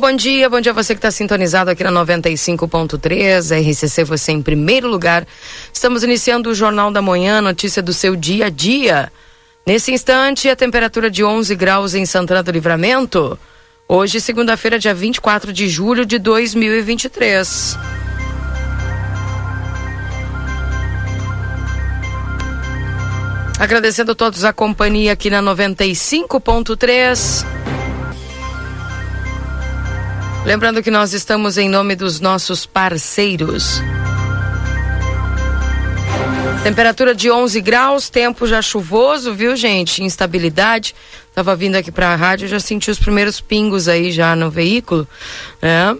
[0.00, 4.40] Bom dia, bom dia a você que está sintonizado aqui na 95.3, RCC você em
[4.40, 5.26] primeiro lugar.
[5.72, 9.10] Estamos iniciando o Jornal da Manhã, notícia do seu dia a dia.
[9.66, 13.36] Nesse instante, a temperatura de 11 graus em Santana do Livramento.
[13.88, 17.76] Hoje, segunda-feira, dia 24 de julho de 2023.
[23.58, 27.67] Agradecendo a todos a companhia aqui na 95.3.
[30.44, 33.82] Lembrando que nós estamos em nome dos nossos parceiros.
[36.62, 40.02] Temperatura de 11 graus, tempo já chuvoso, viu, gente?
[40.02, 40.94] Instabilidade.
[41.34, 45.06] Tava vindo aqui para a rádio, já senti os primeiros pingos aí já no veículo,
[45.62, 45.96] né?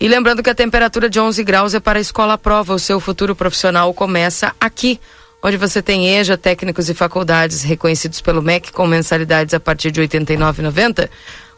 [0.00, 2.74] E lembrando que a temperatura de 11 graus é para a escola prova.
[2.74, 5.00] O seu futuro profissional começa aqui,
[5.42, 10.00] onde você tem EJA, técnicos e faculdades reconhecidos pelo MEC com mensalidades a partir de
[10.00, 11.08] R$ 89,90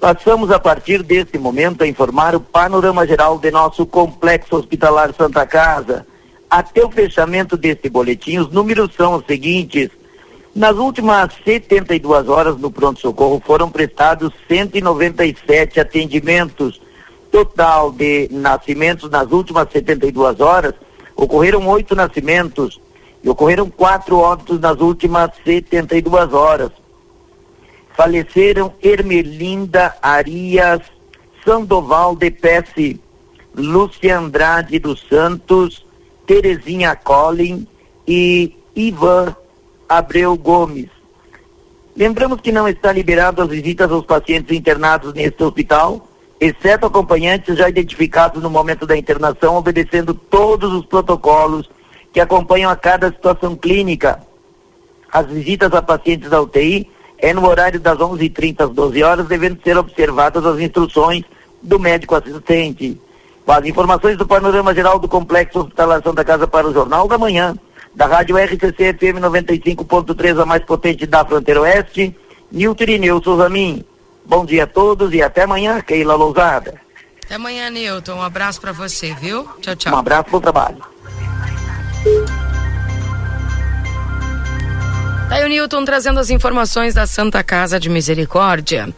[0.00, 5.46] Passamos a partir desse momento a informar o panorama geral de nosso complexo hospitalar Santa
[5.46, 6.06] Casa.
[6.50, 9.90] Até o fechamento desse boletim, os números são os seguintes.
[10.54, 16.80] Nas últimas 72 horas no pronto-socorro foram prestados 197 atendimentos.
[17.32, 20.74] Total de nascimentos nas últimas 72 horas,
[21.16, 22.80] ocorreram oito nascimentos
[23.24, 26.70] e ocorreram quatro óbitos nas últimas 72 horas
[27.96, 30.82] faleceram Ermelinda Arias
[31.44, 33.00] Sandoval de Pesce,
[33.54, 35.86] Lúcia Andrade dos Santos,
[36.26, 37.66] Terezinha Collin
[38.06, 39.34] e Ivan
[39.88, 40.90] Abreu Gomes.
[41.96, 46.06] Lembramos que não está liberado as visitas aos pacientes internados neste hospital,
[46.38, 51.70] exceto acompanhantes já identificados no momento da internação, obedecendo todos os protocolos
[52.12, 54.20] que acompanham a cada situação clínica.
[55.10, 59.58] As visitas a pacientes da UTI é no horário das 11h30 às 12 horas, devendo
[59.62, 61.24] ser observadas as instruções
[61.62, 63.00] do médico assistente.
[63.44, 67.16] Com as informações do panorama geral do Complexo Hospitalar Santa Casa para o Jornal da
[67.16, 67.56] Manhã,
[67.94, 72.14] da Rádio RCC FM 95.3, a mais potente da fronteira oeste,
[72.50, 73.84] Nilton Irineu Souzamin.
[74.24, 76.74] Bom dia a todos e até amanhã, Keila Lousada.
[77.24, 78.14] Até amanhã, Nilton.
[78.14, 79.48] Um abraço para você, viu?
[79.60, 79.94] Tchau, tchau.
[79.94, 80.95] Um abraço, bom trabalho.
[85.28, 88.88] Tá aí o Newton trazendo as informações da Santa Casa de Misericórdia.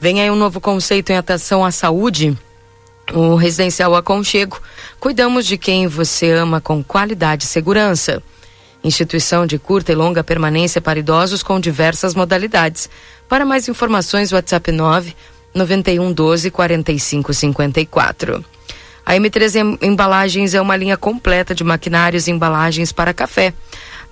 [0.00, 2.36] Vem aí um novo conceito em atenção à saúde.
[3.14, 4.60] O residencial Aconchego.
[4.98, 8.20] Cuidamos de quem você ama com qualidade e segurança.
[8.82, 12.90] Instituição de curta e longa permanência para idosos com diversas modalidades.
[13.28, 15.14] Para mais informações, WhatsApp 9
[15.54, 18.44] 91 12 45 54.
[19.04, 23.54] A M3 Embalagens é uma linha completa de maquinários e embalagens para café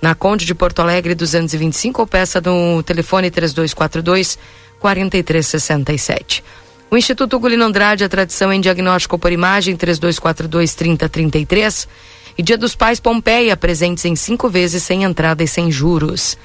[0.01, 4.37] na Conde de Porto Alegre 225 ou peça no telefone 3242
[4.79, 6.43] 4367.
[6.91, 11.87] O Instituto Gulino Andrade, a tradição em diagnóstico por imagem 3242 3033
[12.37, 16.37] e Dia dos Pais Pompeia, presentes em cinco vezes sem entrada e sem juros.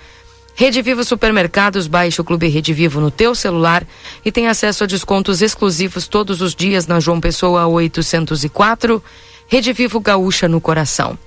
[0.55, 3.87] Rede Vivo Supermercados, baixe o Clube Rede Vivo no teu celular
[4.25, 9.03] e tem acesso a descontos exclusivos todos os dias na João Pessoa 804,
[9.49, 11.19] Rede Vivo Gaúcha no coração.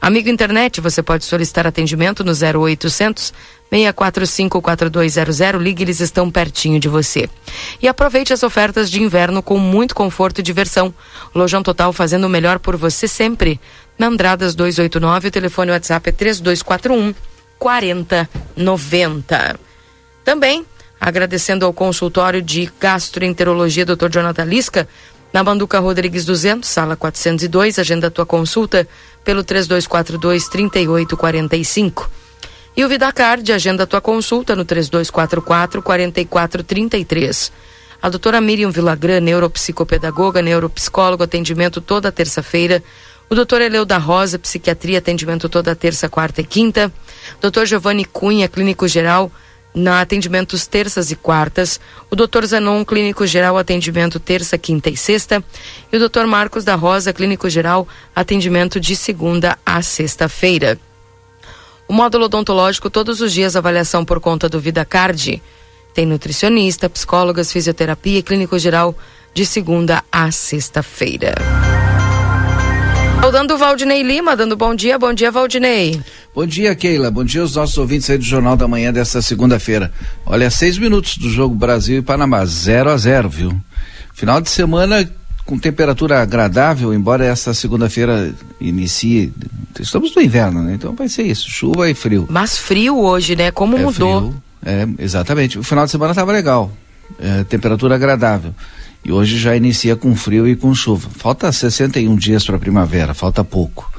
[0.00, 3.34] Amigo internet, você pode solicitar atendimento no 0800
[3.70, 5.62] 645 4200.
[5.62, 7.28] Ligue, eles estão pertinho de você.
[7.82, 10.94] E aproveite as ofertas de inverno com muito conforto e diversão.
[11.34, 13.60] Lojão Total fazendo o melhor por você sempre.
[13.98, 17.14] Na Andradas 289, o telefone WhatsApp é 3241
[17.58, 19.60] 4090.
[20.24, 20.64] Também
[21.00, 24.10] agradecendo ao consultório de gastroenterologia Dr.
[24.10, 24.86] Jonathan Lisca,
[25.32, 28.86] na Banduca Rodrigues 200, sala 402, agenda tua consulta
[29.24, 32.10] pelo 3242 3845.
[32.76, 37.52] E o Vidacard, agenda tua consulta no 3244 4433.
[38.02, 42.82] A doutora Miriam Vilagran, neuropsicopedagoga, neuropsicólogo, atendimento toda terça-feira.
[43.28, 46.90] O doutor Eleu da Rosa, psiquiatria, atendimento toda terça, quarta e quinta.
[47.40, 49.30] Doutor Giovanni Cunha, clínico geral,
[49.74, 51.80] na atendimentos terças e quartas,
[52.10, 52.44] o Dr.
[52.44, 55.42] Zanon, clínico geral, atendimento terça, quinta e sexta,
[55.92, 56.26] e o Dr.
[56.26, 60.78] Marcos da Rosa, clínico geral, atendimento de segunda a sexta-feira.
[61.88, 65.42] O módulo odontológico, todos os dias, avaliação por conta do VidaCard.
[65.92, 68.96] Tem nutricionista, psicólogas, fisioterapia e clínico geral
[69.34, 71.34] de segunda a sexta-feira.
[73.20, 74.98] Saudando o Valdinei Lima, dando bom dia.
[74.98, 76.00] Bom dia, Valdinei.
[76.34, 77.10] Bom dia, Keila.
[77.10, 79.92] Bom dia aos nossos ouvintes aí do Jornal da Manhã desta segunda-feira.
[80.24, 83.60] Olha, seis minutos do jogo Brasil e Panamá, 0 a 0 viu?
[84.14, 85.08] Final de semana
[85.44, 89.30] com temperatura agradável, embora essa segunda-feira inicie.
[89.78, 90.72] Estamos no inverno, né?
[90.74, 92.26] Então vai ser isso, chuva e frio.
[92.30, 93.50] Mas frio hoje, né?
[93.50, 94.30] Como é mudou?
[94.30, 95.58] Frio, é, exatamente.
[95.58, 96.72] O final de semana estava legal.
[97.18, 98.54] É, temperatura agradável.
[99.04, 101.08] E hoje já inicia com frio e com chuva.
[101.16, 103.90] Falta 61 dias para a primavera, falta pouco.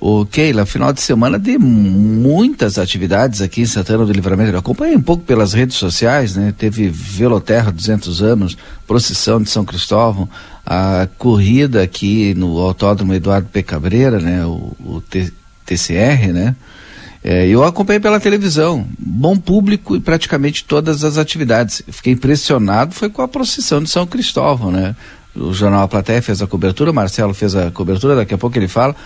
[0.00, 4.52] O Keila, final de semana de muitas atividades aqui em Santana do Livramento.
[4.52, 6.54] Eu acompanhei um pouco pelas redes sociais, né?
[6.56, 8.56] Teve Veloterra 200 anos,
[8.86, 10.26] procissão de São Cristóvão,
[10.64, 13.62] a corrida aqui no Autódromo Eduardo P.
[13.62, 14.42] Cabreira, né?
[14.46, 15.02] O, o
[15.66, 16.56] TCR, né?
[17.22, 21.82] É, eu acompanhei pela televisão, bom público e praticamente todas as atividades.
[21.88, 24.96] fiquei impressionado foi com a procissão de São Cristóvão, né?
[25.36, 28.58] O jornal A Platéia fez a cobertura, o Marcelo fez a cobertura, daqui a pouco
[28.58, 28.96] ele fala.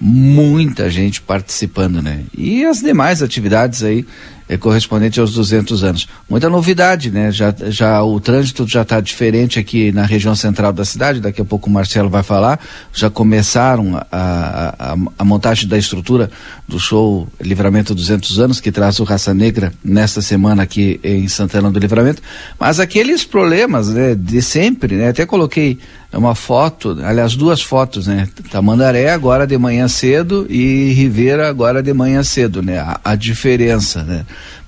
[0.00, 2.24] Muita gente participando, né?
[2.36, 4.04] E as demais atividades aí
[4.48, 6.08] é, correspondente aos 200 anos.
[6.28, 7.30] Muita novidade, né?
[7.30, 11.20] Já, já o trânsito já está diferente aqui na região central da cidade.
[11.20, 12.60] Daqui a pouco o Marcelo vai falar.
[12.92, 16.30] Já começaram a, a, a montagem da estrutura
[16.68, 21.70] do show Livramento 200 anos que traz o Raça Negra nesta semana aqui em Santana
[21.70, 22.22] do Livramento.
[22.58, 24.14] Mas aqueles problemas, né?
[24.14, 25.08] De sempre, né?
[25.08, 25.78] Até coloquei
[26.16, 28.28] uma foto, aliás duas fotos, né?
[28.50, 32.78] Tamandaré agora de manhã cedo e Rivera agora de manhã cedo, né?
[32.78, 34.24] A, a diferença, né?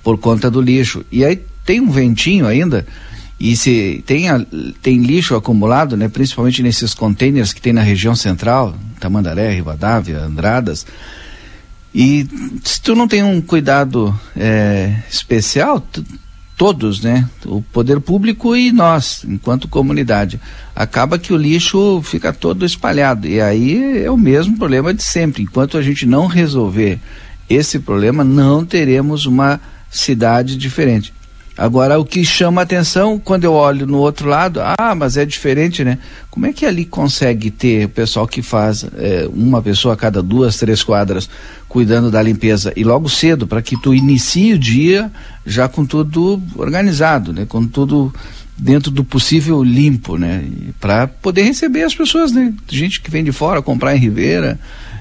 [0.07, 1.05] Por conta do lixo.
[1.11, 2.87] E aí tem um ventinho ainda,
[3.37, 4.41] e se tem, a,
[4.81, 10.87] tem lixo acumulado, né, principalmente nesses containers que tem na região central, Tamandaré, Rivadavia, Andradas,
[11.93, 12.25] e
[12.63, 16.05] se tu não tem um cuidado é, especial, tu,
[16.55, 20.39] todos, né, o poder público e nós, enquanto comunidade,
[20.73, 25.43] acaba que o lixo fica todo espalhado e aí é o mesmo problema de sempre.
[25.43, 26.97] Enquanto a gente não resolver
[27.49, 29.59] esse problema, não teremos uma
[29.97, 31.13] cidade diferente.
[31.57, 35.83] Agora, o que chama atenção quando eu olho no outro lado, ah, mas é diferente,
[35.83, 35.97] né?
[36.29, 40.21] Como é que ali consegue ter o pessoal que faz é, uma pessoa a cada
[40.21, 41.27] duas, três quadras
[41.67, 45.11] cuidando da limpeza e logo cedo, para que tu inicie o dia
[45.43, 47.47] já com tudo organizado, né?
[47.49, 48.13] Com tudo
[48.55, 50.45] dentro do possível limpo, né?
[50.79, 52.53] Para poder receber as pessoas, né?
[52.69, 54.59] Gente que vem de fora comprar em Ribeira,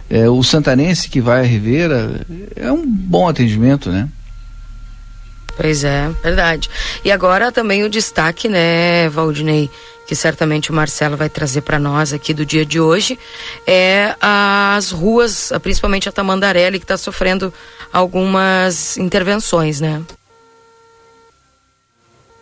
[0.09, 2.27] é, o santanense que vai a Ribeira,
[2.57, 4.09] é um bom atendimento, né?
[5.57, 6.69] Pois é, verdade.
[7.03, 9.71] E agora também o destaque, né, Valdinei,
[10.07, 13.19] que certamente o Marcelo vai trazer para nós aqui do dia de hoje,
[13.67, 17.53] é as ruas, principalmente a Tamandarelli, que está sofrendo
[17.93, 20.03] algumas intervenções, né?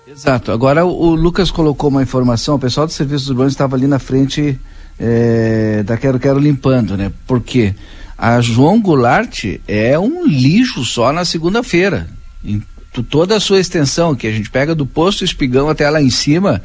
[0.07, 0.53] Exato.
[0.53, 4.61] Agora o, Lucas colocou uma informação, o pessoal dos serviços urbanos estava ali na frente
[4.99, 7.11] é, da Quero Quero limpando, né?
[7.27, 7.75] Porque
[8.19, 12.09] a João Goulart é um lixo só na segunda-feira
[13.03, 16.63] toda a sua extensão, que a gente pega do posto Espigão até lá em cima,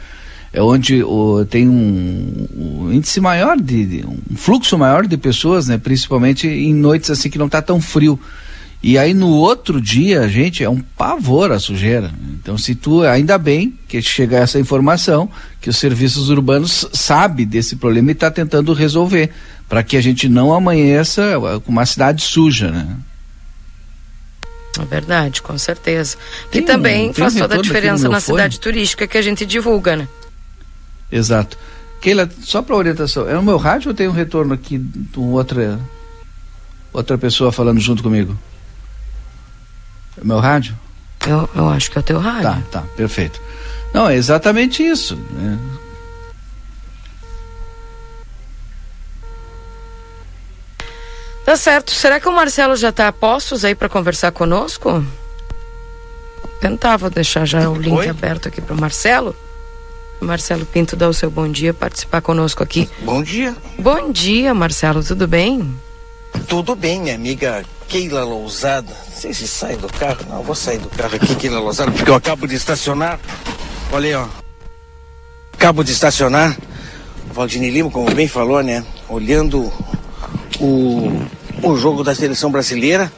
[0.52, 1.04] é onde
[1.50, 5.78] tem um, um, índice maior de, de, um fluxo maior de pessoas, né?
[5.78, 8.20] Principalmente em noites assim que não está tão frio.
[8.82, 12.12] E aí no outro dia, gente, é um pavor a sujeira.
[12.42, 15.30] Então se tu ainda bem que chega essa informação
[15.62, 19.30] que os serviços urbanos sabe desse problema e está tentando resolver
[19.68, 21.34] para que a gente não amanheça
[21.64, 22.88] com uma cidade suja, né?
[24.78, 26.18] É verdade, com certeza.
[26.52, 30.08] Tem, que também faz toda a diferença na cidade turística que a gente divulga, né?
[31.12, 31.58] Exato.
[32.02, 35.80] Keila, só para orientação, é no meu rádio ou tem um retorno aqui de outra,
[36.94, 38.38] outra pessoa falando junto comigo?
[40.18, 40.78] É meu rádio?
[41.28, 42.44] Eu, eu acho que é o teu rádio.
[42.44, 43.42] Tá, tá, perfeito.
[43.94, 45.16] Não, é exatamente isso.
[45.16, 45.58] Né?
[51.50, 51.92] Tá certo.
[51.92, 55.04] Será que o Marcelo já está a postos aí para conversar conosco?
[56.62, 58.08] Tentar, vou deixar já o link Oi?
[58.08, 59.36] aberto aqui para o Marcelo.
[60.22, 62.88] Marcelo Pinto dá o seu bom dia, participar conosco aqui.
[63.00, 63.56] Bom dia.
[63.80, 65.76] Bom dia, Marcelo, tudo bem?
[66.48, 68.96] Tudo bem, minha amiga Keila Lousada.
[69.08, 70.20] Não sei se sai do carro.
[70.30, 73.20] Não, vou sair do carro aqui, Keila Lousada, porque eu acabo de estacionar.
[73.92, 74.28] Olha aí, ó.
[75.54, 76.56] Acabo de estacionar.
[77.28, 78.86] O Valdini Lima, como bem falou, né?
[79.10, 79.74] Olhando
[80.60, 81.26] o,
[81.64, 83.12] o jogo da seleção brasileira.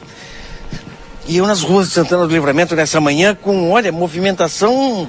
[1.26, 5.08] E eu nas ruas de Santana do Livramento nessa manhã com, olha, movimentação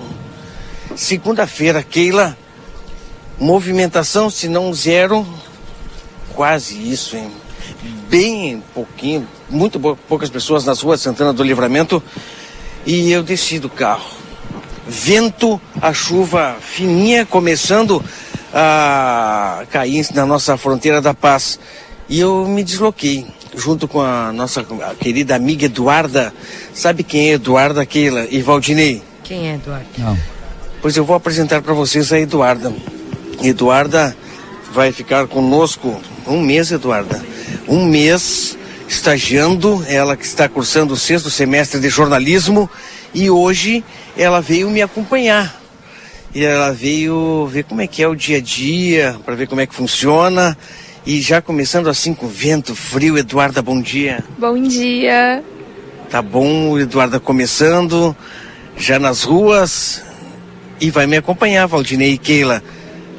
[0.95, 2.37] segunda-feira, Keila.
[3.39, 5.27] Movimentação, se não zero,
[6.35, 7.31] quase isso, hein?
[8.07, 12.01] Bem pouquinho, muito poucas pessoas nas ruas de Santana do Livramento.
[12.85, 14.05] E eu desci do carro.
[14.87, 18.03] Vento, a chuva fininha começando
[18.53, 21.59] a cair na nossa fronteira da paz.
[22.09, 24.65] E eu me desloquei junto com a nossa
[24.99, 26.33] querida amiga Eduarda.
[26.73, 29.01] Sabe quem é Eduarda Keila e Valdinei?
[29.23, 29.85] Quem é Eduarda?
[29.97, 30.17] Não.
[30.81, 32.73] Pois eu vou apresentar para vocês a Eduarda.
[33.41, 34.15] Eduarda
[34.73, 37.23] vai ficar conosco um mês, Eduarda.
[37.67, 38.57] Um mês
[38.87, 42.69] estagiando, ela que está cursando o sexto semestre de jornalismo
[43.13, 43.83] e hoje
[44.17, 45.61] ela veio me acompanhar.
[46.35, 49.61] E ela veio ver como é que é o dia a dia, para ver como
[49.61, 50.57] é que funciona.
[51.05, 54.23] E já começando assim com vento frio, Eduarda, bom dia.
[54.37, 55.43] Bom dia.
[56.09, 58.15] Tá bom, Eduarda, começando
[58.77, 60.01] já nas ruas
[60.79, 62.63] e vai me acompanhar, Valdinei e Keila.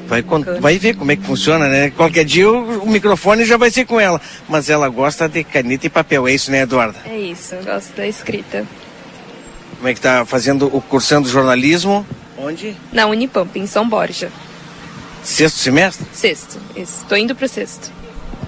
[0.06, 0.22] Vai,
[0.60, 1.90] vai ver como é que funciona, né?
[1.90, 4.20] Qualquer dia o, o, microfone já vai ser com ela.
[4.48, 6.98] Mas ela gosta de caneta e papel, é isso, né, Eduarda?
[7.06, 8.66] É isso, gosto da escrita.
[9.76, 12.06] Como é que tá fazendo o cursando jornalismo?
[12.38, 12.76] Onde?
[12.92, 14.30] Na Unipamp, em São Borja.
[15.24, 16.06] Sexto semestre?
[16.12, 17.90] Sexto, estou indo para o sexto.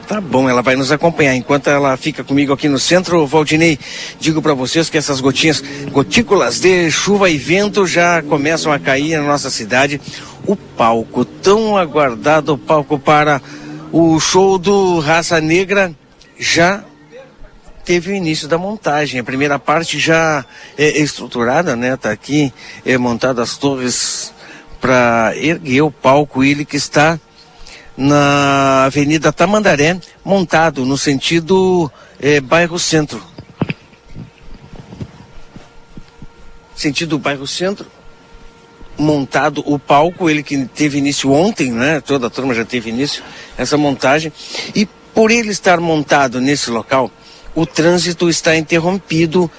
[0.06, 1.34] Tá bom, ela vai nos acompanhar.
[1.34, 3.76] Enquanto ela fica comigo aqui no centro, Valdinei,
[4.20, 9.16] digo para vocês que essas gotinhas, gotículas de chuva e vento já começam a cair
[9.18, 10.00] na nossa cidade.
[10.46, 13.42] O palco, tão aguardado palco para
[13.90, 15.92] o show do Raça Negra,
[16.38, 16.84] já
[17.84, 19.18] teve o início da montagem.
[19.18, 20.44] A primeira parte já
[20.78, 21.96] é estruturada, né?
[21.96, 22.52] Tá aqui
[22.84, 24.32] é montado as torres
[24.80, 27.18] para erguer o palco, ele que está
[27.96, 31.90] na Avenida Tamandaré, montado no sentido
[32.20, 33.22] é, bairro centro.
[36.74, 37.86] Sentido bairro centro,
[38.98, 42.00] montado o palco, ele que teve início ontem, né?
[42.00, 43.22] Toda a turma já teve início,
[43.56, 44.30] essa montagem.
[44.74, 47.10] E por ele estar montado nesse local,
[47.54, 49.50] o trânsito está interrompido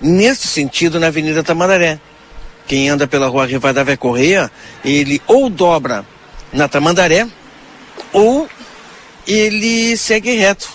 [0.00, 1.98] nesse sentido na Avenida Tamandaré.
[2.68, 4.50] Quem anda pela rua Rivadavia Correia,
[4.84, 6.04] ele ou dobra
[6.52, 7.26] na Tamandaré,
[8.12, 8.46] ou
[9.26, 10.68] ele segue reto.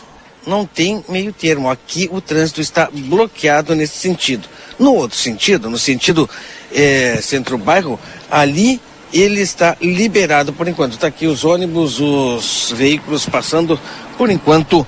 [0.46, 1.70] Não tem meio termo.
[1.70, 4.50] Aqui o trânsito está bloqueado nesse sentido.
[4.80, 6.28] No outro sentido, no sentido
[6.74, 8.82] é, centro-bairro, ali
[9.14, 10.94] ele está liberado por enquanto.
[10.94, 13.80] Está aqui os ônibus, os veículos passando
[14.18, 14.86] por enquanto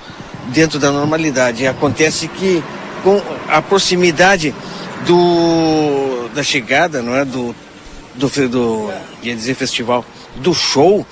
[0.48, 1.66] dentro da normalidade.
[1.66, 2.62] Acontece que
[3.04, 4.52] com a proximidade
[5.04, 7.54] do da chegada, não é do
[8.16, 10.04] do, do ia dizer festival,
[10.36, 11.06] do show,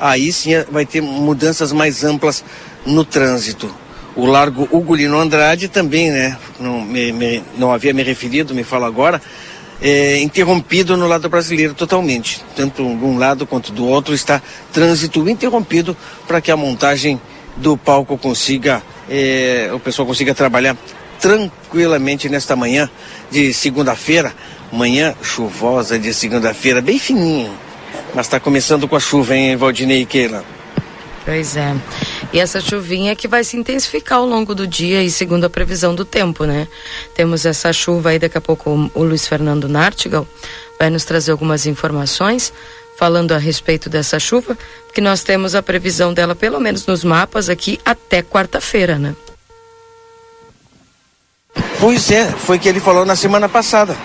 [0.00, 2.44] aí sim vai ter mudanças mais amplas
[2.84, 3.72] no trânsito.
[4.14, 6.38] O Largo Hugo Lino Andrade também, né?
[6.58, 9.20] Não, me, me, não havia me referido, me fala agora,
[9.80, 12.42] é, interrompido no lado brasileiro totalmente.
[12.54, 14.40] Tanto de um lado quanto do outro está
[14.72, 15.94] trânsito interrompido
[16.26, 17.20] para que a montagem
[17.56, 20.76] do palco consiga, é, o pessoal consiga trabalhar
[21.20, 22.90] tranquilamente nesta manhã
[23.30, 24.34] de segunda-feira,
[24.72, 27.52] manhã chuvosa de segunda-feira, bem fininho,
[28.14, 30.44] mas está começando com a chuva, hein, Valdinei e Keila?
[31.24, 31.74] Pois é.
[32.32, 35.92] E essa chuvinha que vai se intensificar ao longo do dia e segundo a previsão
[35.92, 36.68] do tempo, né?
[37.14, 40.26] Temos essa chuva aí, daqui a pouco o Luiz Fernando Nartigal
[40.78, 42.52] vai nos trazer algumas informações
[42.96, 44.56] falando a respeito dessa chuva,
[44.94, 49.14] que nós temos a previsão dela, pelo menos nos mapas aqui, até quarta-feira, né?
[51.80, 53.96] Pois é, foi que ele falou na semana passada.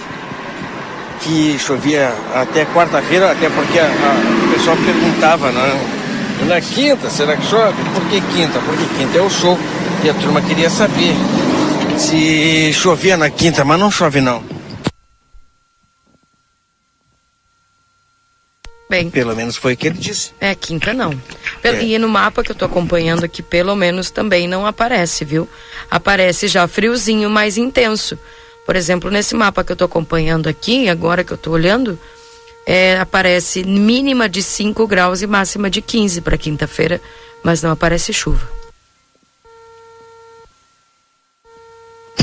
[1.21, 5.79] Que chovia até quarta-feira, até porque a, a, o pessoal perguntava, né?
[6.47, 7.75] Na quinta, será que chove?
[7.93, 8.59] Por que quinta?
[8.59, 9.57] Porque quinta é o show.
[10.03, 11.15] E a turma queria saber
[11.97, 14.41] se chovia na quinta, mas não chove não.
[18.91, 19.09] Bem.
[19.09, 20.31] Pelo menos foi o que ele disse.
[20.37, 21.17] É, quinta não.
[21.63, 21.81] É.
[21.81, 25.47] E no mapa que eu tô acompanhando aqui, pelo menos também não aparece, viu?
[25.89, 28.19] Aparece já friozinho mais intenso.
[28.65, 31.97] Por exemplo, nesse mapa que eu tô acompanhando aqui, agora que eu tô olhando,
[32.65, 36.99] é, aparece mínima de 5 graus e máxima de 15 para quinta-feira,
[37.41, 38.45] mas não aparece chuva.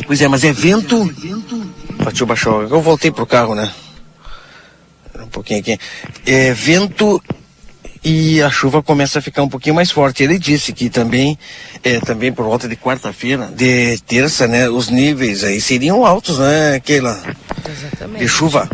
[0.07, 1.11] Pois é, mas é vento.
[2.05, 2.61] Partiu baixou.
[2.61, 3.73] Eu voltei pro carro, né?
[5.29, 5.79] Um pouquinho aqui.
[6.27, 7.23] É vento
[8.03, 10.23] e a chuva começa a ficar um pouquinho mais forte.
[10.23, 11.39] Ele disse que também,
[11.85, 16.77] é, também por volta de quarta-feira, de terça, né, os níveis aí seriam altos, né,
[16.77, 17.21] aquela
[17.69, 18.21] Exatamente.
[18.21, 18.69] de chuva.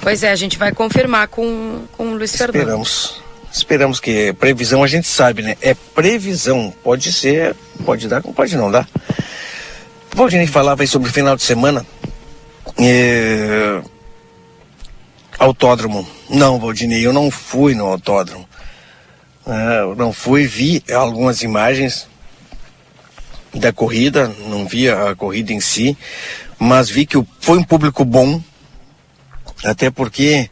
[0.00, 2.60] Pois é, a gente vai confirmar com, com o Luiz Fernando.
[2.60, 3.20] Esperamos.
[3.52, 5.56] Esperamos que previsão a gente sabe, né?
[5.62, 6.72] É previsão.
[6.84, 8.86] Pode ser, pode dar, pode não dar.
[10.14, 11.84] Valdinei falava aí sobre o final de semana.
[12.78, 13.80] É...
[15.38, 16.06] Autódromo.
[16.30, 18.48] Não, Valdinei, eu não fui no autódromo.
[19.46, 22.08] É, eu não fui, vi algumas imagens
[23.54, 25.96] da corrida, não vi a corrida em si,
[26.58, 28.42] mas vi que foi um público bom,
[29.64, 30.50] até porque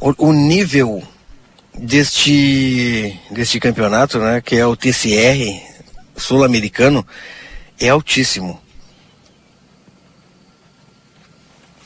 [0.00, 1.02] o, o nível
[1.76, 5.60] deste, deste campeonato, né, que é o TCR
[6.16, 7.06] sul-americano,
[7.80, 8.60] é altíssimo.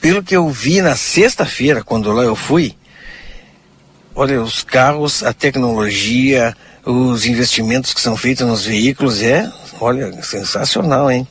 [0.01, 2.77] Pelo que eu vi na sexta-feira, quando lá eu fui,
[4.15, 9.51] olha, os carros, a tecnologia, os investimentos que são feitos nos veículos é,
[9.81, 11.27] olha, sensacional, hein?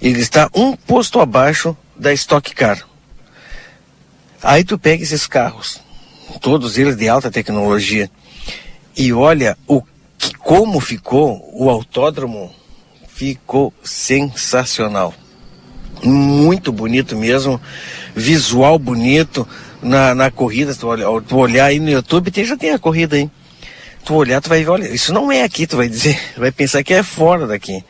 [0.00, 2.86] Ele está um posto abaixo da Stock Car.
[4.42, 5.80] Aí tu pega esses carros,
[6.40, 8.10] todos eles de alta tecnologia,
[8.96, 9.82] e olha o
[10.38, 12.54] como ficou o autódromo,
[13.08, 15.12] ficou sensacional.
[16.02, 17.60] Muito bonito mesmo,
[18.14, 19.46] visual bonito
[19.82, 20.74] na, na corrida.
[20.74, 23.30] Tu, olha, tu olhar aí no YouTube, tem, já tem a corrida aí.
[24.04, 26.82] Tu olhar, tu vai ver, olha, isso não é aqui, tu vai dizer, vai pensar
[26.84, 27.84] que é fora daqui.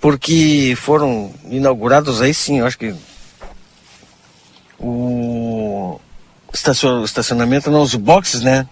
[0.00, 2.94] Porque foram inaugurados aí sim, eu acho que
[4.78, 5.98] o
[6.52, 8.66] estacion- estacionamento, não, os boxes, né?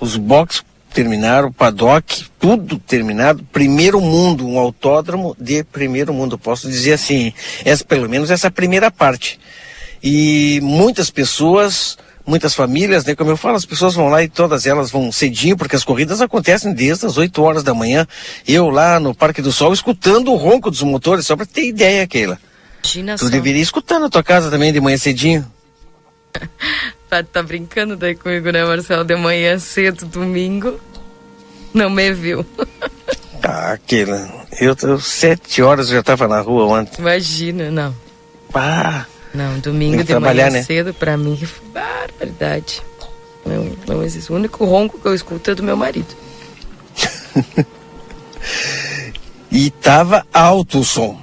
[0.00, 3.42] Os boxes terminaram, o paddock, tudo terminado.
[3.52, 7.32] Primeiro mundo, um autódromo de primeiro mundo, posso dizer assim,
[7.64, 9.38] essa, pelo menos essa primeira parte.
[10.02, 13.14] E muitas pessoas, muitas famílias, né?
[13.14, 16.20] Como eu falo, as pessoas vão lá e todas elas vão cedinho, porque as corridas
[16.20, 18.06] acontecem desde as 8 horas da manhã.
[18.46, 22.06] Eu lá no Parque do Sol, escutando o ronco dos motores, só para ter ideia,
[22.06, 22.38] Keila.
[22.82, 23.30] Imagina Tu só.
[23.30, 25.46] deveria escutar na tua casa também de manhã cedinho.
[27.10, 29.04] Tá, tá brincando daí comigo, né, Marcelo?
[29.04, 30.78] De manhã cedo, domingo.
[31.74, 32.46] Não me viu.
[33.42, 37.00] Ah, Keila, eu, eu sete horas já estava na rua ontem.
[37.00, 37.96] Imagina, não.
[38.52, 40.62] Ah, Não, domingo de manhã né?
[40.62, 42.82] cedo, pra mim, foi barbaridade.
[43.46, 44.30] Não, não existe.
[44.30, 46.14] O único ronco que eu escuto é do meu marido.
[49.50, 51.18] e tava alto o som.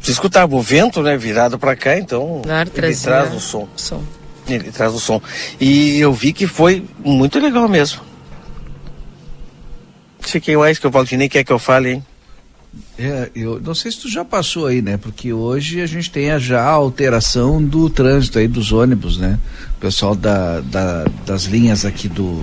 [0.00, 3.68] Você escutava o vento, né, virado para cá, então Claro, ele traz o som.
[3.76, 4.02] som.
[4.48, 5.20] Ele traz o som.
[5.60, 8.00] E eu vi que foi muito legal mesmo.
[10.20, 12.04] Fiquei mais que o Valdinei quer que eu fale, hein?
[12.98, 14.96] É, eu não sei se tu já passou aí, né?
[14.96, 19.38] Porque hoje a gente tem a já a alteração do trânsito aí dos ônibus, né?
[19.76, 22.42] O pessoal da, da- das linhas aqui do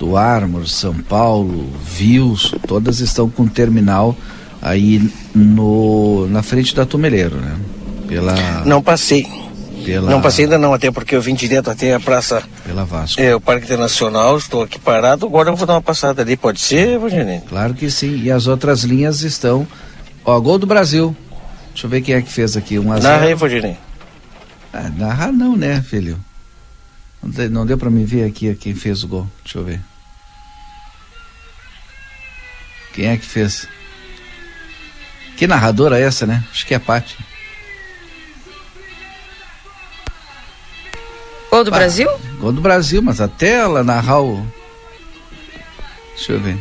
[0.00, 4.16] do Armor, São Paulo, Vios, todas estão com terminal
[4.60, 7.56] aí no na frente da Tumeleiro, né?
[8.08, 9.24] Pela Não passei.
[9.84, 13.20] Pela Não passei ainda não, até porque eu vim direto até a praça, pela Vasco.
[13.20, 16.60] é, o Parque Internacional, estou aqui parado, agora eu vou dar uma passada ali, pode
[16.60, 17.40] ser, Valdinei?
[17.48, 18.20] Claro que sim.
[18.22, 19.66] E as outras linhas estão.
[20.24, 21.14] Ó, gol do Brasil.
[21.72, 22.78] Deixa eu ver quem é que fez aqui.
[22.78, 23.02] 1 a 0.
[23.12, 23.76] Narra aí, Valdinei.
[24.72, 26.18] Ah, narrar não, né, filho?
[27.22, 29.28] Não, de- não deu pra me ver aqui quem fez o gol.
[29.44, 29.80] Deixa eu ver.
[32.94, 33.66] Quem é que fez?
[35.36, 36.44] Que narradora é essa, né?
[36.52, 37.16] Acho que é a Paty.
[41.54, 41.78] Gol do Ah.
[41.78, 42.10] Brasil?
[42.40, 44.44] Gol do Brasil, mas até ela narrar o.
[46.16, 46.58] Deixa eu ver.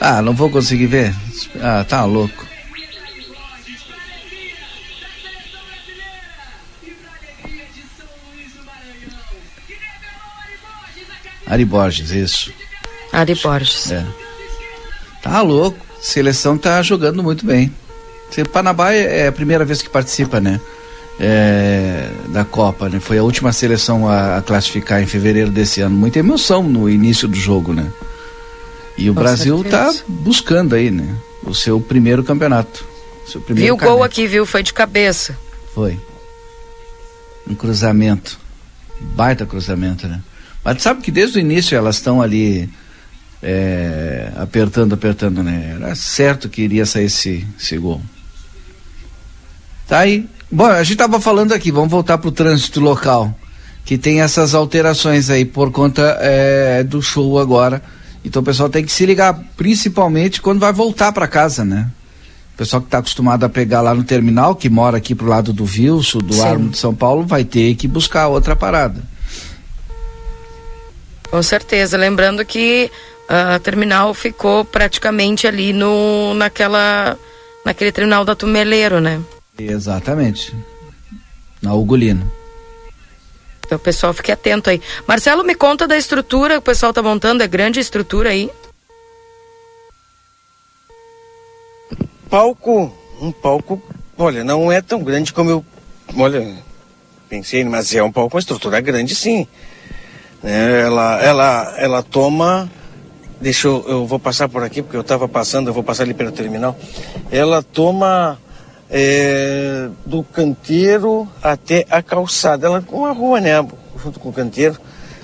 [0.00, 1.14] Ah, não vou conseguir ver.
[1.60, 2.46] Ah, tá louco.
[11.46, 12.52] Ari Borges, isso.
[13.12, 13.92] Ari Borges.
[13.92, 14.04] É.
[15.22, 15.78] Tá louco.
[16.00, 17.72] Seleção tá jogando muito bem.
[18.30, 20.60] Se- Panamá é é a primeira vez que participa, né?
[21.18, 23.00] É, da Copa, né?
[23.00, 25.96] Foi a última seleção a, a classificar em fevereiro desse ano.
[25.96, 27.90] Muita emoção no início do jogo, né?
[28.98, 30.04] E o Com Brasil tá certeza.
[30.08, 31.16] buscando aí, né?
[31.42, 32.84] O seu primeiro campeonato.
[33.26, 34.44] Seu primeiro Viu o gol aqui, viu?
[34.44, 35.36] Foi de cabeça.
[35.74, 35.98] Foi.
[37.48, 38.38] Um cruzamento.
[39.00, 40.20] Baita cruzamento, né?
[40.64, 42.68] Mas sabe que desde o início elas estão ali
[43.42, 45.76] é, apertando, apertando, né?
[45.76, 48.02] Era certo que iria sair esse, esse gol.
[49.88, 50.28] Tá aí.
[50.50, 53.34] Bom, a gente tava falando aqui, vamos voltar pro trânsito local.
[53.86, 57.80] que tem essas alterações aí por conta é, do show agora.
[58.24, 61.88] Então o pessoal tem que se ligar, principalmente quando vai voltar para casa, né?
[62.54, 65.52] O pessoal que está acostumado a pegar lá no terminal, que mora aqui pro lado
[65.52, 69.00] do Vilso, do Armo de São Paulo, vai ter que buscar outra parada.
[71.30, 71.96] Com certeza.
[71.96, 72.90] Lembrando que
[73.28, 77.16] a terminal ficou praticamente ali no, naquela,
[77.64, 79.20] naquele terminal da Tumeleiro, né?
[79.58, 80.54] Exatamente.
[81.62, 82.30] Na Ugolino.
[83.66, 84.80] Então, o pessoal fique atento aí.
[85.08, 88.50] Marcelo, me conta da estrutura que o pessoal tá montando, é grande a estrutura aí?
[92.30, 93.82] Palco, um palco,
[94.16, 95.64] olha, não é tão grande como eu,
[96.16, 96.54] olha,
[97.28, 99.46] pensei, mas é um palco com estrutura grande sim.
[100.44, 102.70] É, ela, ela, ela toma,
[103.40, 106.14] deixa eu, eu vou passar por aqui porque eu estava passando, eu vou passar ali
[106.14, 106.76] pelo terminal.
[107.30, 108.38] Ela toma
[108.90, 113.52] é, do canteiro até a calçada, ela com a rua, né,
[114.02, 114.78] junto com o canteiro,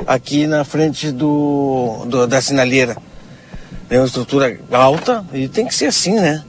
[0.07, 2.97] aqui na frente do, do da sinaleira.
[3.89, 6.43] É uma estrutura alta e tem que ser assim, né?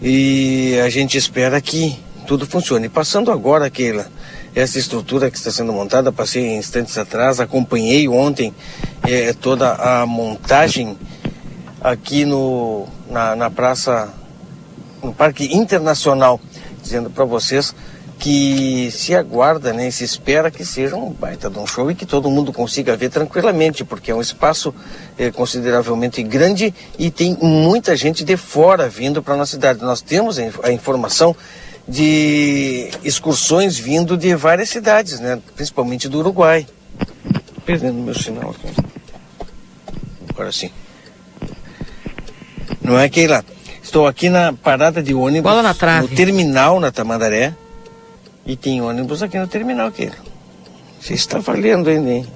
[0.00, 1.96] E a gente espera que
[2.26, 2.88] tudo funcione.
[2.88, 4.10] Passando agora, Keila,
[4.54, 8.52] essa estrutura que está sendo montada, passei instantes atrás, acompanhei ontem
[9.06, 10.96] é, toda a montagem
[11.80, 14.12] aqui no, na, na praça,
[15.02, 16.40] no Parque Internacional,
[16.82, 17.74] dizendo para vocês
[18.18, 22.06] que se aguarda, né, se espera que seja um baita de um show e que
[22.06, 24.72] todo mundo consiga ver tranquilamente, porque é um espaço
[25.18, 29.82] é, consideravelmente grande e tem muita gente de fora vindo para a nossa cidade.
[29.82, 31.34] Nós temos a informação
[31.88, 36.64] de excursões vindo de várias cidades, né, principalmente do Uruguai.
[37.66, 38.68] Perdendo meu sinal aqui.
[40.28, 40.70] Agora sim.
[42.80, 43.44] Não é lá.
[43.92, 46.08] Estou aqui na parada de ônibus, Bola na trave.
[46.08, 47.52] no terminal na Tamandaré.
[48.46, 50.10] E tem ônibus aqui no terminal, aqui.
[50.98, 52.26] Você está valendo ainda, hein?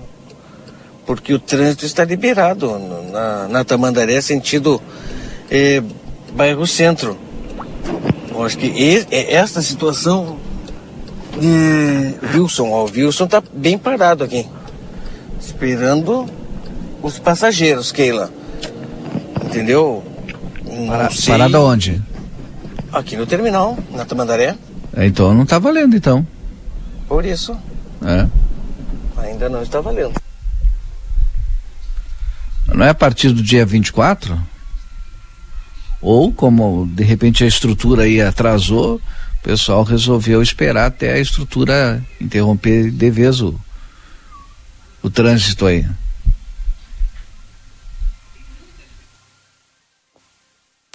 [1.07, 2.79] Porque o trânsito está liberado
[3.11, 4.83] na, na Tamandaré, sentido
[5.51, 5.83] eh,
[6.35, 7.17] bairro centro.
[8.31, 10.37] Eu acho que e- esta situação
[11.41, 14.47] de Wilson, ó, o Wilson está bem parado aqui.
[15.41, 16.29] Esperando
[17.03, 18.31] os passageiros, Keila.
[19.47, 20.05] Entendeu?
[20.77, 21.33] Não Para, sei.
[21.35, 22.03] parada onde?
[22.93, 24.57] Aqui no terminal, na Tamandaré.
[24.95, 26.27] É, Então não tá valendo então.
[27.09, 27.57] Por isso,
[28.05, 28.27] É.
[29.21, 30.15] ainda não está valendo.
[32.69, 34.39] Não é a partir do dia 24?
[36.01, 42.03] Ou como de repente a estrutura aí atrasou, o pessoal resolveu esperar até a estrutura
[42.21, 43.59] interromper de vez o,
[45.03, 45.87] o trânsito aí.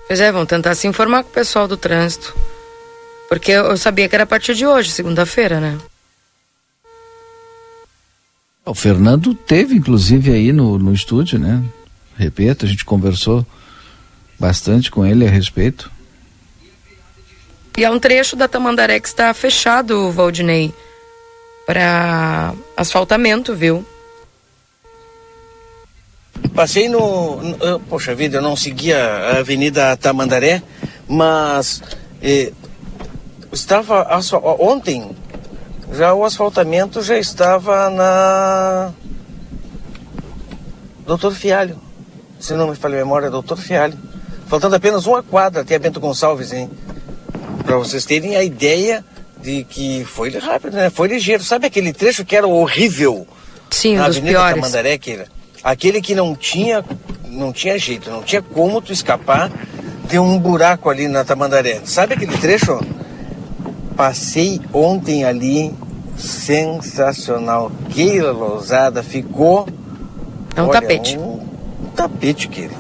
[0.08, 2.36] Pois é, vão tentar se informar com o pessoal do trânsito.
[3.30, 5.78] Porque eu sabia que era a partir de hoje, segunda-feira, né?
[8.66, 11.64] O Fernando teve inclusive aí no, no estúdio, né?
[12.18, 13.46] Repito, a gente conversou
[14.38, 15.90] bastante com ele a respeito.
[17.78, 20.74] E é um trecho da Tamandaré que está fechado, Valdinei,
[21.66, 23.86] para asfaltamento, viu?
[26.56, 30.62] Passei no, no- Poxa vida, eu não segui a Avenida Tamandaré,
[31.08, 31.82] mas
[32.22, 32.52] eh,
[33.52, 34.08] estava
[34.60, 35.12] ontem
[35.94, 38.92] já o asfaltamento já estava na
[41.06, 41.78] Doutor Fialho.
[42.40, 43.98] Se não me falha a memória, Doutor Fialho.
[44.48, 46.70] Faltando apenas uma quadra até Bento Gonçalves, hein?
[47.66, 49.04] Para vocês terem a ideia
[49.42, 50.90] de que foi rápido, né?
[50.90, 51.44] Foi ligeiro.
[51.44, 53.28] Sabe aquele trecho que era horrível?
[53.70, 54.56] Sim, um na dos Avenida piores.
[54.56, 55.26] Tamandaré, Keila?
[55.64, 56.84] Aquele que não tinha,
[57.28, 59.52] não tinha jeito, não tinha como tu escapar
[60.10, 61.82] de um buraco ali na Tamandaré.
[61.86, 62.80] Sabe aquele trecho?
[63.96, 65.74] Passei ontem ali,
[66.18, 67.72] sensacional.
[67.90, 69.68] Keila Lousada ficou.
[70.56, 71.18] É um olha, tapete.
[71.18, 71.40] Um
[71.96, 72.74] tapete, Keila.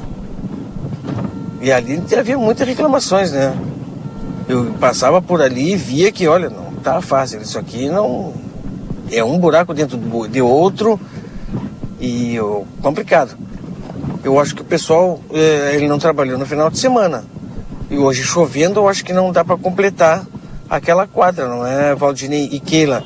[1.61, 3.55] E ali havia muitas reclamações, né?
[4.49, 7.39] Eu passava por ali e via que, olha, não tá fácil.
[7.41, 8.33] Isso aqui não.
[9.11, 10.99] É um buraco dentro do- de outro
[12.01, 13.37] e ó, complicado.
[14.23, 17.23] Eu acho que o pessoal eh, ele não trabalhou no final de semana.
[17.89, 20.25] E hoje chovendo, eu acho que não dá para completar
[20.69, 23.03] aquela quadra, não é, Valdinei e Keila?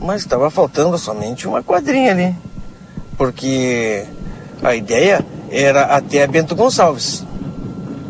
[0.00, 2.34] Mas estava faltando somente uma quadrinha ali.
[3.16, 4.04] Porque
[4.62, 7.24] a ideia era até Bento Gonçalves,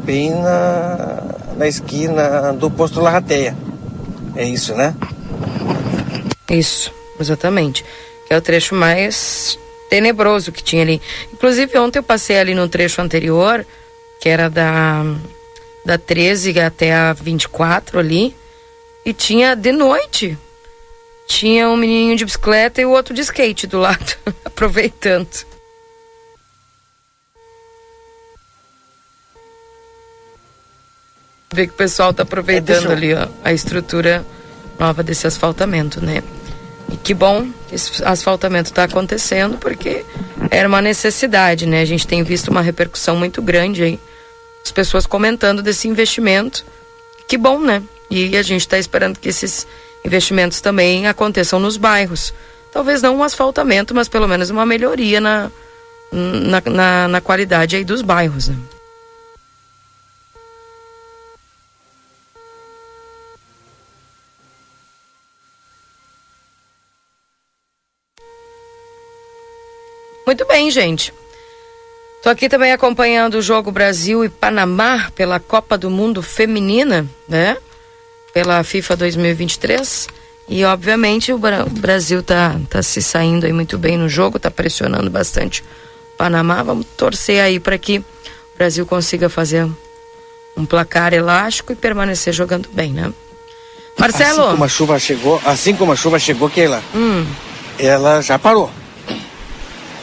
[0.05, 1.23] bem na,
[1.57, 3.57] na esquina do posto Larrateia.
[4.35, 4.95] É isso, né?
[6.49, 7.85] Isso, exatamente.
[8.27, 9.59] Que é o trecho mais
[9.92, 11.02] tenebroso que tinha ali.
[11.31, 13.66] Inclusive, ontem eu passei ali no trecho anterior,
[14.22, 15.05] que era da,
[15.85, 18.35] da 13 até a 24 ali,
[19.05, 20.38] e tinha de noite.
[21.28, 25.28] tinha um menininho de bicicleta e o outro de skate do lado, aproveitando.
[31.52, 34.24] Vê que o pessoal tá aproveitando É, ali ó, a estrutura
[34.78, 36.22] nova desse asfaltamento, né?
[36.92, 40.05] E que bom esse asfaltamento está acontecendo, porque
[40.50, 41.81] era uma necessidade, né?
[41.81, 44.00] A gente tem visto uma repercussão muito grande aí,
[44.62, 46.64] as pessoas comentando desse investimento.
[47.26, 47.83] Que bom, né?
[48.11, 49.66] E a gente está esperando que esses
[50.05, 52.35] investimentos também aconteçam nos bairros.
[52.70, 55.50] Talvez não um asfaltamento, mas pelo menos uma melhoria na,
[56.11, 58.57] na, na, na qualidade aí dos bairros, né?
[70.33, 71.12] Muito bem, gente.
[72.23, 77.59] Tô aqui também acompanhando o jogo Brasil e Panamá pela Copa do Mundo Feminina, né?
[78.33, 80.09] Pela FIFA 2023.
[80.49, 84.38] E obviamente o Bra- o Brasil tá, tá se saindo aí muito bem no jogo,
[84.38, 85.61] tá pressionando bastante
[86.14, 86.62] o Panamá.
[86.62, 88.05] Vamos torcer aí para que o
[88.57, 89.68] Brasil consiga fazer
[90.57, 93.12] um placar elástico e permanecer jogando bem, né?
[93.99, 97.27] Marcelo, Assim como a chuva chegou, assim como a chuva chegou, Keila, hum,
[97.79, 98.71] ela já parou.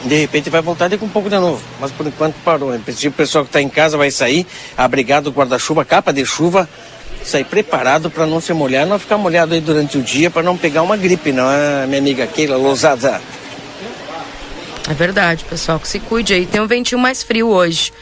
[0.04, 2.76] De repente vai voltar daqui um pouco de novo, mas por enquanto parou.
[2.80, 6.68] Princípio, o pessoal que está em casa vai sair, abrigado, guarda-chuva, capa de chuva,
[7.22, 10.56] sair preparado para não se molhar, não ficar molhado aí durante o dia, para não
[10.56, 13.20] pegar uma gripe, não é, minha amiga Keila Lousada?
[14.88, 16.46] É verdade, pessoal, que se cuide aí.
[16.46, 17.92] Tem um ventinho mais frio hoje.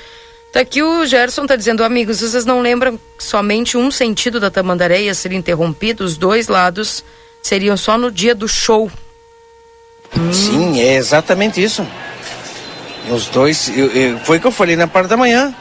[0.52, 5.02] Tá aqui o Gerson tá dizendo, amigos, vocês não lembram somente um sentido da Tamandaré
[5.02, 6.04] ia ser interrompido?
[6.04, 7.04] Os dois lados
[7.42, 8.90] seriam só no dia do show.
[10.32, 11.86] Sim, é exatamente isso.
[13.10, 15.54] Os dois, eu- eu- foi o que eu falei na parte da manhã.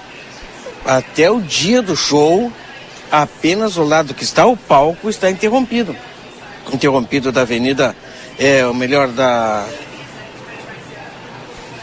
[0.86, 2.51] Até o dia do show,
[3.12, 5.95] apenas o lado que está o palco está interrompido.
[6.71, 7.95] Interrompido da avenida,
[8.38, 9.65] é o melhor da.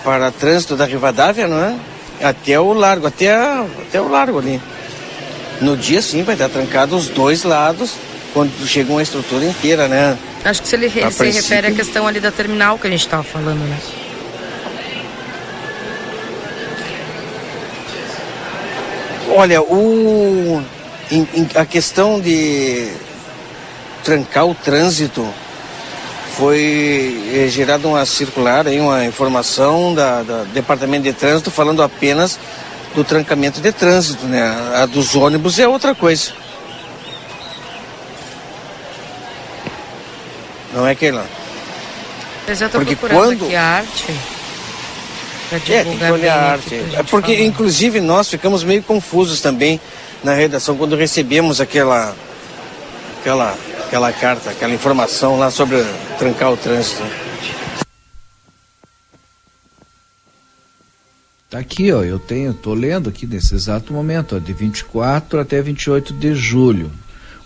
[0.03, 1.77] Para trânsito da Rivadavia, não é?
[2.23, 4.61] Até o largo, até, a- até o largo ali.
[5.61, 7.93] No dia sim vai estar trancado os dois lados,
[8.35, 10.19] quando chega uma estrutura inteira, né?
[10.45, 12.91] Acho que se ele A se princípio- refere à questão ali da terminal que a
[12.91, 13.79] gente tava falando, né?
[19.31, 20.63] Olha, o,
[21.11, 22.93] em- em- a questão de
[24.05, 25.27] trancar o trânsito
[26.37, 32.39] foi eh, gerada uma circular, aí, uma informação da, da Departamento de Trânsito falando apenas
[32.95, 34.43] do trancamento de trânsito, né?
[34.75, 36.33] A dos ônibus é outra coisa.
[40.75, 41.25] Não é, Keila?
[42.47, 44.15] Mas eu tô Porque procurando quando- aqui a arte.
[45.53, 46.75] É, tem que olhar a arte.
[46.95, 47.47] É porque, falar.
[47.47, 49.81] inclusive, nós ficamos meio confusos também
[50.23, 52.15] na redação quando recebemos aquela,
[53.21, 53.57] aquela,
[53.87, 55.85] aquela carta, aquela informação lá sobre
[56.19, 57.03] trancar o trânsito.
[61.49, 65.63] Tá aqui, ó, eu tenho, tô lendo aqui nesse exato momento, ó, de 24 até
[65.63, 66.91] 28 de julho.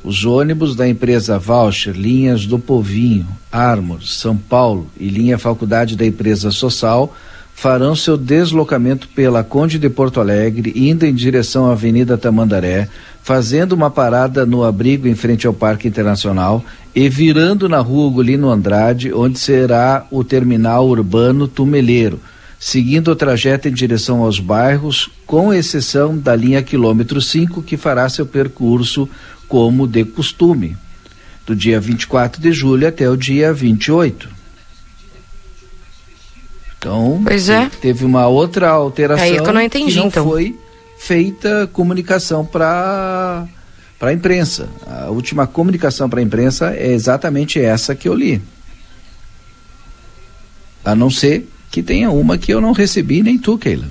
[0.08, 6.06] Os ônibus da empresa Voucher, linhas do Povinho, Armor, São Paulo e linha Faculdade da
[6.06, 7.14] empresa Social
[7.54, 12.88] farão seu deslocamento pela Conde de Porto Alegre, indo em direção à Avenida Tamandaré,
[13.22, 18.48] fazendo uma parada no abrigo em frente ao Parque Internacional e virando na Rua Ugolino
[18.48, 22.18] Andrade, onde será o terminal urbano Tumeleiro
[22.58, 28.08] seguindo o trajeto em direção aos bairros, com exceção da linha quilômetro 5, que fará
[28.08, 29.08] seu percurso
[29.48, 30.76] como de costume,
[31.46, 34.28] do dia 24 de julho até o dia 28.
[36.78, 37.68] Então, Pois é.
[37.80, 40.24] teve uma outra alteração Aí é que eu não entendi, não então.
[40.28, 40.56] foi
[40.98, 43.46] feita comunicação para
[43.98, 44.68] para a imprensa.
[44.86, 48.40] A última comunicação para a imprensa é exatamente essa que eu li.
[50.84, 53.88] A não ser que tenha uma que eu não recebi, nem tu, Keila.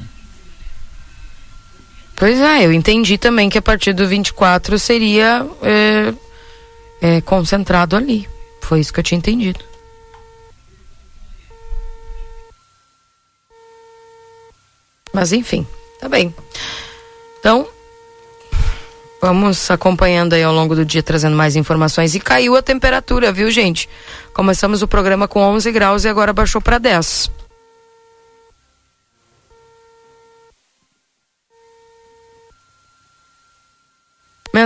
[2.18, 6.14] Pois é, eu entendi também que a partir do 24 seria é,
[7.00, 8.28] é, concentrado ali.
[8.60, 9.60] Foi isso que eu tinha entendido.
[15.14, 15.66] Mas enfim,
[16.00, 16.34] tá bem.
[17.40, 17.68] Então,
[19.22, 22.16] vamos acompanhando aí ao longo do dia, trazendo mais informações.
[22.16, 23.88] E caiu a temperatura, viu, gente?
[24.34, 27.37] Começamos o programa com 11 graus e agora baixou para 10.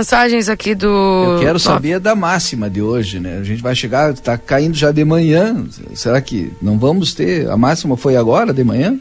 [0.02, 0.88] Mensagens aqui do.
[0.88, 3.38] Eu quero saber da máxima de hoje, né?
[3.38, 5.64] A gente vai chegar, está caindo já de manhã.
[5.94, 7.48] Será que não vamos ter?
[7.48, 8.98] A máxima foi agora, de manhã?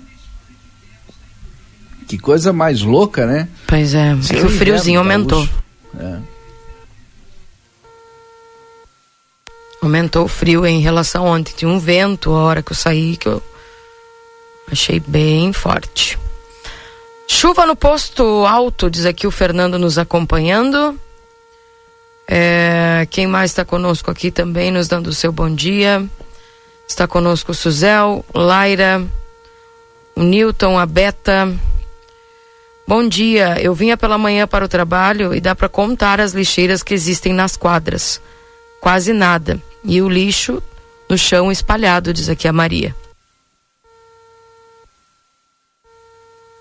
[2.07, 3.47] Que coisa mais louca, né?
[3.65, 5.49] Pois é, que é o friozinho aumentou.
[5.99, 6.17] É.
[9.81, 11.51] Aumentou o frio em relação a ontem.
[11.57, 13.41] Tinha um vento a hora que eu saí que eu
[14.71, 16.19] achei bem forte.
[17.33, 20.99] Chuva no posto alto, diz aqui o Fernando nos acompanhando.
[22.27, 26.05] É, quem mais está conosco aqui também, nos dando o seu bom dia.
[26.85, 29.01] Está conosco o Suzel, Laira,
[30.13, 31.57] o Newton, a Beta.
[32.85, 36.83] Bom dia, eu vinha pela manhã para o trabalho e dá para contar as lixeiras
[36.83, 38.21] que existem nas quadras.
[38.81, 39.57] Quase nada.
[39.85, 40.61] E o lixo
[41.09, 42.93] no chão espalhado, diz aqui a Maria.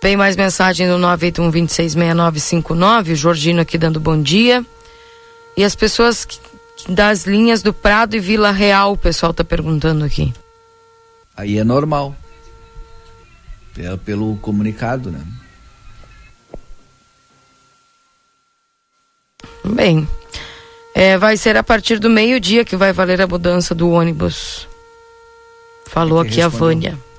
[0.03, 3.13] Vem mais mensagem no 981-266959.
[3.13, 4.65] O Jorginho aqui dando bom dia.
[5.57, 6.27] E as pessoas
[6.89, 10.33] das linhas do Prado e Vila Real, o pessoal está perguntando aqui.
[11.37, 12.17] Aí é normal.
[13.77, 15.21] É pelo comunicado, né?
[19.63, 20.09] Bem,
[20.95, 24.67] é, vai ser a partir do meio-dia que vai valer a mudança do ônibus.
[25.87, 26.47] Falou aqui respondeu?
[26.47, 27.10] a Vânia.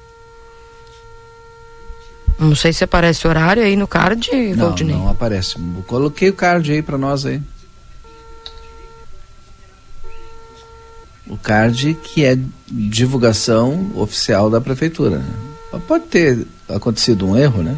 [2.41, 4.95] Não sei se aparece horário aí no card, não, Valdinei.
[4.95, 5.57] Não, aparece.
[5.85, 7.39] coloquei o card aí para nós aí.
[11.27, 12.35] O card que é
[12.67, 15.19] divulgação oficial da prefeitura.
[15.19, 15.81] Né?
[15.87, 17.77] Pode ter acontecido um erro, né?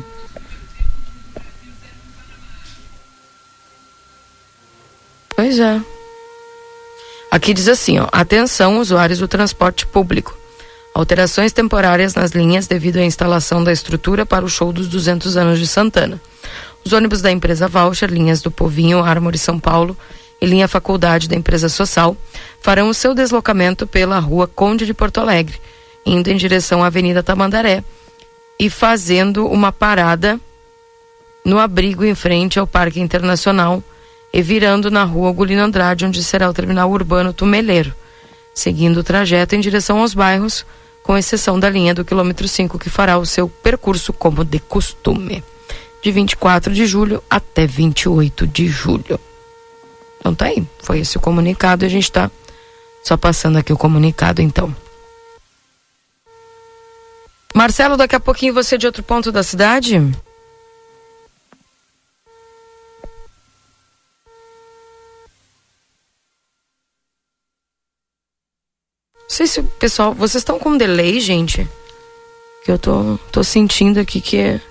[5.36, 5.82] Pois é.
[7.30, 10.43] Aqui diz assim, ó, atenção usuários do transporte público.
[10.94, 15.58] Alterações temporárias nas linhas devido à instalação da estrutura para o show dos 200 anos
[15.58, 16.22] de Santana.
[16.86, 19.98] Os ônibus da empresa Voucher, linhas do Povinho, Ármore São Paulo
[20.40, 22.16] e linha Faculdade da empresa Social
[22.62, 25.60] farão o seu deslocamento pela rua Conde de Porto Alegre,
[26.06, 27.84] indo em direção à Avenida Tamandaré
[28.60, 30.40] e fazendo uma parada
[31.44, 33.84] no abrigo em frente ao Parque Internacional
[34.32, 37.94] e virando na rua Gulino Andrade, onde será o terminal urbano Tumeleiro,
[38.54, 40.64] seguindo o trajeto em direção aos bairros
[41.04, 45.44] com exceção da linha do quilômetro 5, que fará o seu percurso como de costume,
[46.02, 49.20] de 24 de julho até 28 de julho.
[50.20, 52.32] Então tá aí, foi esse o comunicado, a gente está
[53.04, 54.74] só passando aqui o comunicado então.
[57.54, 60.02] Marcelo, daqui a pouquinho você é de outro ponto da cidade?
[69.34, 70.14] Sei se pessoal.
[70.14, 71.68] Vocês estão com delay, gente?
[72.64, 74.62] Que eu tô, tô sentindo aqui que é.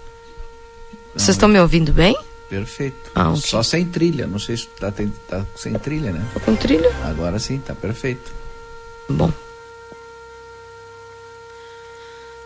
[1.14, 2.16] Vocês estão me ouvindo bem?
[2.48, 3.10] Perfeito.
[3.14, 3.42] Ah, okay.
[3.42, 4.26] Só sem trilha.
[4.26, 6.24] Não sei se tá, tem, tá sem trilha, né?
[6.32, 6.90] Tô com trilha?
[7.04, 8.32] Agora sim, tá perfeito.
[9.08, 9.30] Bom.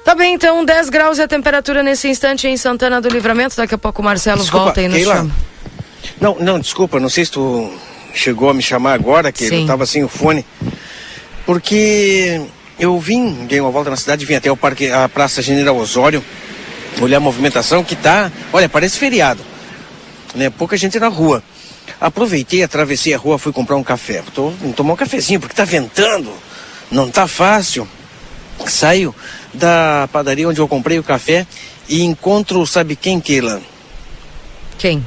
[0.04, 3.56] Tá bem, então, 10 graus e a temperatura nesse instante em Santana do Livramento.
[3.56, 5.16] Daqui a pouco o Marcelo desculpa, volta aí no Keila.
[5.16, 5.32] chão.
[6.20, 7.72] Não, não, desculpa, não sei se tu
[8.14, 9.62] chegou a me chamar agora, que Sim.
[9.62, 10.46] eu tava sem o fone.
[11.46, 12.42] Porque
[12.76, 16.22] eu vim, dei uma volta na cidade, vim até o parque, a Praça General Osório,
[17.00, 19.42] olhar a movimentação que tá, olha, parece feriado,
[20.34, 20.50] né?
[20.50, 21.42] Pouca gente na rua.
[22.00, 24.24] Aproveitei, atravessei a rua, fui comprar um café.
[24.34, 26.32] Tô, tomar um cafezinho, porque tá ventando,
[26.90, 27.88] não tá fácil.
[28.66, 29.14] Saio
[29.54, 31.46] da padaria onde eu comprei o café
[31.88, 33.62] e encontro, sabe quem, Keila?
[34.76, 35.04] Quem?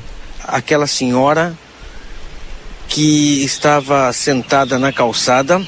[0.48, 1.54] Aquela senhora
[2.88, 5.62] que estava sentada na calçada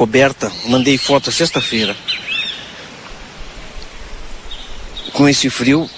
[0.00, 0.50] coberta.
[0.64, 1.94] Mandei foto sexta-feira.
[5.12, 5.90] Com esse frio,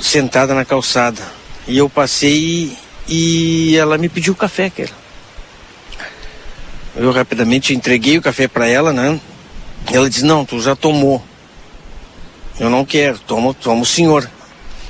[0.00, 1.22] sentada na calçada.
[1.68, 4.88] E eu passei e ela me pediu café, que
[6.96, 9.20] Eu rapidamente entreguei o café para ela, né?
[9.92, 11.22] Ela disse: Não, tu já tomou.
[12.58, 14.28] Eu não quero, toma, toma o senhor.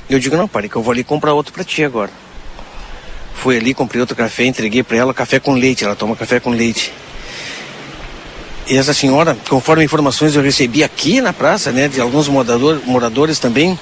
[0.09, 2.11] Eu digo: Não, pare, que eu vou ali comprar outro para ti agora.
[3.35, 5.85] Fui ali, comprei outro café, entreguei para ela café com leite.
[5.85, 6.91] Ela toma café com leite.
[8.67, 13.37] E essa senhora, conforme informações eu recebi aqui na praça, né, de alguns morador, moradores
[13.37, 13.79] também,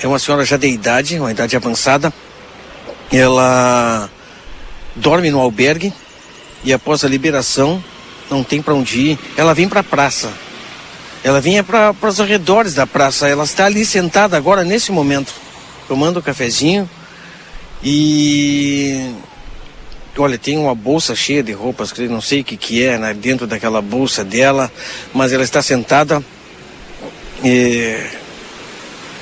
[0.00, 2.12] é uma senhora já de idade, uma idade avançada.
[3.12, 4.10] Ela
[4.96, 5.92] dorme no albergue
[6.64, 7.82] e após a liberação
[8.28, 9.18] não tem para onde ir.
[9.36, 10.32] Ela vem para a praça.
[11.22, 13.28] Ela vinha para os arredores da praça.
[13.28, 15.32] Ela está ali sentada agora nesse momento,
[15.86, 16.90] tomando um cafezinho
[17.84, 19.14] e
[20.18, 23.14] Olha, tem uma bolsa cheia de roupas, que não sei o que, que é né,
[23.14, 24.70] dentro daquela bolsa dela,
[25.14, 26.22] mas ela está sentada,
[27.42, 28.10] eh,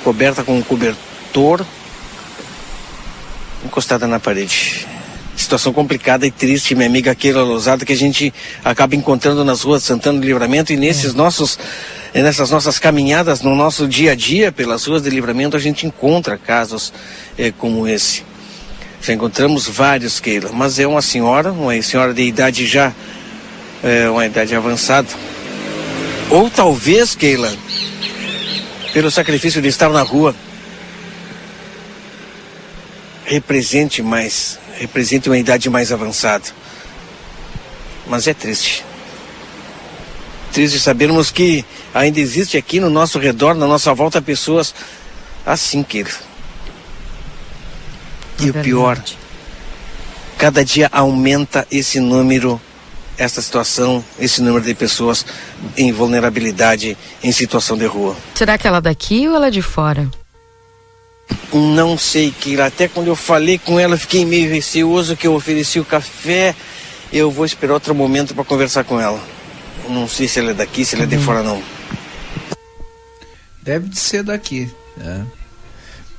[0.03, 1.65] coberta com um cobertor,
[3.63, 4.85] encostada na parede.
[5.33, 8.33] Situação complicada e triste, minha amiga Keila Lousada, que a gente
[8.63, 11.57] acaba encontrando nas ruas de Santana do Livramento e nesses nossos,
[12.13, 16.37] nessas nossas caminhadas no nosso dia a dia pelas ruas de Livramento, a gente encontra
[16.37, 16.91] casos
[17.37, 18.29] eh, como esse.
[19.01, 22.93] Já encontramos vários, Keila, mas é uma senhora, uma senhora de idade já
[23.83, 25.07] é, uma idade avançada.
[26.29, 27.51] Ou talvez, Keila,
[28.93, 30.35] pelo sacrifício de estar na rua,
[33.25, 36.45] represente mais, represente uma idade mais avançada.
[38.07, 38.85] Mas é triste.
[40.53, 44.75] Triste sabermos que ainda existe aqui no nosso redor, na nossa volta, pessoas
[45.43, 46.30] assim, Keila.
[48.45, 49.01] E É o pior,
[50.37, 52.59] cada dia aumenta esse número,
[53.17, 55.25] essa situação, esse número de pessoas
[55.77, 58.15] em vulnerabilidade, em situação de rua.
[58.35, 60.09] Será que ela é daqui ou ela é de fora?
[61.53, 62.65] Não sei, Kira.
[62.65, 66.55] Até quando eu falei com ela, fiquei meio receoso que eu ofereci o café.
[67.11, 69.21] Eu vou esperar outro momento para conversar com ela.
[69.89, 71.61] Não sei se ela é daqui, se ela é de fora, não.
[73.61, 75.25] Deve de ser daqui, né?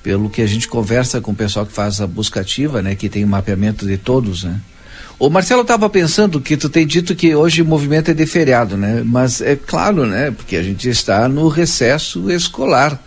[0.03, 2.95] Pelo que a gente conversa com o pessoal que faz a busca ativa, né?
[2.97, 4.61] Que tem o mapeamento de todos, né?
[5.19, 8.77] O Marcelo estava pensando que tu tem dito que hoje o movimento é de feriado,
[8.77, 9.03] né?
[9.05, 10.33] Mas é claro, né?
[10.33, 13.01] Porque a gente está no recesso escolar.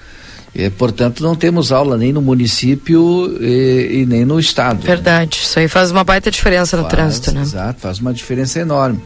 [0.58, 4.82] E, portanto, não temos aula nem no município e, e nem no estado.
[4.84, 5.40] Verdade.
[5.44, 7.42] Isso aí faz uma baita diferença no Faz, trânsito, né?
[7.42, 9.02] Exato, faz uma diferença enorme.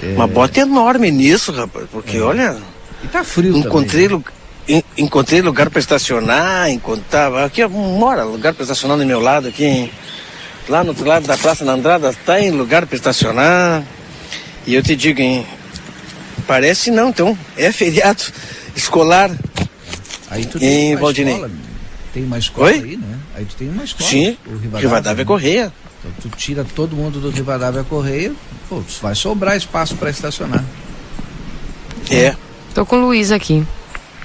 [0.00, 1.86] É, Uma bota enorme nisso, rapaz.
[1.90, 2.56] Porque, olha,
[3.02, 4.18] E tá frio encontrei, também.
[4.18, 4.41] en-
[4.96, 7.44] encontrei lugar para estacionar, encontrava.
[7.44, 9.92] Aqui mora lugar para estacionar do meu lado, aqui.
[10.68, 13.82] Lá no outro lado da Praça da Andrada, tá em lugar para estacionar.
[14.64, 15.44] E eu te digo, hein?
[16.46, 17.36] Parece não, então.
[17.56, 18.22] É feriado
[18.76, 19.30] escolar.
[20.30, 21.34] Aí tu Em tem Valdinei.
[21.34, 21.50] escola,
[22.14, 22.74] tem uma escola Oi?
[22.74, 23.18] aí, né?
[23.34, 24.08] Aí tu tem uma escola.
[24.08, 24.80] Sim, o Rivadavia.
[24.80, 25.28] Rivadavia né?
[25.28, 25.72] Correia.
[25.98, 28.32] Então tu tira todo mundo do Rivadavia Correia,
[28.68, 30.64] pô, vai sobrar espaço para estacionar.
[32.10, 32.34] É.
[32.74, 33.64] Tô com o Luiz aqui.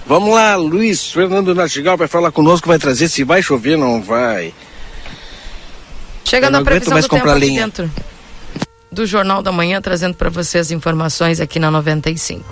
[0.07, 4.01] Vamos lá, Luiz Fernando Nartigal vai falar conosco, vai trazer se vai chover ou não
[4.01, 4.53] vai.
[6.23, 7.61] Chega Eu na não aguento previsão mais do tempo comprar aqui lenha.
[7.65, 7.91] dentro
[8.91, 12.43] do Jornal da Manhã, trazendo para você as informações aqui na 95.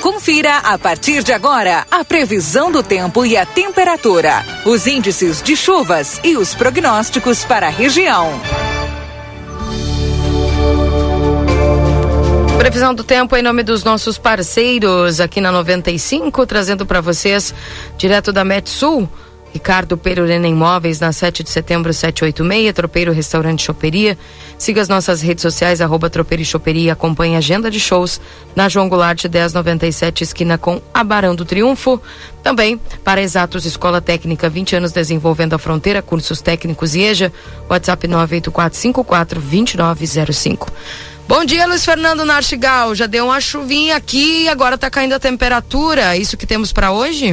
[0.00, 5.56] Confira a partir de agora a previsão do tempo e a temperatura, os índices de
[5.56, 8.30] chuvas e os prognósticos para a região.
[12.58, 17.54] Previsão do tempo em nome dos nossos parceiros aqui na 95, trazendo para vocês
[17.96, 19.08] direto da Metsul.
[19.52, 24.18] Ricardo Perurena Imóveis, na 7 de setembro, 786, Tropeiro Restaurante Choperia.
[24.58, 26.92] Siga as nossas redes sociais, arroba Tropeiro e Choperia.
[26.92, 28.20] Acompanhe a agenda de shows
[28.54, 31.98] na João Goulart 1097, esquina com a Barão do Triunfo.
[32.42, 37.32] Também para Exatos Escola Técnica, 20 anos desenvolvendo a fronteira, cursos técnicos e EJA.
[37.68, 40.68] WhatsApp 984542905.
[41.28, 42.94] Bom dia, Luiz Fernando Nartigal.
[42.94, 46.14] Já deu uma chuvinha aqui e agora tá caindo a temperatura.
[46.14, 47.32] É Isso que temos para hoje?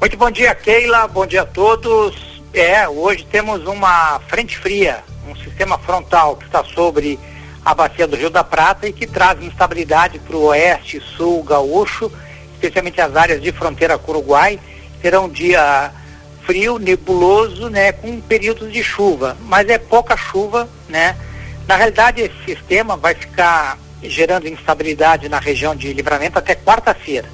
[0.00, 1.06] Muito bom dia, Keila.
[1.06, 2.16] Bom dia a todos.
[2.52, 7.16] É, hoje temos uma frente fria, um sistema frontal que está sobre
[7.64, 12.10] a bacia do Rio da Prata e que traz instabilidade para o oeste sul gaúcho,
[12.54, 14.58] especialmente as áreas de fronteira com o Uruguai.
[15.00, 15.92] Terá um dia
[16.44, 21.14] frio, nebuloso, né, com períodos de chuva, mas é pouca chuva, né?
[21.70, 27.28] Na realidade, esse sistema vai ficar gerando instabilidade na região de livramento até quarta-feira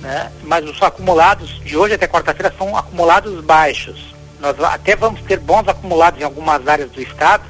[0.00, 0.32] né?
[0.42, 4.12] mas os acumulados de hoje até quarta-feira são acumulados baixos.
[4.40, 7.44] Nós até vamos ter bons acumulados em algumas áreas do estado,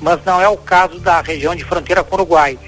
[0.00, 2.58] mas não é o caso da região de fronteira com o Uruguai,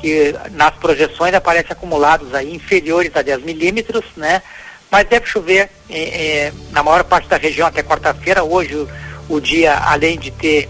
[0.00, 4.42] que nas projeções aparece acumulados aí inferiores a 10 milímetros, né?
[4.90, 8.42] Mas deve chover eh, eh, na maior parte da região até quarta-feira.
[8.42, 8.88] Hoje o,
[9.28, 10.66] o dia, além de ter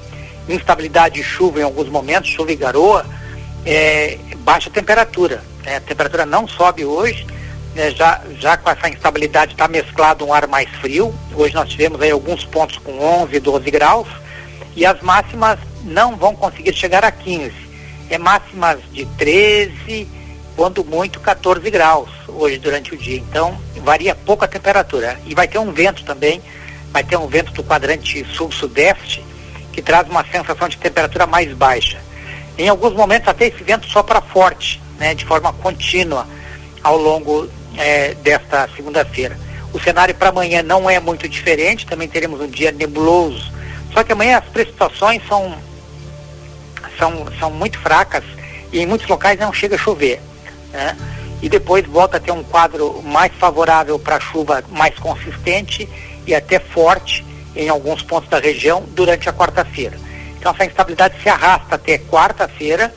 [0.54, 3.04] instabilidade de chuva em alguns momentos, chuva e garoa,
[3.64, 5.42] é, baixa temperatura.
[5.64, 5.76] né?
[5.76, 7.26] A temperatura não sobe hoje,
[7.74, 11.14] né, já, já com essa instabilidade está mesclado um ar mais frio.
[11.34, 14.08] Hoje nós tivemos aí alguns pontos com 11, 12 graus
[14.74, 17.52] e as máximas não vão conseguir chegar a 15.
[18.10, 20.08] É máximas de 13,
[20.56, 23.18] quando muito 14 graus hoje durante o dia.
[23.18, 25.18] Então varia pouco a temperatura.
[25.26, 26.42] E vai ter um vento também,
[26.90, 29.27] vai ter um vento do quadrante sul-sudeste
[29.78, 32.00] que traz uma sensação de temperatura mais baixa.
[32.58, 36.26] Em alguns momentos até esse vento sopra forte, né, de forma contínua
[36.82, 39.38] ao longo eh, desta segunda-feira.
[39.72, 43.52] O cenário para amanhã não é muito diferente, também teremos um dia nebuloso.
[43.92, 45.56] Só que amanhã as precipitações são,
[46.98, 48.24] são, são muito fracas
[48.72, 50.20] e em muitos locais não chega a chover.
[50.72, 50.96] Né?
[51.40, 55.88] E depois volta a ter um quadro mais favorável para chuva mais consistente
[56.26, 57.24] e até forte
[57.58, 59.98] em alguns pontos da região durante a quarta-feira.
[60.38, 62.94] Então essa instabilidade se arrasta até quarta-feira,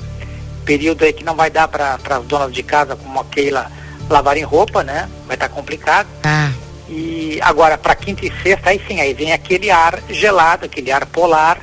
[0.63, 3.71] período aí que não vai dar para as donas de casa como a Keila
[4.07, 5.09] lavarem roupa, né?
[5.25, 6.07] Vai estar tá complicado.
[6.23, 6.51] Ah.
[6.87, 11.05] E agora para quinta e sexta, aí sim, aí vem aquele ar gelado, aquele ar
[11.07, 11.59] polar,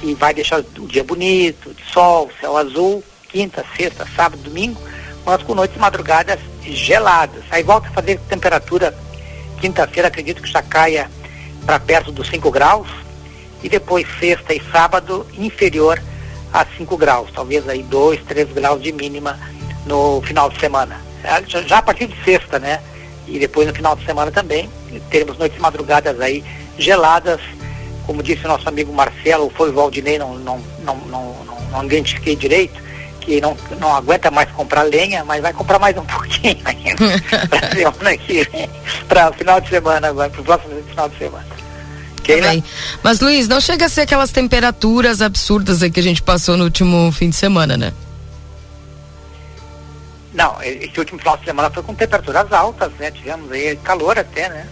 [0.00, 4.80] que vai deixar o dia bonito, de sol, céu azul, quinta, sexta, sábado, domingo,
[5.24, 7.44] mas com noites e madrugadas geladas.
[7.50, 8.96] Aí volta a fazer temperatura,
[9.60, 11.08] quinta-feira acredito que já caia
[11.64, 12.88] para perto dos 5 graus,
[13.62, 16.00] e depois sexta e sábado inferior
[16.52, 19.38] a 5 graus, talvez aí 2, 3 graus de mínima
[19.86, 21.00] no final de semana.
[21.46, 22.80] Já, já a partir de sexta, né?
[23.26, 24.68] E depois no final de semana também,
[25.10, 26.44] teremos noites madrugadas aí
[26.78, 27.40] geladas,
[28.06, 31.84] como disse o nosso amigo Marcelo, foi o Valdinei, não, não, não, não, não, não
[31.84, 32.78] identifiquei direito,
[33.20, 37.70] que não, não aguenta mais comprar lenha, mas vai comprar mais um pouquinho ainda para
[37.70, 38.70] semana que vem,
[39.08, 41.53] para o final de semana, para o próximo final de semana.
[42.24, 42.64] Okay,
[43.02, 46.64] Mas Luiz, não chega a ser aquelas temperaturas absurdas aí que a gente passou no
[46.64, 47.92] último fim de semana, né?
[50.32, 53.10] Não, esse último final de semana foi com temperaturas altas, né?
[53.10, 54.66] Tivemos aí calor até, né?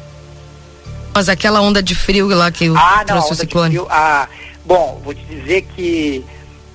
[1.15, 3.75] Mas aquela onda de frio lá que o ah, não, trouxe o ciclone.
[3.75, 4.27] Frio, ah,
[4.65, 6.25] bom, vou te dizer que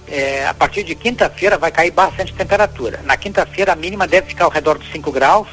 [0.07, 3.01] é, a partir de quinta-feira vai cair bastante temperatura.
[3.03, 5.47] Na quinta-feira a mínima deve ficar ao redor dos 5 graus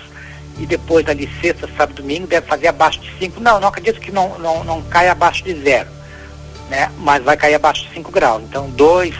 [0.58, 3.40] e depois ali sexta, sábado domingo deve fazer abaixo de 5.
[3.40, 5.88] Não, não acredito que não, não, não caia abaixo de zero,
[6.70, 6.90] né?
[6.98, 8.42] Mas vai cair abaixo de 5 graus.
[8.42, 9.14] Então 2,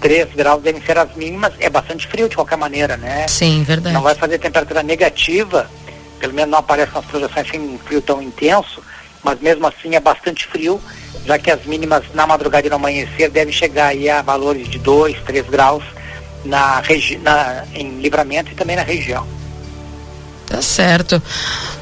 [0.00, 1.52] 3 graus devem ser as mínimas.
[1.60, 3.26] É bastante frio de qualquer maneira, né?
[3.28, 3.94] Sim, verdade.
[3.94, 5.70] Não vai fazer temperatura negativa,
[6.18, 8.82] pelo menos não aparece nas projeções sem um frio tão intenso,
[9.22, 10.80] mas mesmo assim é bastante frio,
[11.24, 14.78] já que as mínimas na madrugada e no amanhecer devem chegar aí a valores de
[14.78, 15.84] 2, 3 graus
[16.44, 16.82] na,
[17.22, 19.26] na, em livramento e também na região.
[20.46, 21.22] Tá certo.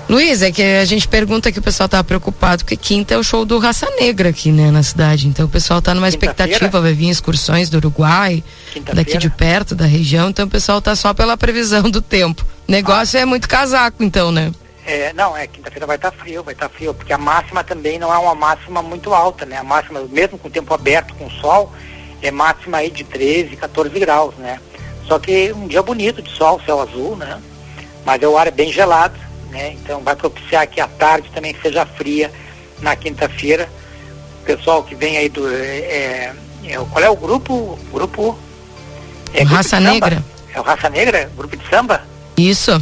[0.09, 3.23] Luiz, é que a gente pergunta que o pessoal tá preocupado, porque quinta é o
[3.23, 5.27] show do Raça Negra aqui, né, na cidade.
[5.27, 8.43] Então o pessoal tá numa expectativa, vai vir excursões do Uruguai,
[8.93, 12.45] daqui de perto, da região, então o pessoal tá só pela previsão do tempo.
[12.69, 13.23] Negócio ah.
[13.23, 14.53] é muito casaco, então, né?
[14.85, 17.63] É, não, é, quinta-feira vai estar tá frio, vai estar tá frio, porque a máxima
[17.63, 19.57] também não é uma máxima muito alta, né?
[19.57, 21.73] A máxima, mesmo com o tempo aberto, com sol,
[22.21, 24.61] é máxima aí de 13, 14 graus, né?
[25.07, 27.41] Só que um dia bonito de sol, céu azul, né?
[28.05, 29.19] Mas o ar é bem gelado,
[29.51, 29.73] né?
[29.75, 32.33] Então vai propiciar que a tarde também seja fria
[32.81, 33.69] na quinta-feira.
[34.43, 35.49] O pessoal que vem aí do.
[35.49, 36.33] É,
[36.65, 37.55] é, qual é o grupo?
[37.55, 38.39] O grupo.
[39.33, 40.23] É, Raça Negra.
[40.55, 41.31] É o Raça Negra?
[41.37, 42.03] Grupo de samba?
[42.37, 42.73] Isso.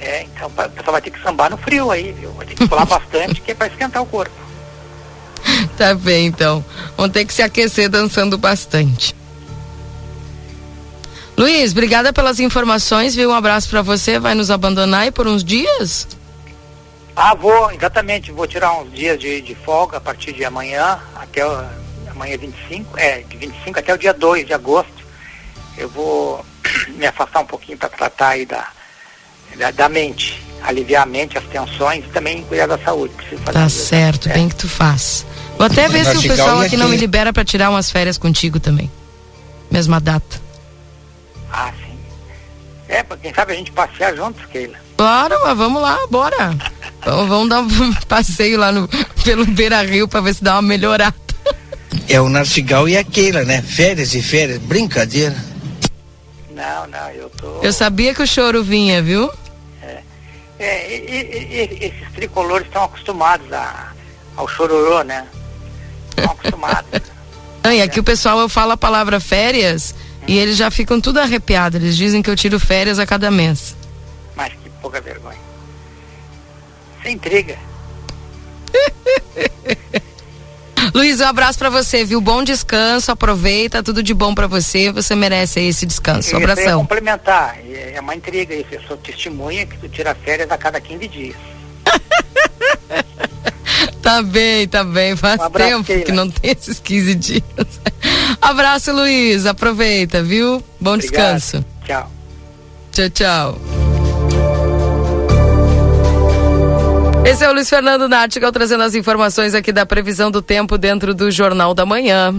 [0.00, 2.30] É, então o pessoal vai ter que sambar no frio aí, viu?
[2.32, 4.34] Vai ter que pular bastante, que é para esquentar o corpo.
[5.76, 6.64] Tá bem, então.
[6.96, 9.14] Vão ter que se aquecer dançando bastante.
[11.36, 13.30] Luiz, obrigada pelas informações, viu?
[13.30, 14.18] Um abraço para você.
[14.18, 16.06] Vai nos abandonar aí por uns dias?
[17.16, 18.30] Ah, vou, exatamente.
[18.30, 21.64] Vou tirar uns dias de, de folga a partir de amanhã, até o,
[22.10, 25.04] amanhã 25, é, de 25 até o dia 2 de agosto.
[25.76, 26.44] Eu vou
[26.96, 28.68] me afastar um pouquinho para tratar aí da,
[29.56, 33.12] da, da, mente, aliviar a mente, as tensões e também cuidar da saúde.
[33.52, 34.34] tá certo, é.
[34.34, 35.26] bem que tu faz.
[35.58, 38.16] Vou até ver se o pessoal aqui, aqui não me libera para tirar umas férias
[38.18, 38.90] contigo também.
[39.70, 40.43] Mesma data.
[41.56, 41.96] Ah, sim.
[42.88, 44.76] É, pra quem sabe a gente passear juntos, Keila.
[44.96, 46.56] Claro, mas vamos lá, bora.
[46.98, 48.88] então, vamos dar um passeio lá no,
[49.22, 51.14] pelo Beira Rio para ver se dá uma melhorada.
[52.08, 53.62] É o Narcigal e a Keila, né?
[53.62, 55.36] Férias e férias, brincadeira.
[56.50, 57.60] Não, não, eu tô.
[57.62, 59.30] Eu sabia que o choro vinha, viu?
[59.80, 60.02] É.
[60.58, 63.92] é e, e, e, esses tricolores estão acostumados a,
[64.36, 65.24] ao chororô, né?
[66.10, 66.90] Estão acostumados.
[67.62, 69.94] Não, e aqui o pessoal fala a palavra férias.
[70.26, 71.80] E eles já ficam tudo arrepiados.
[71.80, 73.76] Eles dizem que eu tiro férias a cada mês.
[74.34, 75.38] Mas que pouca vergonha.
[77.02, 77.56] Sem intriga.
[80.94, 82.20] Luiz, um abraço para você, viu?
[82.20, 86.34] Bom descanso, aproveita, tudo de bom para você, você merece esse descanso.
[86.34, 86.64] Um abração.
[86.64, 90.80] Eu complementar, é uma intriga isso, eu sou testemunha que tu tira férias a cada
[90.80, 91.36] 15 dias.
[94.02, 96.04] tá bem, tá bem, faz um abraço, tempo Keila.
[96.04, 97.44] que não tem esses 15 dias.
[98.40, 100.62] Abraço, Luiz, aproveita, viu?
[100.80, 101.34] Bom Obrigado.
[101.34, 101.64] descanso.
[101.86, 102.10] Tchau.
[102.92, 103.58] Tchau, tchau.
[107.24, 111.14] Esse é o Luiz Fernando Nartigal trazendo as informações aqui da previsão do tempo dentro
[111.14, 112.34] do Jornal da Manhã.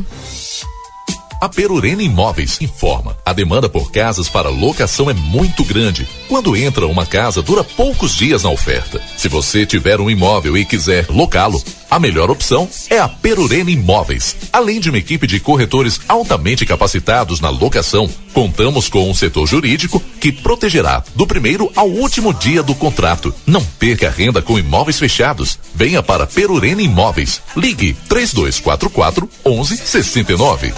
[1.42, 6.08] A Perurena Imóveis informa: a demanda por casas para locação é muito grande.
[6.28, 9.02] Quando entra uma casa, dura poucos dias na oferta.
[9.18, 11.62] Se você tiver um imóvel e quiser locá-lo,
[11.96, 14.36] a melhor opção é a Perurena Imóveis.
[14.52, 20.04] Além de uma equipe de corretores altamente capacitados na locação, contamos com um setor jurídico
[20.20, 23.34] que protegerá do primeiro ao último dia do contrato.
[23.48, 25.58] Não perca renda com imóveis fechados.
[25.74, 27.42] Venha para Perurena Imóveis.
[27.56, 30.74] Ligue 3244 1169.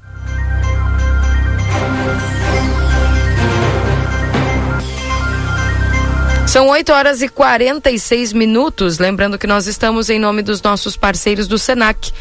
[6.53, 8.99] São 8 horas e 46 minutos.
[8.99, 12.13] Lembrando que nós estamos em nome dos nossos parceiros do Senac.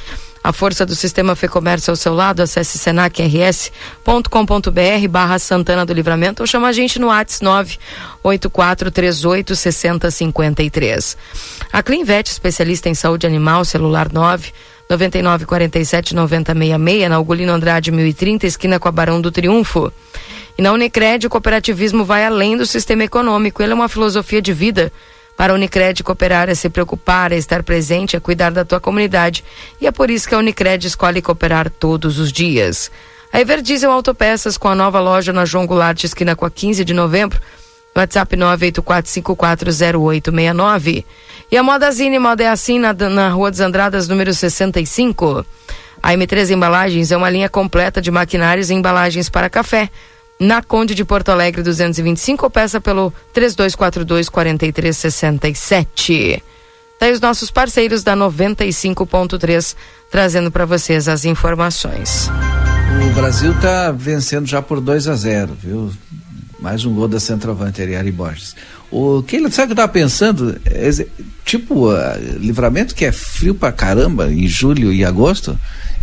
[0.43, 6.41] A força do sistema Fê Comércio ao seu lado, acesse senacrs.com.br barra Santana do Livramento
[6.41, 7.77] ou chama a gente no WhatsApp
[8.23, 11.17] 98438 6053.
[11.71, 14.51] A Clinvet, especialista em saúde animal, celular 9
[14.89, 19.93] 9947 9066, na Ugolino Andrade 1030, esquina com a Barão do Triunfo.
[20.57, 24.53] E na Unicred, o cooperativismo vai além do sistema econômico, ele é uma filosofia de
[24.53, 24.91] vida.
[25.41, 29.43] Para a Unicred, cooperar é se preocupar, é estar presente, é cuidar da tua comunidade.
[29.81, 32.91] E é por isso que a Unicred escolhe cooperar todos os dias.
[33.33, 36.93] A Everdiesel Autopeças, com a nova loja na João Goulart, esquina com a 15 de
[36.93, 37.41] novembro,
[37.95, 41.03] WhatsApp 984540869.
[41.51, 45.43] E a Modazine, moda é assim, na, na Rua dos Andradas, número 65.
[46.03, 49.89] A M3 Embalagens é uma linha completa de maquinários e embalagens para café
[50.41, 56.41] na Conde de Porto Alegre 225 ou peça pelo 3242 4367.
[56.99, 59.75] Daí os nossos parceiros da 95.3
[60.09, 62.27] trazendo para vocês as informações.
[63.07, 65.91] O Brasil está vencendo já por 2 a 0, viu?
[66.59, 68.55] Mais um gol da centroavante Ariari Borges.
[68.89, 70.59] O que sabe o que eu tava pensando?
[70.65, 70.89] É,
[71.45, 71.95] tipo, uh,
[72.39, 75.55] livramento que é frio pra caramba em julho e agosto.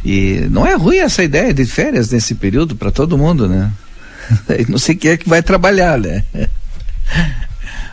[0.04, 3.72] E não é ruim essa ideia de férias nesse período para todo mundo, né?
[4.68, 6.24] Não sei quem é que vai trabalhar, né?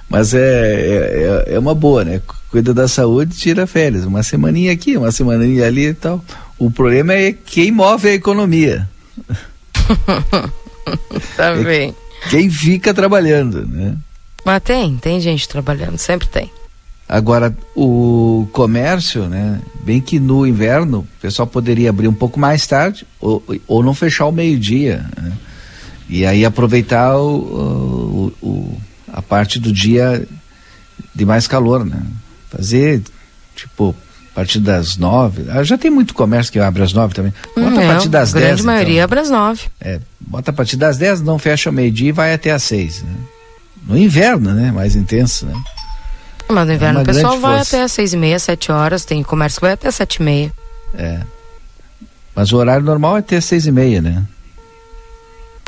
[0.10, 2.22] Mas é, é, é, uma boa, né?
[2.50, 4.06] Cuida da saúde, tira férias.
[4.06, 6.24] Uma semaninha aqui, uma semaninha ali e tal.
[6.58, 8.88] O problema é quem move a economia.
[11.36, 11.96] tá é bem.
[12.30, 13.96] quem fica trabalhando, né?
[14.46, 16.52] Mas tem, tem gente trabalhando, sempre tem.
[17.10, 19.60] Agora, o comércio, né?
[19.84, 23.94] Bem que no inverno o pessoal poderia abrir um pouco mais tarde ou, ou não
[23.94, 25.06] fechar o meio-dia.
[25.22, 25.32] Né?
[26.08, 28.82] E aí aproveitar o, o, o,
[29.12, 30.28] a parte do dia
[31.14, 32.02] de mais calor, né?
[32.50, 33.02] Fazer,
[33.56, 33.96] tipo,
[34.32, 35.46] a partir das nove.
[35.50, 37.34] Ah, já tem muito comércio que abre às nove também.
[37.56, 38.44] Bota hum, a partir das dez.
[38.44, 39.04] A grande maioria então.
[39.06, 39.62] abre às nove.
[39.82, 43.02] É, bota a partir das dez, não fecha o meio-dia e vai até às seis,
[43.02, 43.16] né?
[43.88, 44.72] No inverno, né?
[44.72, 45.54] Mais intenso, né?
[46.48, 49.06] Mas no é inverno é o pessoal vai até às seis e meia, sete horas,
[49.06, 50.54] tem comércio que vai até sete e meia.
[50.94, 51.22] É.
[52.36, 54.24] Mas o horário normal é até seis e meia, né?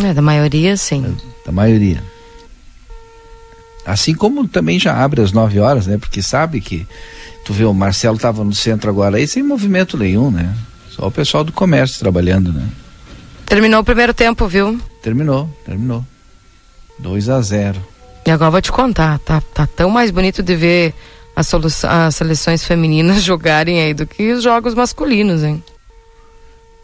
[0.04, 1.04] É, da maioria, sim.
[1.06, 2.04] É, da maioria.
[3.86, 5.98] Assim como também já abre às 9 horas, né?
[5.98, 6.86] Porque sabe que
[7.46, 10.54] tu vê o Marcelo estava no centro agora aí sem movimento nenhum, né?
[10.90, 12.68] Só o pessoal do comércio trabalhando, né?
[13.46, 14.78] Terminou o primeiro tempo, viu?
[15.02, 16.06] Terminou, terminou.
[17.00, 17.82] 2 a 0.
[18.26, 20.94] E agora vou te contar, tá, tá tão mais bonito de ver
[21.34, 21.50] as,
[21.86, 25.64] as seleções femininas jogarem aí do que os jogos masculinos, hein?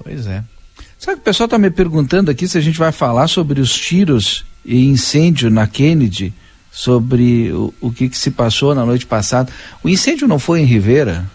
[0.02, 0.42] Pois é.
[1.04, 3.74] Sabe que o pessoal está me perguntando aqui se a gente vai falar sobre os
[3.74, 6.34] tiros e incêndio na Kennedy,
[6.72, 9.52] sobre o, o que, que se passou na noite passada.
[9.84, 11.30] O incêndio não foi em Rivera.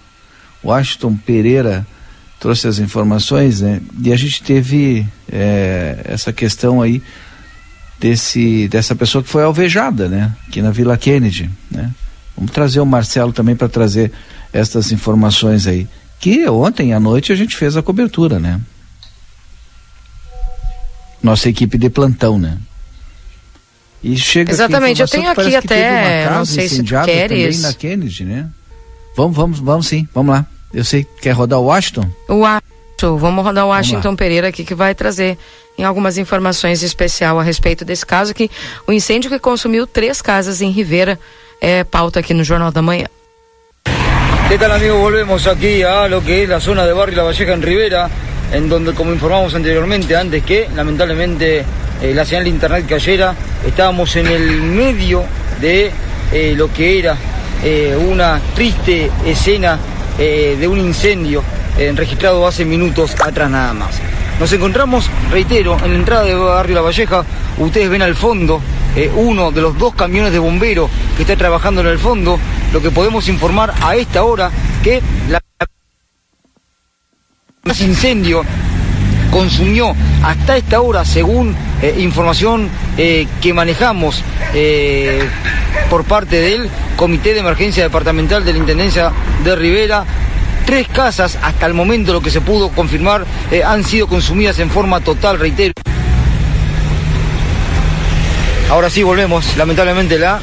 [0.62, 1.86] O Washington Pereira
[2.40, 3.82] trouxe as informações, né?
[4.02, 7.02] E a gente teve é, essa questão aí
[8.00, 10.34] desse dessa pessoa que foi alvejada, né?
[10.48, 11.92] Aqui na Vila Kennedy, né?
[12.34, 14.12] Vamos trazer o Marcelo também para trazer
[14.50, 15.86] essas informações aí.
[16.18, 18.58] Que ontem à noite a gente fez a cobertura, né?
[21.22, 22.58] Nossa equipe de plantão, né?
[24.02, 27.62] E chega Exatamente, eu tenho aqui até, não sei se tu queres.
[27.62, 28.48] na Kennedy, né?
[29.16, 30.46] Vamos, vamos, vamos sim, vamos lá.
[30.72, 32.08] Eu sei, quer rodar o Washington?
[32.28, 35.36] O Washington, vamos rodar o Washington Pereira aqui que vai trazer
[35.76, 38.50] em algumas informações especial a respeito desse caso que
[38.86, 41.18] o incêndio que consumiu três casas em Rivera
[41.60, 43.06] é pauta aqui no Jornal da Manhã.
[44.48, 44.98] ¿Qué tal amigos?
[44.98, 48.08] Volvemos aquí a lo que es la zona de Barrio La Valleja en Rivera.
[48.52, 51.64] En donde, como informamos anteriormente, antes que lamentablemente
[52.00, 53.34] eh, la señal de internet cayera,
[53.66, 55.24] estábamos en el medio
[55.60, 55.90] de
[56.32, 57.16] eh, lo que era
[57.62, 59.78] eh, una triste escena
[60.18, 61.44] de un incendio
[61.94, 64.00] registrado hace minutos atrás nada más.
[64.40, 67.24] Nos encontramos, reitero, en la entrada de Barrio La Valleja,
[67.56, 68.60] ustedes ven al fondo
[69.14, 72.36] uno de los dos camiones de bomberos que está trabajando en el fondo,
[72.72, 74.50] lo que podemos informar a esta hora
[74.82, 75.40] que la
[77.70, 78.44] ese incendio
[79.30, 84.22] consumió hasta esta hora, según eh, información eh, que manejamos
[84.54, 85.20] eh,
[85.90, 89.12] por parte del Comité de Emergencia Departamental de la Intendencia
[89.44, 90.04] de Rivera,
[90.66, 93.24] Tres casas, hasta el momento lo que se pudo confirmar,
[93.64, 95.72] han sido consumidas en forma total, reitero.
[98.68, 100.38] Ahora sí volvemos, lamentablemente la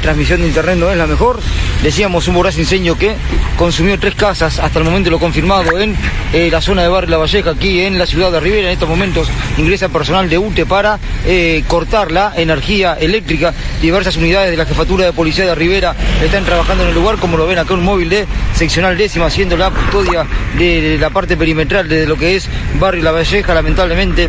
[0.00, 1.40] transmisión de internet no es la mejor.
[1.86, 3.14] Decíamos un voraz incendio que
[3.56, 5.94] consumió tres casas, hasta el momento lo confirmado en
[6.32, 8.66] eh, la zona de Barrio La Valleja, aquí en la ciudad de Rivera.
[8.66, 13.54] En estos momentos ingresa personal de UTE para eh, cortar la energía eléctrica.
[13.80, 17.36] Diversas unidades de la jefatura de policía de Rivera están trabajando en el lugar, como
[17.36, 20.26] lo ven acá un móvil de seccional décima, haciendo la custodia
[20.58, 22.48] de, la parte perimetral de lo que es
[22.80, 24.28] Barrio La Valleja, lamentablemente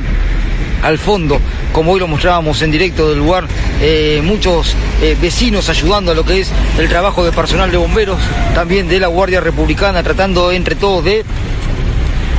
[0.84, 1.42] al fondo,
[1.78, 3.46] como hoy lo mostrábamos en directo del lugar,
[3.80, 8.18] eh, muchos eh, vecinos ayudando a lo que es el trabajo de personal de bomberos,
[8.56, 11.24] también de la Guardia Republicana, tratando entre todos de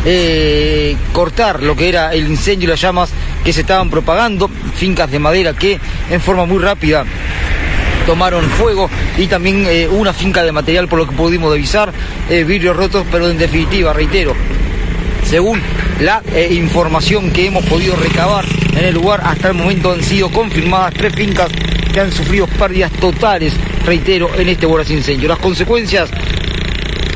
[0.05, 3.11] eh, cortar lo que era el incendio y las llamas
[3.45, 5.79] que se estaban propagando, fincas de madera que
[6.11, 7.05] en forma muy rápida
[8.07, 11.93] tomaron fuego y también una finca de material por lo que pudimos divisar,
[12.29, 14.35] eh, vidrios rotos, pero en definitiva, reitero,
[15.29, 15.61] según
[16.01, 20.31] la eh, información que hemos podido recabar en el lugar, hasta el momento han sido
[20.31, 21.51] confirmadas tres fincas
[21.93, 23.53] que han sufrido pérdidas totales,
[23.85, 25.29] reitero, en este voraz incendio.
[25.29, 26.09] Las consecuencias,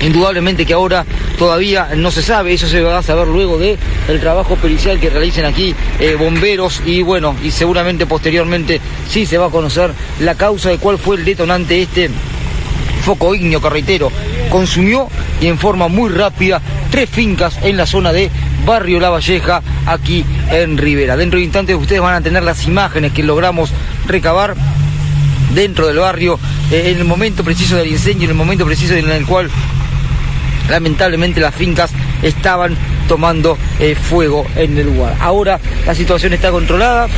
[0.03, 1.07] indudablemente que ahora
[1.39, 5.09] todavía no se sabe, eso se va a saber luego de el trabajo pericial que
[5.09, 9.91] realicen aquí eh, bomberos y bueno, y seguramente posteriormente sí se va a conocer
[10.21, 12.11] la causa de cuál fue el detonante de este
[13.03, 14.11] foco ígneo carretero.
[14.51, 15.09] Consumió
[15.41, 18.31] y en forma muy rápida tres fincas en la zona de
[18.65, 21.17] Barrio La Valleja, aquí en Rivera.
[21.17, 23.71] Dentro de instantes ustedes van a tener las imágenes que logramos
[24.07, 24.55] recabar
[25.55, 26.39] dentro del barrio
[26.71, 29.51] eh, en el momento preciso del incendio, en el momento preciso en el cual
[30.69, 31.91] lamentablemente las fincas
[32.23, 32.77] estaban
[33.09, 35.17] tomando eh, fuego en el lugar.
[35.21, 37.09] Ahora la situación está controlada.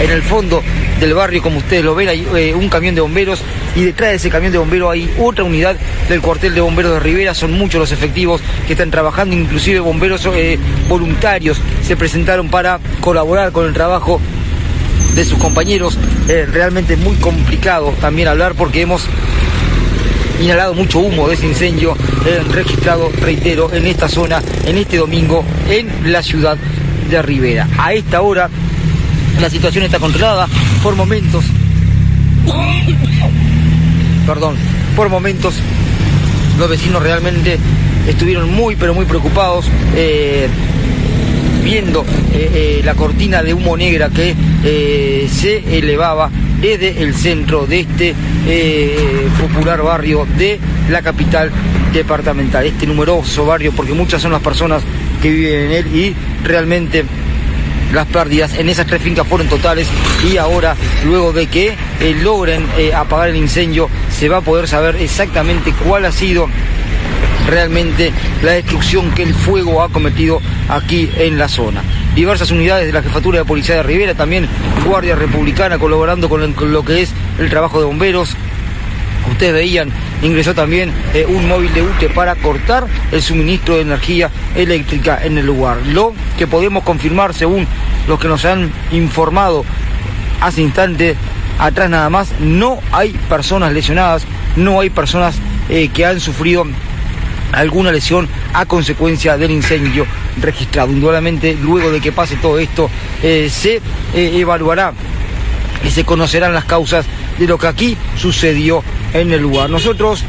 [0.00, 0.62] En el fondo
[1.00, 3.40] del barrio, como ustedes lo ven, hay eh, un camión de bomberos
[3.74, 5.76] y detrás de ese camión de bomberos hay otra unidad
[6.08, 7.34] del cuartel de bomberos de Rivera.
[7.34, 13.52] Son muchos los efectivos que están trabajando, inclusive bomberos eh, voluntarios se presentaron para colaborar
[13.52, 14.20] con el trabajo
[15.14, 15.98] de sus compañeros.
[16.28, 19.06] Eh, realmente muy complicado también hablar porque hemos
[20.40, 25.44] inhalado mucho humo de ese incendio eh, registrado, reitero, en esta zona, en este domingo,
[25.68, 26.56] en la ciudad
[27.10, 27.68] de Rivera.
[27.78, 28.50] A esta hora
[29.40, 30.48] la situación está controlada
[30.82, 31.44] por momentos.
[34.26, 34.56] Perdón,
[34.96, 35.54] por momentos
[36.58, 37.58] los vecinos realmente
[38.08, 40.48] estuvieron muy pero muy preocupados eh,
[41.62, 44.34] viendo eh, eh, la cortina de humo negra que
[45.30, 46.30] se elevaba
[46.60, 48.14] desde el centro de este
[49.40, 50.58] popular barrio de
[50.90, 51.50] la capital
[51.92, 54.82] departamental, este numeroso barrio, porque muchas son las personas
[55.22, 56.14] que viven en él y
[56.44, 57.04] realmente
[57.92, 59.88] las pérdidas en esas tres fincas fueron totales
[60.30, 64.68] y ahora, luego de que eh, logren eh, apagar el incendio, se va a poder
[64.68, 66.48] saber exactamente cuál ha sido
[67.46, 68.12] realmente
[68.42, 71.82] la destrucción que el fuego ha cometido aquí en la zona.
[72.14, 74.48] Diversas unidades de la Jefatura de Policía de Rivera, también
[74.84, 78.36] Guardia Republicana colaborando con, lo que es el trabajo de bomberos.
[79.30, 79.90] Ustedes veían,
[80.22, 85.38] ingresó también eh, un móvil de UTE para cortar el suministro de energía eléctrica en
[85.38, 85.78] el lugar.
[85.86, 87.66] Lo que podemos confirmar según
[88.08, 89.64] los que nos han informado
[90.40, 91.16] hace instante
[91.58, 94.24] atrás nada más, no hay personas lesionadas,
[94.56, 95.36] no hay personas
[95.68, 96.64] eh, que han sufrido
[97.52, 100.06] alguna lesión a consecuencia del incendio
[100.40, 100.92] registrado.
[100.92, 102.90] Indudablemente, luego de que pase todo esto,
[103.22, 103.80] eh, se
[104.14, 104.92] evaluará
[105.84, 107.06] y se conocerán las causas
[107.38, 108.82] de lo que aquí sucedió
[109.12, 109.70] en el lugar.
[109.70, 110.24] Nosotros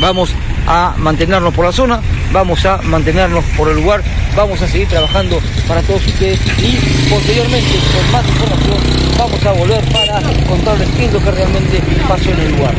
[0.00, 0.30] vamos
[0.66, 2.00] a mantenernos por la zona,
[2.32, 4.02] vamos a mantenernos por el lugar,
[4.36, 9.84] vamos a seguir trabajando para todos ustedes y posteriormente con más información vamos a volver
[9.92, 12.74] para contarles qué es lo que realmente pasó en el lugar.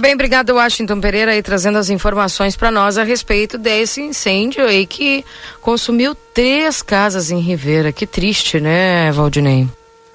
[0.00, 4.86] Bem, obrigado, Washington Pereira, aí trazendo as informações para nós a respeito desse incêndio aí
[4.86, 5.24] que
[5.62, 7.90] consumiu três casas em Rivera.
[7.90, 9.66] Que triste, né, Valdinei?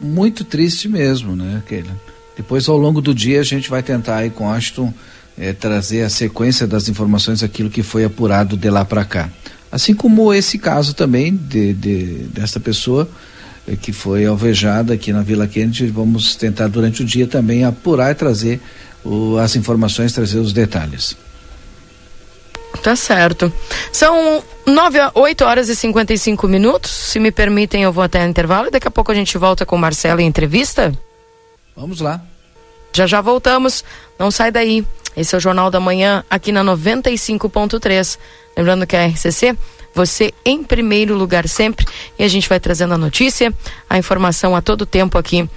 [0.03, 1.95] Muito triste mesmo, né, Keila?
[2.35, 4.93] Depois, ao longo do dia, a gente vai tentar aí com Ashton
[5.37, 9.29] eh, trazer a sequência das informações, aquilo que foi apurado de lá para cá.
[9.71, 13.09] Assim como esse caso também de, de dessa pessoa
[13.67, 18.11] eh, que foi alvejada aqui na Vila Kennedy, vamos tentar durante o dia também apurar
[18.11, 18.59] e trazer
[19.03, 21.15] o, as informações, trazer os detalhes.
[22.81, 23.51] Tá certo.
[23.91, 26.91] São 9, 8 horas e 55 minutos.
[26.91, 29.65] Se me permitem, eu vou até o intervalo e daqui a pouco a gente volta
[29.65, 30.93] com o Marcelo em entrevista.
[31.75, 32.21] Vamos lá.
[32.93, 33.83] Já já voltamos.
[34.17, 34.85] Não sai daí.
[35.15, 38.17] Esse é o Jornal da Manhã aqui na 95.3.
[38.57, 39.57] Lembrando que a RCC,
[39.93, 41.85] você em primeiro lugar sempre.
[42.17, 43.53] E a gente vai trazendo a notícia,
[43.89, 45.47] a informação a todo tempo aqui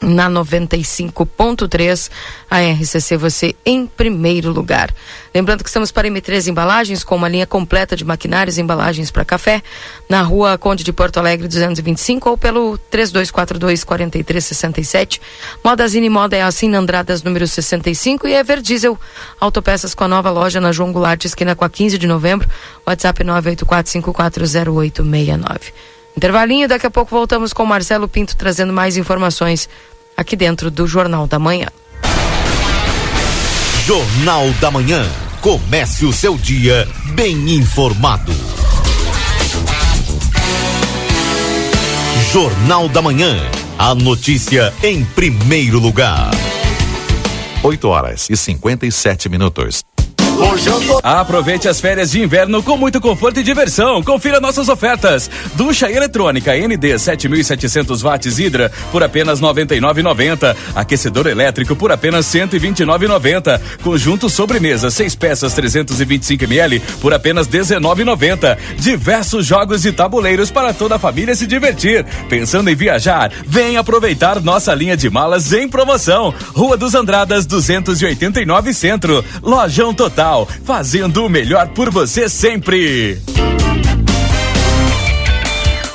[0.00, 2.10] na 95.3,
[2.50, 4.92] a RCC você em primeiro lugar.
[5.34, 9.22] Lembrando que estamos para M3 Embalagens, com uma linha completa de maquinários e embalagens para
[9.24, 9.62] café,
[10.08, 15.20] na rua Conde de Porto Alegre 225 ou pelo 3242-4367.
[15.62, 18.98] Modazine Moda é assim, Andradas número 65 e Ever Diesel
[19.38, 22.48] Autopeças com a nova loja na João Goulart, esquina com a 15 de novembro,
[22.86, 25.72] WhatsApp 984540869.
[26.20, 29.70] Intervalinho, daqui a pouco voltamos com Marcelo Pinto trazendo mais informações
[30.14, 31.68] aqui dentro do Jornal da Manhã.
[33.86, 35.02] Jornal da Manhã.
[35.40, 38.34] Comece o seu dia bem informado.
[42.30, 43.34] Jornal da Manhã.
[43.78, 46.32] A notícia em primeiro lugar.
[47.62, 49.82] 8 horas e 57 minutos.
[51.02, 54.02] Aproveite as férias de inverno com muito conforto e diversão.
[54.02, 55.30] Confira nossas ofertas.
[55.54, 60.56] Ducha eletrônica ND 7700 watts Hidra por apenas 99,90.
[60.74, 63.60] Aquecedor elétrico por apenas 129,90.
[63.82, 68.56] Conjunto sobremesa 6 peças 325 ml por apenas 19,90.
[68.78, 72.04] Diversos jogos e tabuleiros para toda a família se divertir.
[72.28, 73.30] Pensando em viajar?
[73.46, 76.32] Vem aproveitar nossa linha de malas em promoção.
[76.54, 79.24] Rua dos Andradas 289 Centro.
[79.42, 80.29] Lojão Total
[80.64, 83.18] fazendo o melhor por você sempre.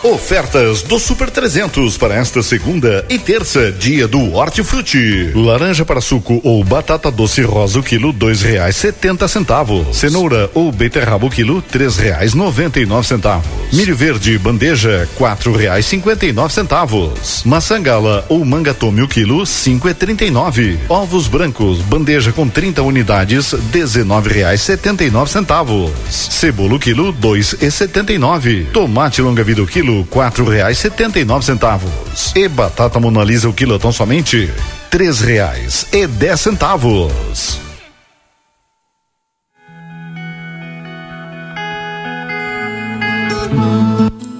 [0.05, 5.31] Ofertas do Super 300 para esta segunda e terça, dia do Hortifruti.
[5.33, 9.97] Laranja para suco ou batata doce rosa o quilo dois reais setenta centavos.
[9.97, 13.47] Cenoura ou beterraba o quilo três reais noventa e nove centavos.
[13.73, 17.43] Milho verde bandeja quatro reais cinquenta e nove centavos.
[17.43, 20.77] Maçã gala ou mangatome o quilo cinco e trinta e nove.
[20.87, 25.91] Ovos brancos bandeja com 30 unidades dezenove reais setenta e nove centavos.
[26.11, 28.65] Cebola o quilo dois e setenta e nove.
[28.71, 32.33] Tomate longa vida o quilo quatro reais setenta e nove centavos.
[32.35, 34.51] E batata monalisa o quilo tão somente
[34.89, 37.59] três reais e dez centavos.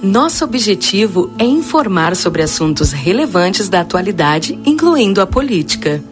[0.02, 6.02] Nosso objetivo é informar sobre assuntos relevantes da atualidade, incluindo a política.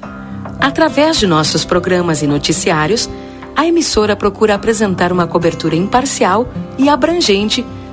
[0.61, 3.09] Através de nossos programas e noticiários,
[3.57, 7.65] a emissora procura apresentar uma cobertura imparcial e abrangente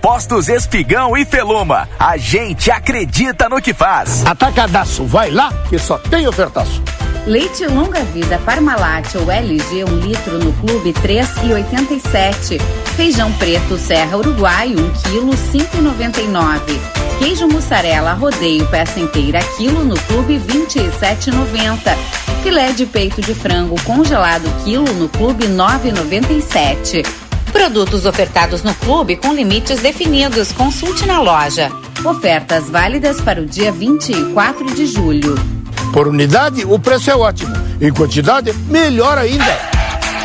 [0.00, 1.88] Postos Espigão e Feluma.
[1.98, 4.24] A gente acredita no que faz.
[4.24, 6.82] Atacadaço, vai lá que só tem ofertaço.
[7.26, 12.58] Leite longa vida Parmalat ou LG 1 um litro no clube 3,87.
[12.96, 16.60] Feijão preto Serra Uruguai 1 um quilo 5,99.
[17.18, 21.94] Queijo mussarela rodeio peça inteira quilo no clube 27,90.
[22.42, 27.29] Filé de peito de frango congelado quilo no clube 9,97.
[27.52, 30.52] Produtos ofertados no clube com limites definidos.
[30.52, 31.70] Consulte na loja.
[32.04, 35.34] Ofertas válidas para o dia 24 de julho.
[35.92, 37.54] Por unidade, o preço é ótimo.
[37.80, 39.79] Em quantidade, melhor ainda.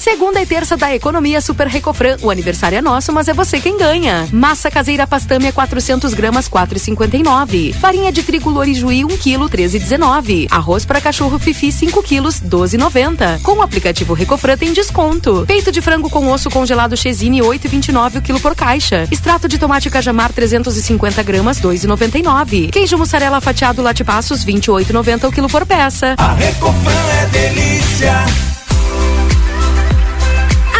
[0.00, 2.16] Segunda e terça da economia Super Recofran.
[2.22, 4.26] O aniversário é nosso, mas é você quem ganha.
[4.32, 7.74] Massa caseira pastâmia 400 gramas 4,59.
[7.74, 10.46] Farinha de trigo Lorijuí 1 kg 13,19.
[10.50, 13.42] Arroz para cachorro Fifi 5 kg 12,90.
[13.42, 15.44] Com o aplicativo Recofran tem desconto.
[15.46, 19.06] Peito de frango com osso congelado Chesine 8,29 o quilo por caixa.
[19.10, 22.70] Extrato de tomate cajamar 350 gramas 2,99.
[22.70, 26.14] Queijo mussarela fatiado Latipassos 28,90 o quilo por peça.
[26.16, 26.90] A Recofran
[27.20, 28.24] é delícia.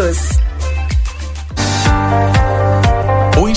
[0.00, 0.02] O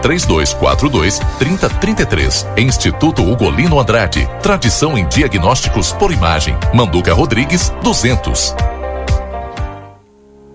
[0.00, 2.46] 3242 3033.
[2.56, 4.28] Instituto Ugolino Andrade.
[4.42, 6.56] Tradição em diagnósticos por imagem.
[6.72, 8.54] Manduca Rodrigues 200.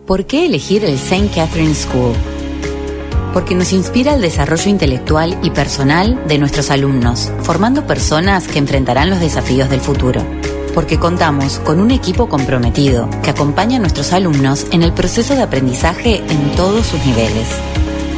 [0.05, 1.29] ¿Por qué elegir el St.
[1.33, 2.13] Catherine School?
[3.33, 9.09] Porque nos inspira el desarrollo intelectual y personal de nuestros alumnos, formando personas que enfrentarán
[9.09, 10.21] los desafíos del futuro.
[10.73, 15.43] Porque contamos con un equipo comprometido que acompaña a nuestros alumnos en el proceso de
[15.43, 17.47] aprendizaje en todos sus niveles.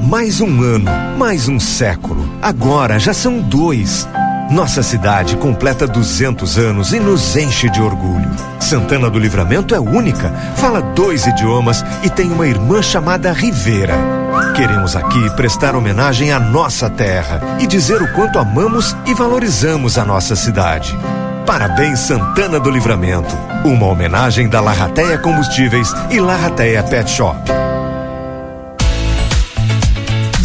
[0.00, 2.28] Mais um ano, mais um século.
[2.40, 4.08] Agora já são dois.
[4.50, 8.30] Nossa cidade completa 200 anos e nos enche de orgulho.
[8.60, 13.94] Santana do Livramento é única, fala dois idiomas e tem uma irmã chamada Rivera.
[14.54, 20.04] Queremos aqui prestar homenagem à nossa terra e dizer o quanto amamos e valorizamos a
[20.04, 20.96] nossa cidade.
[21.44, 23.34] Parabéns Santana do Livramento.
[23.64, 27.65] Uma homenagem da Larrateia Combustíveis e Larrateia Pet Shop.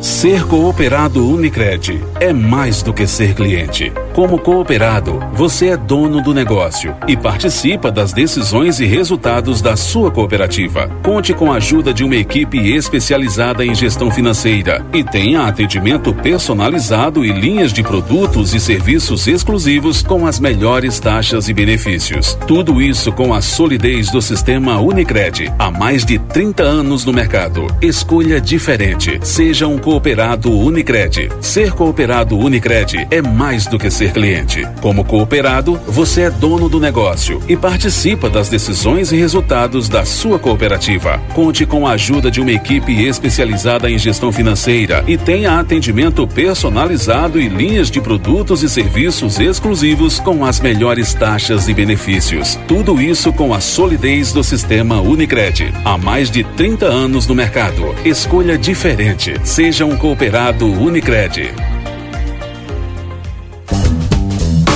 [0.00, 3.92] Ser cooperado Unicred é mais do que ser cliente.
[4.12, 10.10] Como cooperado, você é dono do negócio e participa das decisões e resultados da sua
[10.10, 10.88] cooperativa.
[11.04, 17.24] Conte com a ajuda de uma equipe especializada em gestão financeira e tenha atendimento personalizado
[17.24, 22.36] e linhas de produtos e serviços exclusivos com as melhores taxas e benefícios.
[22.48, 25.52] Tudo isso com a solidez do sistema Unicred.
[25.56, 27.68] Há mais de 30 anos no mercado.
[27.80, 29.20] Escolha diferente.
[29.22, 31.28] Seja um cooperado Unicred.
[31.40, 34.66] Ser cooperado Unicred é mais do que ser cliente.
[34.80, 40.38] Como cooperado, você é dono do negócio e participa das decisões e resultados da sua
[40.38, 41.20] cooperativa.
[41.34, 47.40] Conte com a ajuda de uma equipe especializada em gestão financeira e tenha atendimento personalizado
[47.40, 52.58] e linhas de produtos e serviços exclusivos com as melhores taxas e benefícios.
[52.68, 55.72] Tudo isso com a solidez do sistema Unicred.
[55.84, 57.94] Há mais de 30 anos no mercado.
[58.04, 59.34] Escolha diferente.
[59.66, 61.52] Um cooperado Unicred.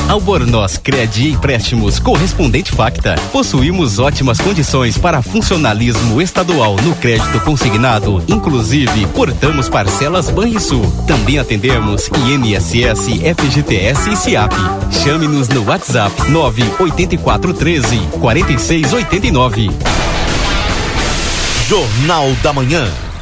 [0.09, 3.15] Albornoz Cred Empréstimos Correspondente Facta.
[3.31, 10.83] Possuímos ótimas condições para funcionalismo estadual no crédito consignado, inclusive portamos parcelas Banrisul.
[11.07, 14.53] Também atendemos INSS, FGTS e SIAP.
[15.05, 19.71] Chame-nos no WhatsApp 98413 4689.
[21.69, 23.10] Jornal da Manhã.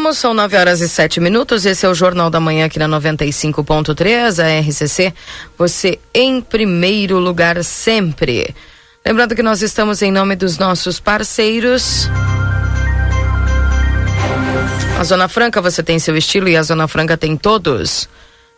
[0.00, 1.66] Voltamos, são 9 horas e 7 minutos.
[1.66, 5.12] Esse é o Jornal da Manhã aqui na 95.3, a RCC.
[5.58, 8.54] Você em primeiro lugar sempre.
[9.04, 12.08] Lembrando que nós estamos em nome dos nossos parceiros.
[14.98, 18.08] A Zona Franca você tem seu estilo e a Zona Franca tem todos.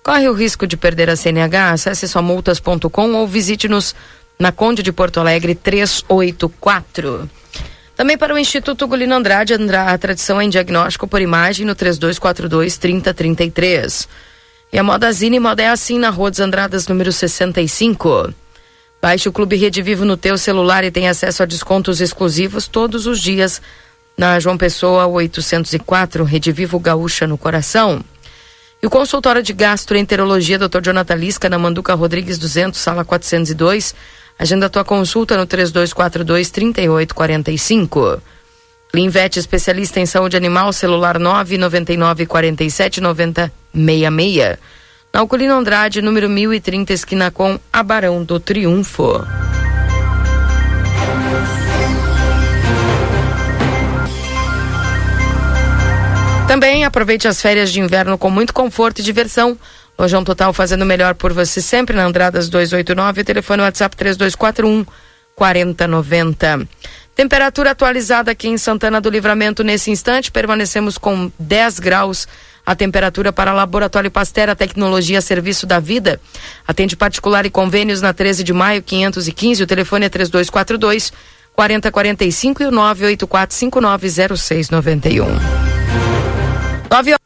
[0.00, 1.72] Corre o risco de perder a CNH?
[1.72, 3.96] Acesse somultas.com ou visite-nos
[4.38, 7.28] na Conde de Porto Alegre 384.
[8.02, 14.08] Também para o Instituto Gulino Andrade, a tradição em diagnóstico por imagem no 3242 3033.
[14.72, 18.34] E a Modazine Moda é assim na Rua dos Andradas, número 65.
[19.00, 23.06] Baixe o Clube Rede Vivo no teu celular e tenha acesso a descontos exclusivos todos
[23.06, 23.62] os dias
[24.18, 28.04] na João Pessoa 804, Rede Vivo Gaúcha no coração.
[28.82, 30.80] E o consultório de gastroenterologia Dr.
[30.82, 33.94] Jonathan Lisca na Manduca Rodrigues 200, sala 402
[34.42, 38.20] Agenda tua consulta no 3242 3845.
[38.92, 44.58] Linvet, especialista em saúde animal, celular 999 47 90 66.
[45.14, 49.24] Na Alcolina Andrade, número 1030, esquina com Abarão do Triunfo.
[56.48, 59.56] Também aproveite as férias de inverno com muito conforto e diversão
[60.02, 64.84] Lojão Total fazendo melhor por você sempre na Andradas 289, telefone WhatsApp 3241
[65.36, 66.66] 4090.
[67.14, 72.26] Temperatura atualizada aqui em Santana do Livramento nesse instante, permanecemos com 10 graus.
[72.66, 76.20] A temperatura para Laboratório Pastera Tecnologia Serviço da Vida.
[76.66, 79.62] Atende particular e convênios na 13 de maio 515.
[79.62, 81.12] O telefone é 3242
[81.54, 85.26] 4045 e o 984590691.
[86.90, 87.21] 9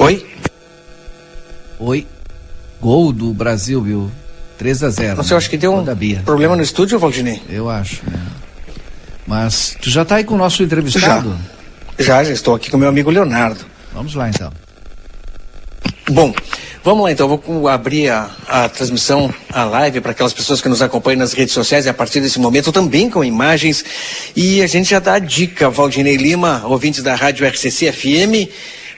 [0.00, 0.26] Oi?
[1.78, 2.06] Oi.
[2.80, 4.10] Gol do Brasil, viu?
[4.56, 5.36] 3 a 0 Você né?
[5.36, 5.84] acha que deu um
[6.24, 7.42] problema no estúdio, Valdinei?
[7.50, 8.18] Eu acho, né?
[9.26, 11.38] Mas tu já tá aí com o nosso entrevistado?
[11.98, 13.60] Já, já, já estou aqui com meu amigo Leonardo.
[13.92, 14.50] Vamos lá então.
[16.08, 16.32] Bom,
[16.82, 20.80] vamos lá então, vou abrir a, a transmissão, a live para aquelas pessoas que nos
[20.80, 23.84] acompanham nas redes sociais e a partir desse momento também com imagens.
[24.34, 28.50] E a gente já dá a dica, Valdinei Lima, ouvintes da Rádio RCC FM,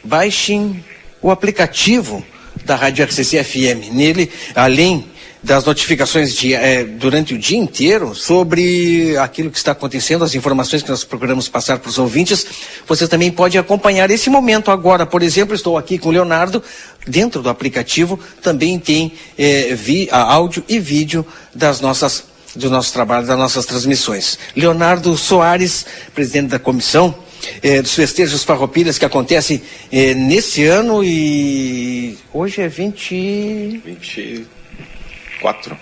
[0.05, 0.83] baixem
[1.23, 2.25] o aplicativo
[2.65, 3.93] da Rádio RCC FM.
[3.93, 5.07] Nele, além
[5.43, 10.83] das notificações de, eh, durante o dia inteiro sobre aquilo que está acontecendo, as informações
[10.83, 12.47] que nós procuramos passar para os ouvintes,
[12.87, 15.05] você também pode acompanhar esse momento agora.
[15.05, 16.63] Por exemplo, estou aqui com o Leonardo,
[17.07, 23.27] dentro do aplicativo também tem eh, vi, áudio e vídeo das nossas do nosso trabalho,
[23.27, 24.39] das nossas transmissões.
[24.55, 27.15] Leonardo Soares, presidente da comissão
[27.63, 33.83] eh, dos festejos farroupilhas que acontecem eh, nesse ano e hoje é 20...
[33.85, 35.77] 24.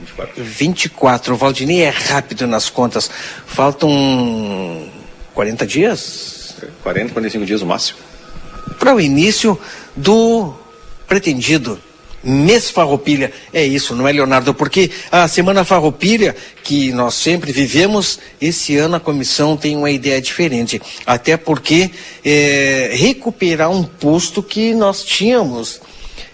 [0.00, 0.44] 24.
[0.44, 1.34] 24.
[1.34, 3.10] O Valdinei é rápido nas contas.
[3.46, 4.88] Faltam
[5.34, 6.56] 40 dias?
[6.82, 7.98] 40, 45 dias o máximo.
[8.78, 9.58] Para o início
[9.96, 10.54] do
[11.06, 11.80] pretendido
[12.24, 13.32] mês Farroupilha.
[13.52, 14.54] É isso, não é, Leonardo?
[14.54, 20.20] Porque a Semana Farroupilha, que nós sempre vivemos, esse ano a comissão tem uma ideia
[20.20, 20.80] diferente.
[21.06, 21.90] Até porque
[22.24, 25.80] é, recuperar um posto que nós tínhamos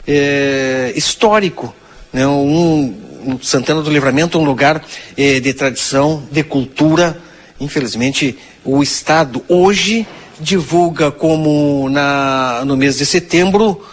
[0.07, 1.75] é, histórico.
[2.13, 2.27] Né?
[2.27, 2.95] Um,
[3.27, 4.85] um Santana do Livramento, um lugar
[5.17, 7.21] é, de tradição, de cultura
[7.61, 10.07] infelizmente, o Estado hoje
[10.41, 13.85] divulga como na, no mês de setembro,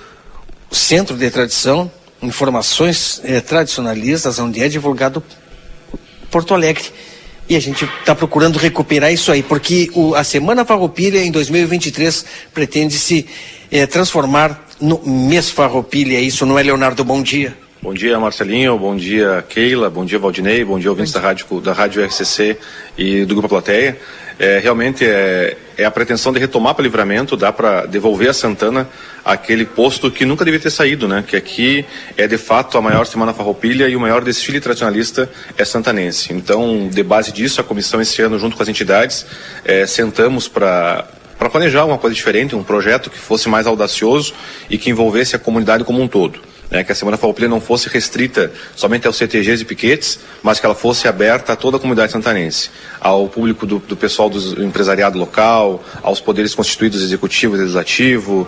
[0.71, 1.91] Centro de Tradição,
[2.21, 5.23] informações eh, tradicionalistas, onde é divulgado
[6.29, 6.85] Porto Alegre.
[7.49, 12.25] E a gente está procurando recuperar isso aí, porque o, a Semana Farroupilha em 2023
[12.53, 13.25] pretende se
[13.89, 16.19] transformar no mês Farroupilha.
[16.19, 17.03] Isso não é, Leonardo?
[17.03, 17.55] Bom dia.
[17.81, 18.77] Bom dia, Marcelinho.
[18.77, 19.89] Bom dia, Keila.
[19.89, 20.65] Bom dia, Valdinei.
[20.65, 22.57] Bom dia, ouvintes da Rádio, da Rádio RCC
[22.97, 23.97] e do Grupo Plateia.
[24.39, 28.33] É, realmente é, é a pretensão de retomar para o livramento, dá para devolver a
[28.33, 28.89] Santana
[29.23, 31.23] aquele posto que nunca devia ter saído, né?
[31.25, 31.85] Que aqui
[32.17, 36.33] é de fato a maior semana farroupilha e o maior desfile tradicionalista é santanense.
[36.33, 39.25] Então, de base disso, a comissão esse ano, junto com as entidades,
[39.63, 41.05] é, sentamos para
[41.37, 44.33] para planejar uma coisa diferente, um projeto que fosse mais audacioso
[44.71, 47.89] e que envolvesse a comunidade como um todo né, que a Semana Farroupilha não fosse
[47.89, 52.11] restrita somente aos CTGs e piquetes, mas que ela fosse aberta a toda a comunidade
[52.11, 52.69] santanense,
[52.99, 58.47] ao público do, do pessoal do empresariado local, aos poderes constituídos executivo e legislativo,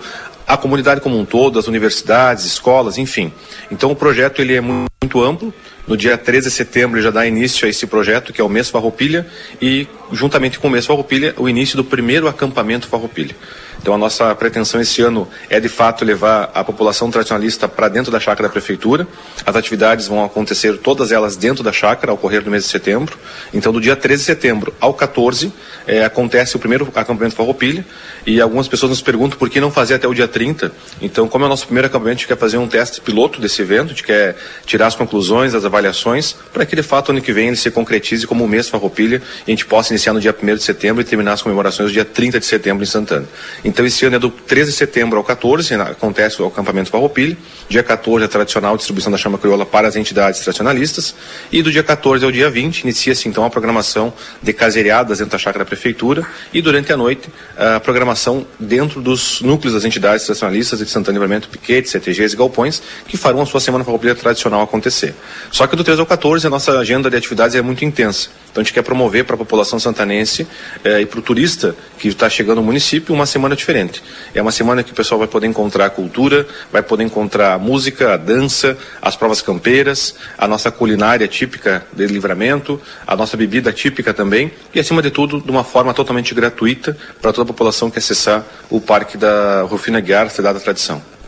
[0.50, 3.32] à comunidade como um todo, as universidades, escolas, enfim.
[3.70, 5.54] Então o projeto ele é muito, muito amplo.
[5.88, 8.70] No dia 13 de setembro já dá início a esse projeto, que é o Mês
[8.70, 9.28] Farroupilha,
[9.62, 13.36] e juntamente com o Mês Farroupilha, o início do primeiro acampamento Farroupilha.
[13.82, 18.12] Então a nossa pretensão esse ano é de fato levar a população tradicionalista para dentro
[18.12, 19.08] da chácara da prefeitura.
[19.46, 23.18] As atividades vão acontecer todas elas dentro da chácara ao correr do mês de setembro.
[23.54, 25.52] Então do dia 13 de setembro ao 14
[25.88, 27.86] é, acontece o primeiro acampamento Farroupilha
[28.26, 30.72] e algumas pessoas nos perguntam por que não fazer até o dia 30.
[31.02, 33.62] Então como é o nosso primeiro acampamento, a gente quer fazer um teste piloto desse
[33.62, 34.36] evento, a gente quer
[34.66, 38.28] tirar as conclusões, as avaliações, para que de fato ano que vem ele se concretize
[38.28, 41.06] como o mês Farroupilha e a gente possa iniciar no dia 1 de setembro e
[41.06, 43.26] terminar as comemorações no dia 30 de setembro em Santana.
[43.70, 47.38] Então esse ano é do 13 de setembro ao 14, acontece o acampamento Farroupilha.
[47.70, 51.14] Dia 14 é a tradicional distribuição da chama crioula para as entidades tradicionalistas.
[51.52, 55.38] E do dia 14 ao dia 20 inicia-se então a programação de caseiriadas dentro da
[55.38, 60.80] chácara da prefeitura e durante a noite a programação dentro dos núcleos das entidades tradicionalistas
[60.80, 65.14] de Santana Livramento, Piquetes, CTGs e Galpões, que farão a sua semana Farroupilha tradicional acontecer.
[65.52, 68.30] Só que do 13 ao 14 a nossa agenda de atividades é muito intensa.
[68.50, 70.48] Então a gente quer promover para a população santanense
[70.84, 74.04] eh, e para o turista que está chegando no município uma semana diferente.
[74.34, 77.60] É uma semana que o pessoal vai poder encontrar a cultura, vai poder encontrar a
[77.60, 83.72] música, a dança, as provas campeiras, a nossa culinária típica de livramento, a nossa bebida
[83.72, 87.90] típica também e acima de tudo de uma forma totalmente gratuita para toda a população
[87.92, 91.19] que acessar o Parque da Rufina Guiar, Cidade da Tradição.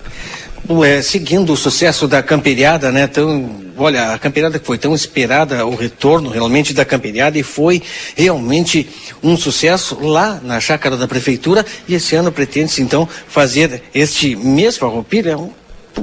[0.70, 3.08] É, seguindo o sucesso da camperiada, né?
[3.08, 7.82] Tão, olha, a camperiada que foi tão esperada, o retorno realmente da camperiada e foi
[8.16, 8.88] realmente
[9.24, 14.78] um sucesso lá na chácara da prefeitura e esse ano pretende-se então fazer este mês
[14.78, 15.52] Farroupilha um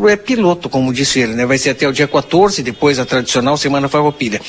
[0.06, 1.46] é piloto, como disse ele, né?
[1.46, 4.40] Vai ser até o dia 14, depois a tradicional Semana Farroupilha.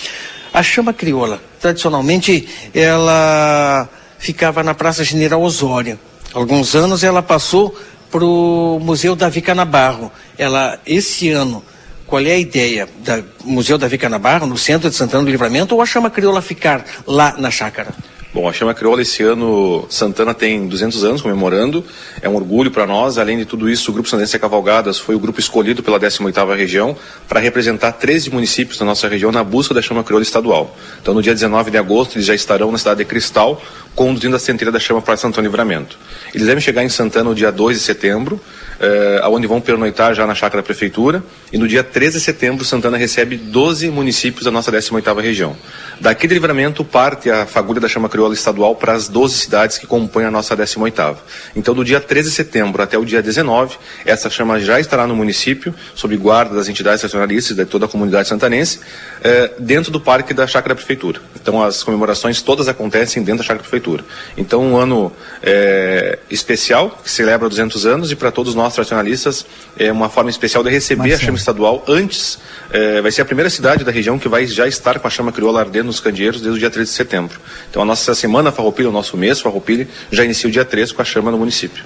[0.54, 3.88] A chama crioula, tradicionalmente, ela
[4.18, 5.98] ficava na Praça General Osório.
[6.34, 7.76] Alguns anos ela passou
[8.12, 10.12] para o Museu Davi Canabarro.
[10.38, 11.64] Ela, esse ano,
[12.06, 15.82] qual é a ideia do Museu Davi Canabarro, no centro de Santana do Livramento, ou
[15.82, 17.94] a chama crioula ficar lá na chácara?
[18.32, 21.84] Bom, a Chama Crioula esse ano, Santana tem 200 anos comemorando,
[22.22, 23.18] é um orgulho para nós.
[23.18, 26.96] Além de tudo isso, o Grupo Santense Cavalgadas foi o grupo escolhido pela 18ª região
[27.28, 30.78] para representar 13 municípios da nossa região na busca da Chama Crioula estadual.
[31.02, 33.60] Então, no dia 19 de agosto, eles já estarão na cidade de Cristal,
[33.96, 35.98] conduzindo a centelha da Chama para Santana Livramento.
[36.32, 38.40] Eles devem chegar em Santana no dia 2 de setembro,
[38.80, 42.64] eh, onde vão pernoitar já na chácara da prefeitura, e no dia 13 de setembro,
[42.64, 45.56] Santana recebe 12 municípios da nossa 18ª região.
[46.00, 49.86] Daqui de Livramento parte a fagulha da Chama Crioula estadual para as 12 cidades que
[49.86, 51.18] compõem a nossa 18ª.
[51.56, 55.16] Então, do dia 13 de setembro até o dia 19, essa chama já estará no
[55.16, 58.80] município, sob guarda das entidades nacionalistas de toda a comunidade santanense,
[59.22, 61.20] eh, dentro do parque da chácara da prefeitura.
[61.42, 64.06] Então, as comemorações todas acontecem dentro da chácara da prefeitura.
[64.38, 65.12] Então, um ano
[65.42, 69.46] eh, especial, que celebra 200 anos, e para todos nós tradicionalistas,
[69.78, 71.22] é uma forma especial de receber Marcelo.
[71.22, 72.40] a chama estadual antes,
[72.72, 75.32] eh, vai ser a primeira cidade da região que vai já estar com a chama
[75.32, 77.40] crioula ardendo nos candeeiros desde o dia 13 de setembro.
[77.70, 81.02] Então a nossa semana Farroupilha, o nosso mês Farroupilha, já inicia o dia 13 com
[81.02, 81.84] a chama no município.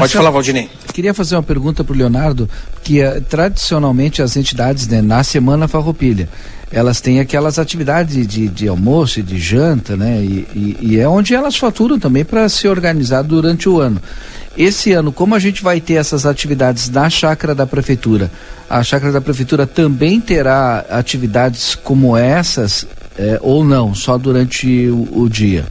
[0.00, 0.68] Pode falar, Valdinei.
[0.92, 2.48] Queria fazer uma pergunta para o Leonardo,
[2.82, 6.28] que uh, tradicionalmente as entidades, né, na Semana Farroupilha,
[6.70, 10.20] elas têm aquelas atividades de, de almoço e de janta, né?
[10.20, 14.02] E, e, e é onde elas faturam também para se organizar durante o ano.
[14.56, 18.30] Esse ano, como a gente vai ter essas atividades na chácara da prefeitura,
[18.68, 25.22] a chácara da prefeitura também terá atividades como essas é, ou não, só durante o,
[25.22, 25.64] o dia?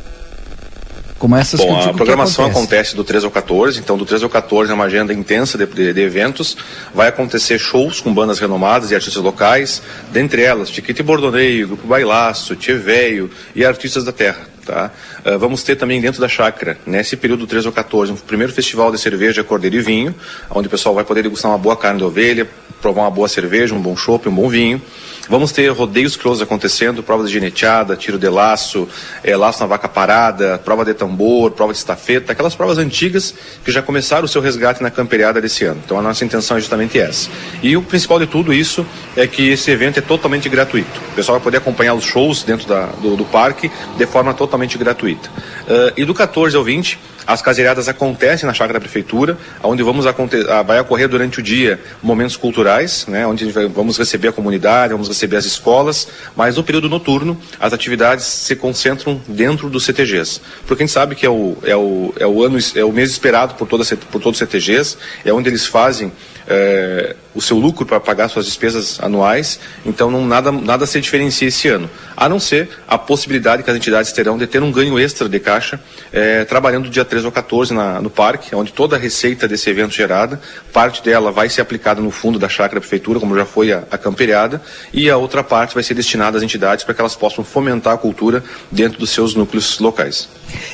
[1.24, 2.74] Como essas que Bom, digo a programação que acontece.
[2.92, 5.66] acontece do 3 ao 14, então do 3 ao 14 é uma agenda intensa de,
[5.66, 6.58] de- de eventos.
[6.94, 9.82] Vai acontecer shows com bandas renomadas e artistas locais,
[10.12, 14.42] dentre elas Chiquete Bordoneio, Grupo Bailaço, Tchê Véio e artistas da terra.
[14.66, 14.92] Tá?
[15.24, 18.52] Ah, vamos ter também dentro da chácara, nesse período do 13 ao 14, um primeiro
[18.52, 20.14] festival de cerveja, cordeiro e vinho,
[20.50, 22.46] onde o pessoal vai poder degustar uma boa carne de ovelha,
[22.82, 24.82] provar uma boa cerveja, um bom chopp, um bom vinho.
[25.30, 28.88] Vamos ter rodeios close acontecendo, provas de gineteada, tiro de laço,
[29.24, 33.34] eh, laço na vaca parada, prova de tambor, prova de estafeta, aquelas provas antigas
[33.64, 35.82] que já começaram o seu resgate na camperiada desse ano.
[35.86, 37.30] Então a nossa intenção é justamente essa.
[37.62, 38.86] E o principal de tudo isso
[39.16, 41.00] é que esse evento é totalmente gratuito.
[41.12, 44.78] O pessoal vai poder acompanhar os shows dentro da- do, do parque de forma totalmente
[44.78, 45.30] gratuita.
[45.70, 50.06] Ah, e do 14 ao 20, as caseiradas acontecem na chácara da prefeitura, onde vamos
[50.06, 55.08] ah, vai ocorrer durante o dia momentos culturais, né, onde vamos receber a comunidade, vamos
[55.08, 60.84] receber as escolas, mas no período noturno as atividades se concentram dentro dos CTGs, porque
[60.84, 63.56] a gente sabe que é o, é o, é o ano é o mês esperado
[63.56, 66.12] por toda por todos os CTGs, é onde eles fazem
[66.48, 71.48] eh, o seu lucro para pagar suas despesas anuais, então não, nada, nada se diferencia
[71.48, 75.00] esse ano, a não ser a possibilidade que as entidades terão de ter um ganho
[75.00, 75.80] extra de caixa
[76.12, 79.70] eh, trabalhando do dia 13 ao 14 na, no parque, onde toda a receita desse
[79.70, 80.40] evento gerada,
[80.72, 83.84] parte dela vai ser aplicada no fundo da chácara da prefeitura, como já foi a,
[83.90, 84.62] a camperiada,
[84.94, 87.98] e a outra parte vai ser destinada às entidades para que elas possam fomentar a
[87.98, 90.30] cultura dentro dos seus núcleos locais.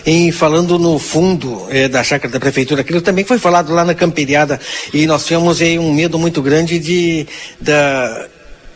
[0.05, 3.95] E falando no fundo eh, da chácara da prefeitura, aquilo também foi falado lá na
[3.95, 4.59] camperiada
[4.93, 6.48] e nós tínhamos aí um medo muito grande
[6.79, 7.27] de
[7.59, 8.27] da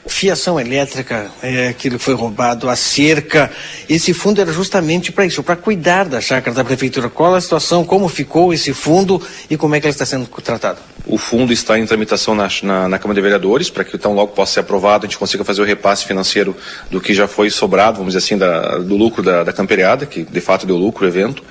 [0.06, 3.50] fiação elétrica, eh, aquilo que foi roubado, a cerca.
[3.90, 7.10] Esse fundo era justamente para isso, para cuidar da chácara da prefeitura.
[7.10, 10.80] Qual a situação, como ficou esse fundo e como é que ele está sendo tratado?
[11.06, 14.32] O fundo está em tramitação na, na, na Câmara de Vereadores, para que então logo
[14.32, 16.56] possa ser aprovado, a gente consiga fazer o repasse financeiro
[16.90, 20.24] do que já foi sobrado, vamos dizer assim, da, do lucro da, da camperiada, que
[20.24, 21.44] de fato deu lucro o evento.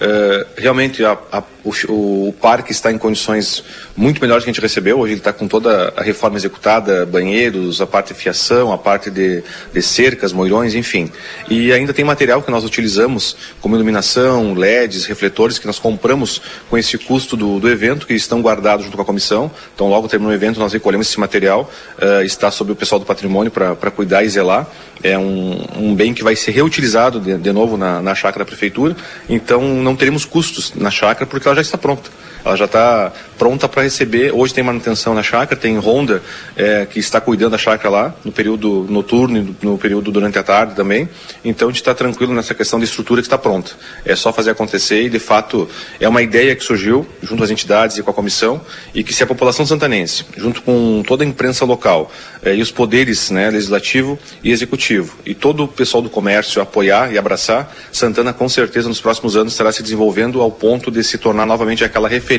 [0.00, 3.62] Eh, realmente a- a- o, o parque está em condições
[3.94, 4.98] muito melhores que a gente recebeu.
[5.00, 9.10] Hoje ele está com toda a reforma executada, banheiros, a parte de fiação, a parte
[9.10, 11.10] de, de cercas, moirões, enfim.
[11.50, 16.78] E ainda tem material que nós utilizamos, como iluminação, LEDs, refletores, que nós compramos com
[16.78, 19.50] esse custo do, do evento, que estão guardados junto com a comissão.
[19.74, 23.06] Então, logo terminou o evento, nós recolhemos esse material, eh, está sob o pessoal do
[23.06, 24.66] patrimônio para cuidar e zelar.
[25.02, 28.48] É um, um bem que vai ser reutilizado de, de novo na, na chácara da
[28.48, 28.94] prefeitura,
[29.28, 32.10] então não teremos custos na chácara porque ela já está pronta.
[32.44, 34.32] Ela já está pronta para receber.
[34.32, 36.22] Hoje tem manutenção na chácara, tem Honda
[36.56, 40.42] eh, que está cuidando da chácara lá, no período noturno e no, período durante a
[40.42, 41.08] tarde também.
[41.44, 43.72] Então a gente está tranquilo nessa questão de estrutura que está pronta.
[44.04, 45.68] É só fazer acontecer e, de fato,
[45.98, 48.60] é uma ideia que surgiu junto às entidades e com a comissão
[48.94, 52.10] e que se a população santanense, junto com toda a imprensa local
[52.42, 57.12] eh, e os poderes né, legislativo e executivo e todo o pessoal do comércio apoiar
[57.12, 61.18] e abraçar, Santana com certeza nos próximos anos estará se desenvolvendo ao ponto de se
[61.18, 62.29] tornar novamente aquela referência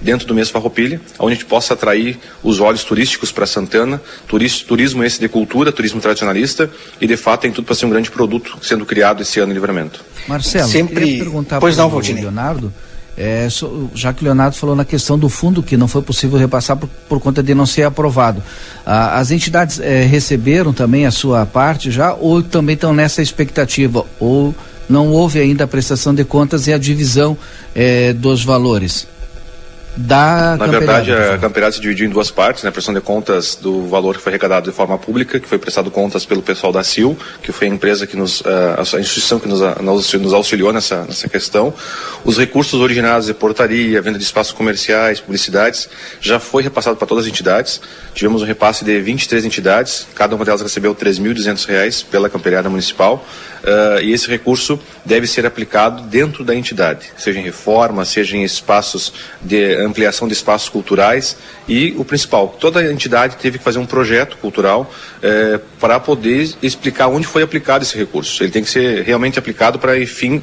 [0.00, 4.62] dentro do mês Farroupilha, onde a gente possa atrair os olhos turísticos para Santana, turis-
[4.62, 6.68] turismo esse de cultura, turismo tradicionalista
[7.00, 9.54] e de fato tem tudo para ser um grande produto sendo criado esse ano em
[9.54, 10.04] livramento.
[10.28, 12.00] Marcelo, Sempre- perguntar Pois para não, o.
[12.00, 12.72] Leonardo,
[13.16, 13.48] é,
[13.94, 16.88] já que o Leonardo falou na questão do fundo que não foi possível repassar por,
[17.08, 18.42] por conta de não ser aprovado.
[18.84, 24.04] Ah, as entidades eh, receberam também a sua parte já ou também estão nessa expectativa?
[24.20, 24.54] Ou
[24.88, 27.36] não houve ainda a prestação de contas e a divisão
[27.74, 29.06] eh, dos valores?
[29.96, 32.70] Da Na verdade, a campeonato se dividiu em duas partes, né?
[32.70, 36.26] Prestação de contas do valor que foi arrecadado de forma pública, que foi prestado contas
[36.26, 39.60] pelo pessoal da CIL, que foi a empresa que nos, ah, a instituição que nos,
[39.60, 41.72] nos auxiliou nessa, nessa questão.
[42.24, 45.88] Os recursos originados de portaria, venda de espaços comerciais, publicidades,
[46.20, 47.80] já foi repassado para todas as entidades.
[48.14, 53.24] Tivemos um repasse de 23 entidades, cada uma delas recebeu 3.200 reais pela camperiada municipal.
[53.66, 58.44] Ah, e esse recurso deve ser aplicado dentro da entidade, seja em reforma, seja em
[58.44, 59.12] espaços
[59.42, 61.36] de ampliação de espaços culturais
[61.68, 64.90] e o principal, toda a entidade teve que fazer um projeto cultural
[65.22, 68.42] eh, para poder explicar onde foi aplicado esse recurso.
[68.42, 69.92] Ele tem que ser realmente aplicado para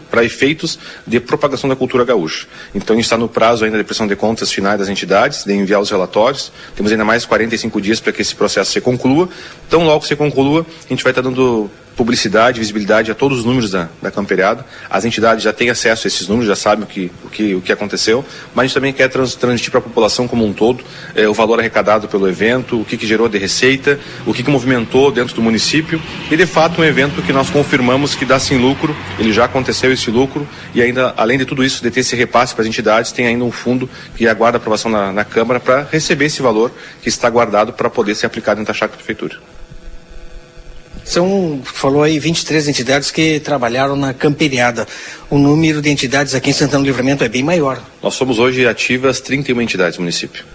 [0.10, 2.48] para efeitos de propagação da cultura gaúcha.
[2.74, 5.54] Então a gente está no prazo ainda de prestação de contas finais das entidades, de
[5.54, 6.52] enviar os relatórios.
[6.76, 9.30] Temos ainda mais 45 dias para que esse processo se conclua.
[9.68, 13.72] Então logo se conclua, a gente vai estar dando publicidade, visibilidade a todos os números
[13.72, 14.12] da, da.
[14.90, 17.62] As entidades já têm acesso a esses números, já sabem o que, o que, o
[17.62, 20.84] que aconteceu, mas a gente também quer trans, transmitir para a população como um todo
[21.16, 24.50] eh, o valor arrecadado pelo evento, o que, que gerou de receita, o que, que
[24.50, 26.02] movimentou dentro do município
[26.32, 29.92] e, de fato, um evento que nós confirmamos que dá sim lucro, ele já aconteceu
[29.92, 33.12] esse lucro e ainda, além de tudo isso, de ter esse repasse para as entidades,
[33.12, 36.72] tem ainda um fundo que aguarda aprovação na, na Câmara para receber esse valor
[37.02, 39.53] que está guardado para poder ser aplicado em taxar da Prefeitura.
[41.04, 44.88] São, falou aí, 23 entidades que trabalharam na camperiada.
[45.30, 47.82] O número de entidades aqui em Santana do Livramento é bem maior.
[48.02, 50.46] Nós somos hoje ativas 31 entidades do município.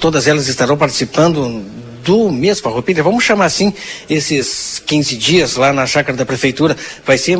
[0.00, 1.64] Todas elas estarão participando
[2.04, 3.02] do mês Farroupilha.
[3.02, 3.74] Vamos chamar assim
[4.08, 6.76] esses 15 dias lá na chácara da prefeitura.
[7.04, 7.38] Vai ser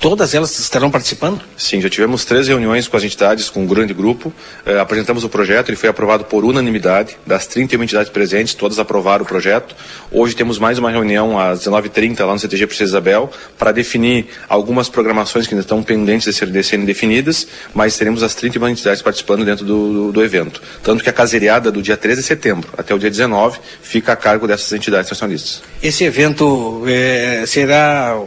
[0.00, 1.42] Todas elas estarão participando?
[1.58, 4.32] Sim, já tivemos três reuniões com as entidades, com um grande grupo.
[4.64, 7.18] Eh, apresentamos o projeto, ele foi aprovado por unanimidade.
[7.26, 9.76] Das 31 entidades presentes, todas aprovaram o projeto.
[10.10, 14.88] Hoje temos mais uma reunião às 19h30 lá no CTG Princesa Isabel para definir algumas
[14.88, 19.02] programações que ainda estão pendentes de, ser, de serem definidas, mas teremos as 31 entidades
[19.02, 20.62] participando dentro do, do, do evento.
[20.82, 24.16] Tanto que a caseiriada do dia 13 de setembro até o dia 19 fica a
[24.16, 25.60] cargo dessas entidades nacionalistas.
[25.82, 28.18] Esse evento eh, será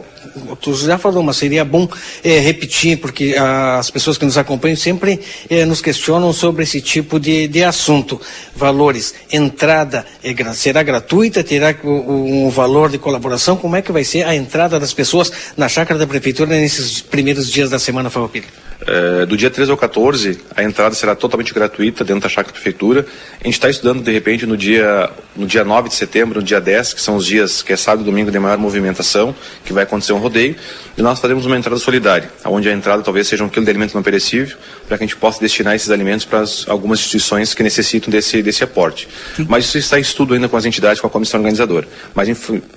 [0.60, 1.88] tu já falou, mas seria bom
[2.22, 7.18] é, repetir, porque as pessoas que nos acompanham sempre é, nos questionam sobre esse tipo
[7.18, 8.20] de, de assunto.
[8.54, 13.56] Valores, entrada é, será gratuita, terá um, valor de colaboração?
[13.56, 17.50] Como é que vai ser a entrada das pessoas na chácara da prefeitura nesses primeiros
[17.50, 18.46] dias da semana Farroupilha?
[18.86, 22.52] É, do dia 13 ao 14, a entrada será totalmente gratuita dentro da chácara da
[22.52, 23.06] prefeitura.
[23.40, 26.60] A gente está estudando, de repente, no dia, no dia 9 de setembro, no dia
[26.60, 29.34] 10, que são os dias que é sábado e domingo de maior movimentação,
[29.64, 30.56] que vai acontecer um rodeio,
[30.96, 33.94] e nós faremos uma entrada solidária, onde a entrada talvez seja um quilo de alimento
[33.94, 37.62] não perecível, para que a gente possa destinar esses alimentos para as, algumas instituições que
[37.62, 39.08] necessitam desse, desse aporte.
[39.36, 39.46] Sim.
[39.48, 41.86] Mas isso está em estudo ainda com as entidades, com a comissão organizadora.
[42.14, 42.28] Mas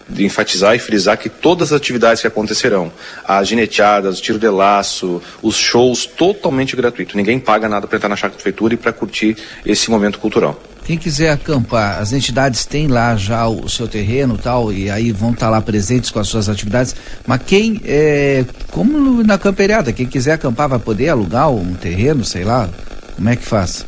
[0.10, 2.92] de enfatizar e frisar que todas as atividades que acontecerão,
[3.26, 7.18] as gineteadas, o tiro de laço, os shows, totalmente gratuito.
[7.18, 10.62] Ninguém paga nada para entrar na chácara da prefeitura e para curtir esse momento cultural.
[10.88, 15.32] Quem quiser acampar, as entidades têm lá já o seu terreno tal, e aí vão
[15.32, 16.96] estar tá lá presentes com as suas atividades.
[17.28, 22.46] Mas quem, é, como na camperiada, quem quiser acampar vai poder alugar um terreno, sei
[22.46, 22.70] lá,
[23.18, 23.86] como é que faz?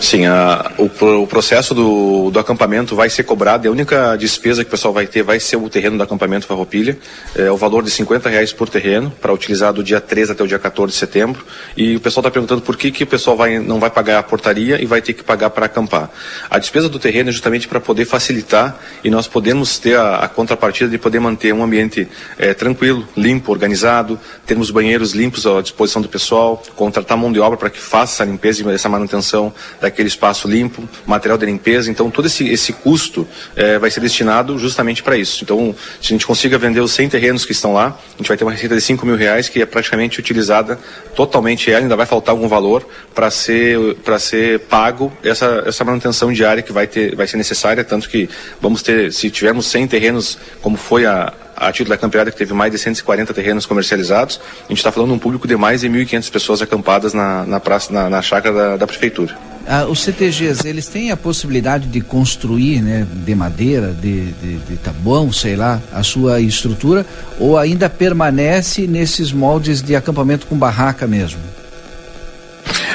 [0.00, 4.68] Sim, a, o, o, processo do, do, acampamento vai ser cobrado a única despesa que
[4.68, 6.98] o pessoal vai ter vai ser o terreno do acampamento Farroupilha,
[7.36, 10.48] é o valor de 50 reais por terreno, para utilizar do dia 13 até o
[10.48, 11.44] dia 14 de setembro.
[11.76, 14.22] E o pessoal está perguntando por que, que o pessoal vai, não vai pagar a
[14.22, 16.10] portaria e vai ter que pagar para acampar.
[16.50, 20.28] A despesa do terreno é justamente para poder facilitar e nós podemos ter a, a
[20.28, 22.08] contrapartida de poder manter um ambiente
[22.38, 27.58] é, tranquilo, limpo, organizado, termos banheiros limpos à disposição do pessoal, contratar mão de obra
[27.58, 31.90] para que faça essa limpeza e essa manutenção daquele espaço limpo, material de limpeza.
[31.90, 33.26] Então, todo esse, esse custo
[33.56, 35.44] é, vai ser destinado justamente para isso.
[35.44, 38.36] Então, se a gente consiga vender os 100 terrenos que estão lá, a gente vai
[38.36, 40.78] ter uma receita de 5 mil reais que é praticamente utilizada
[41.14, 43.78] totalmente ela, ainda vai faltar algum valor para ser,
[44.18, 48.28] ser pago essa, essa manutenção diária que vai, ter, vai ser necessária, tanto que
[48.60, 52.54] vamos ter, se tivermos 100 terrenos, como foi a, a título da campeonato que teve
[52.54, 55.88] mais de 140 terrenos comercializados, a gente está falando de um público de mais de
[55.90, 59.36] 1.500 pessoas acampadas na, na, praça, na, na chácara da, da prefeitura.
[59.68, 64.76] Ah, os CTGs, eles têm a possibilidade de construir, né, de madeira, de, de, de
[64.78, 67.04] tabuão, sei lá, a sua estrutura,
[67.38, 71.40] ou ainda permanece nesses moldes de acampamento com barraca mesmo?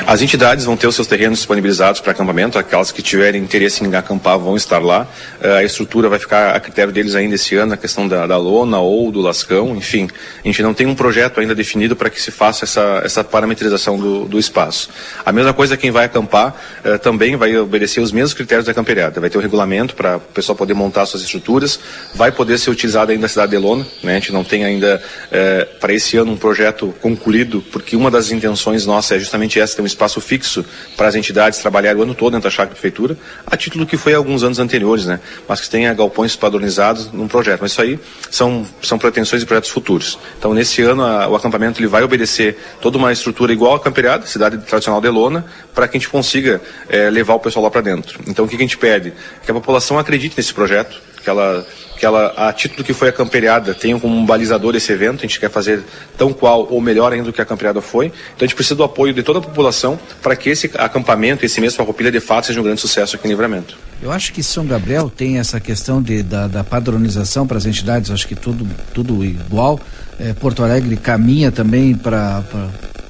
[0.06, 3.96] As entidades vão ter os seus terrenos disponibilizados para acampamento, aquelas que tiverem interesse em
[3.96, 5.08] acampar vão estar lá.
[5.42, 8.38] Uh, a estrutura vai ficar a critério deles ainda esse ano, a questão da, da
[8.38, 10.08] lona ou do lascão, enfim.
[10.44, 13.98] A gente não tem um projeto ainda definido para que se faça essa, essa parametrização
[13.98, 14.90] do, do espaço.
[15.26, 19.20] A mesma coisa quem vai acampar uh, também vai obedecer os mesmos critérios da camperiada.
[19.20, 21.80] Vai ter o um regulamento para o pessoal poder montar suas estruturas,
[22.14, 24.14] vai poder ser utilizado ainda a cidade de lona, né?
[24.14, 28.32] a gente não tem ainda uh, para esse ano um projeto concluído, porque uma das
[28.32, 30.66] intenções nossas é justamente essa, um espaço fixo
[30.98, 33.96] para as entidades trabalharem o ano todo dentro da chácara da prefeitura, a título que
[33.96, 35.20] foi alguns anos anteriores, né?
[35.48, 37.62] Mas que tenha galpões padronizados num projeto.
[37.62, 38.00] Mas isso aí
[38.30, 40.18] são, são pretensões e projetos futuros.
[40.38, 44.26] Então, nesse ano, a, o acampamento ele vai obedecer toda uma estrutura igual à Camperiada,
[44.26, 47.82] cidade tradicional de Lona, para que a gente consiga é, levar o pessoal lá para
[47.82, 48.20] dentro.
[48.28, 49.14] Então, o que, que a gente pede?
[49.44, 51.66] Que a população acredite nesse projeto, que ela,
[51.98, 55.18] que ela, a título que foi a camperiada, tenha como um balizador esse evento.
[55.18, 55.84] A gente quer fazer
[56.16, 58.06] tão qual ou melhor ainda do que a camperiada foi.
[58.06, 61.60] Então a gente precisa do apoio de toda a população para que esse acampamento, esse
[61.60, 63.76] mês Farroupilha, de fato seja um grande sucesso aqui em Livramento.
[64.02, 68.12] Eu acho que São Gabriel tem essa questão de, da, da padronização para as entidades,
[68.12, 69.80] acho que tudo, tudo igual.
[70.20, 72.44] É, Porto Alegre caminha também para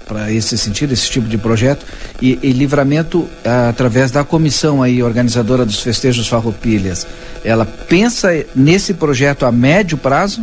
[0.07, 1.85] para esse sentido, esse tipo de projeto
[2.21, 7.07] e, e livramento ah, através da comissão aí organizadora dos festejos Farroupilhas,
[7.43, 10.41] ela pensa nesse projeto a médio prazo?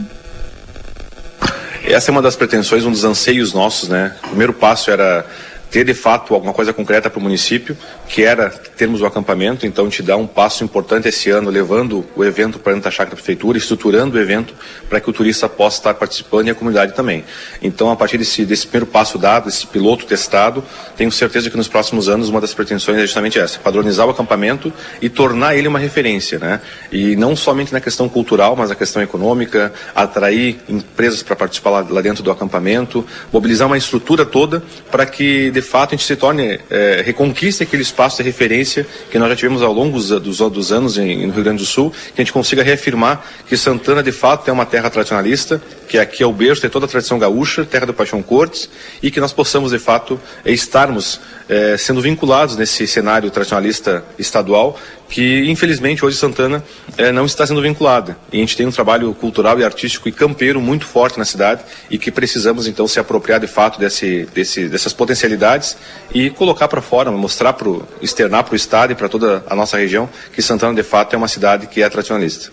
[1.84, 4.14] Essa é uma das pretensões, um dos anseios nossos, né?
[4.24, 5.26] O primeiro passo era
[5.70, 7.76] ter de fato alguma coisa concreta para o município,
[8.12, 12.22] que era termos o acampamento, então te dá um passo importante esse ano, levando o
[12.22, 14.52] evento para dentro da chácara da prefeitura, estruturando o evento
[14.86, 17.24] para que o turista possa estar participando e a comunidade também.
[17.62, 20.62] Então, a partir desse, desse primeiro passo dado, esse piloto testado,
[20.94, 24.70] tenho certeza que nos próximos anos uma das pretensões é justamente essa, padronizar o acampamento
[25.01, 26.60] e tornar ele uma referência, né?
[26.93, 31.86] E não somente na questão cultural, mas na questão econômica, atrair empresas para participar lá,
[31.89, 36.14] lá dentro do acampamento, mobilizar uma estrutura toda para que, de fato, a gente se
[36.14, 40.73] torne, é, reconquiste aquele espaço de referência que nós já tivemos ao longo dos, dos,
[40.73, 44.12] anos em, no Rio Grande do Sul, que a gente consiga reafirmar que Santana, de
[44.12, 47.65] fato, é uma terra tradicionalista, que aqui é o berço de toda a tradição gaúcha,
[47.65, 48.69] terra do Paixão Cortes,
[49.03, 51.20] e que nós possamos, de fato, estarmos
[51.53, 56.65] é, sendo vinculados nesse cenário tradicionalista estadual, que infelizmente hoje Santana
[56.97, 58.16] é, não está sendo vinculada.
[58.33, 61.62] E a gente tem um trabalho cultural e artístico e campeiro muito forte na cidade
[61.91, 65.77] e que precisamos então se apropriar de fato desse, desse, dessas potencialidades
[66.15, 67.69] e colocar para fora, mostrar para
[68.01, 71.19] externar para o estado e para toda a nossa região que Santana de fato é
[71.19, 72.51] uma cidade que é tradicionalista.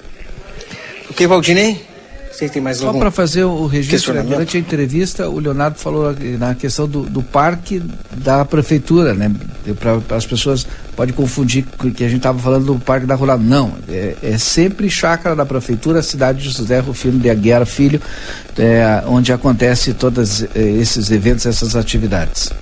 [1.10, 1.89] O que, Valdinei?
[2.40, 6.16] Você tem mais Só para fazer o registro, né, durante a entrevista, o Leonardo falou
[6.40, 7.84] na questão do, do parque
[8.16, 9.30] da prefeitura, né?
[9.78, 13.38] Para as pessoas pode confundir que a gente estava falando do parque da Rural.
[13.38, 18.02] Não, é, é sempre chácara da prefeitura, cidade de José Rufino de Aguiar Filho,
[18.58, 22.54] é, onde acontece todos esses eventos, essas atividades.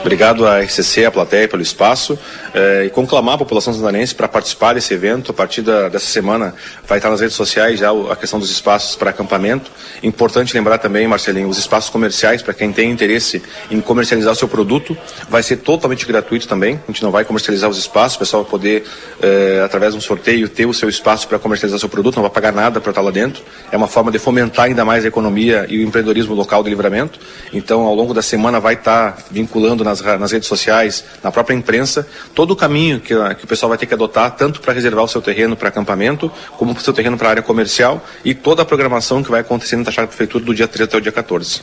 [0.00, 2.18] Obrigado à RCC, à plateia pelo espaço
[2.54, 5.32] eh, e conclamar a população santanense para participar desse evento.
[5.32, 6.54] A partir da, dessa semana
[6.86, 9.70] vai estar nas redes sociais já o- a questão dos espaços para acampamento.
[10.02, 14.46] Importante lembrar também, Marcelinho, os espaços comerciais para quem tem interesse em comercializar o seu
[14.48, 14.96] produto
[15.28, 16.80] vai ser totalmente gratuito também.
[16.88, 18.84] A gente não vai comercializar os espaços, o pessoal vai poder,
[19.20, 22.30] eh, através de um sorteio, ter o seu espaço para comercializar seu produto, não vai
[22.30, 23.42] pagar nada para estar lá dentro.
[23.70, 27.18] É uma forma de fomentar ainda mais a economia e o empreendedorismo local do livramento.
[27.52, 32.06] Então, ao longo da semana, vai estar vinculando nas, nas redes sociais, na própria imprensa,
[32.34, 35.08] todo o caminho que, que o pessoal vai ter que adotar, tanto para reservar o
[35.08, 38.64] seu terreno para acampamento, como para o seu terreno para área comercial e toda a
[38.64, 41.62] programação que vai acontecer na Chácara Prefeitura do dia 13 até o dia 14.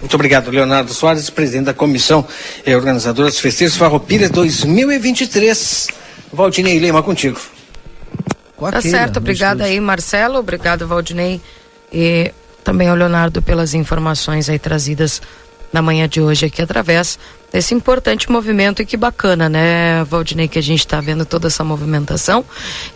[0.00, 2.26] Muito obrigado, Leonardo Soares, presidente da comissão
[2.64, 5.88] eh, organizadora dos festejos Farroupilha 2023.
[6.32, 7.40] Valdinei Lima, contigo.
[8.58, 11.40] Tá certo, obrigada aí, Marcelo, obrigado, Valdinei,
[11.92, 12.32] e
[12.64, 15.20] também ao Leonardo pelas informações aí trazidas
[15.72, 17.18] na manhã de hoje aqui através
[17.52, 21.64] desse importante movimento e que bacana, né, Valdinei, que a gente está vendo toda essa
[21.64, 22.44] movimentação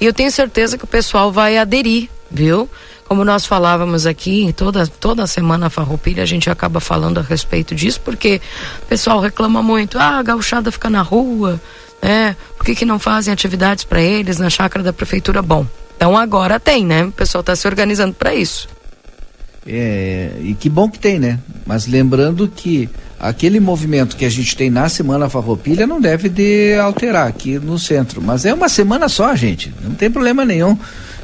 [0.01, 2.69] e eu tenho certeza que o pessoal vai aderir, viu?
[3.05, 7.75] Como nós falávamos aqui, toda, toda semana a Farroupilha a gente acaba falando a respeito
[7.75, 8.41] disso, porque
[8.83, 11.61] o pessoal reclama muito, ah, a gauchada fica na rua,
[12.01, 12.37] né?
[12.57, 15.43] Por que, que não fazem atividades para eles na chácara da prefeitura?
[15.43, 15.67] Bom,
[15.97, 17.05] então agora tem, né?
[17.05, 18.69] O pessoal está se organizando para isso.
[19.67, 21.39] É, e que bom que tem, né?
[21.67, 22.89] Mas lembrando que
[23.21, 27.79] aquele movimento que a gente tem na Semana Farroupilha não deve de alterar aqui no
[27.79, 28.23] centro.
[28.23, 29.73] Mas é uma semana só, gente.
[29.85, 30.77] Não tem problema nenhum.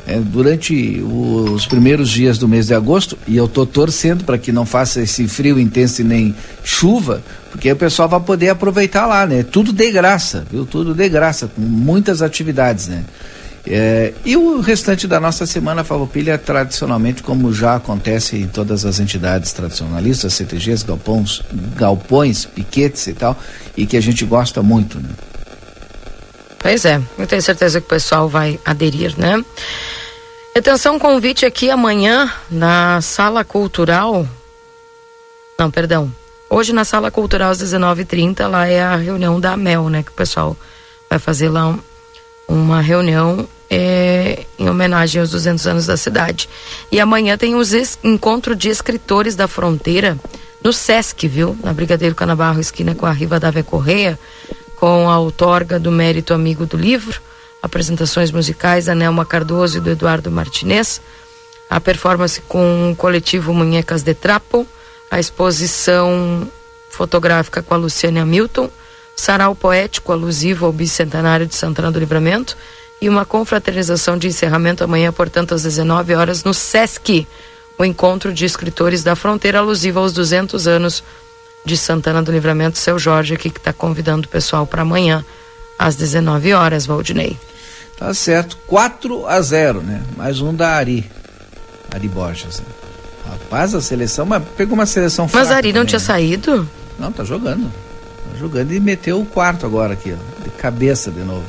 [0.06, 4.52] É, durante os primeiros dias do mês de agosto, e eu tô torcendo para que
[4.52, 6.32] não faça esse frio intenso e nem
[6.62, 9.42] chuva, porque o pessoal vai poder aproveitar lá, né?
[9.42, 10.64] Tudo de graça, viu?
[10.64, 13.02] Tudo de graça, com muitas atividades, né?
[13.68, 19.00] É, e o restante da nossa semana Farroupilha, tradicionalmente, como já acontece em todas as
[19.00, 21.42] entidades tradicionalistas, CTGs, galpões,
[21.74, 23.36] galpões, piquetes e tal,
[23.76, 25.08] e que a gente gosta muito, né?
[26.60, 29.44] Pois é, eu tenho certeza que o pessoal vai aderir, né?
[30.56, 34.26] Atenção, convite aqui amanhã na Sala Cultural.
[35.58, 36.10] Não, perdão.
[36.48, 40.02] Hoje na Sala Cultural às 19h30, lá é a reunião da AMEL, né?
[40.02, 40.56] Que o pessoal
[41.10, 41.80] vai fazer lá um-
[42.48, 46.48] uma reunião é, em homenagem aos 200 anos da cidade.
[46.90, 47.72] E amanhã tem os
[48.02, 50.18] encontro de escritores da fronteira
[50.62, 51.56] no Sesc, viu?
[51.62, 54.18] Na Brigadeiro Canabarro, esquina com a Riva Dávia Correia,
[54.76, 57.20] com a outorga do Mérito Amigo do Livro,
[57.62, 61.00] apresentações musicais da Nelma Cardoso e do Eduardo Martinez,
[61.68, 64.66] a performance com o coletivo Munhecas de Trapo,
[65.10, 66.48] a exposição
[66.90, 68.70] fotográfica com a Luciane Hamilton,
[69.16, 72.56] sarau poético alusivo ao bicentenário de Santana do Livramento
[73.00, 77.26] e uma confraternização de encerramento amanhã, portanto, às 19 horas no SESC,
[77.78, 81.04] o encontro de escritores da fronteira alusivo aos 200 anos
[81.64, 82.78] de Santana do Livramento.
[82.78, 85.24] Seu Jorge aqui que está convidando o pessoal para amanhã
[85.78, 87.36] às 19 horas, Valdinei.
[87.98, 90.02] Tá certo, 4 a 0, né?
[90.16, 91.10] Mais um da Ari.
[91.94, 92.60] Ari Borges.
[92.60, 92.66] Né?
[93.28, 96.04] Rapaz, a seleção, mas pegou uma seleção Mas fraca Ari não também, tinha né?
[96.04, 96.68] saído?
[96.98, 97.70] Não, tá jogando.
[98.30, 101.44] Tá jogando e meteu o quarto agora aqui, ó, de cabeça de novo.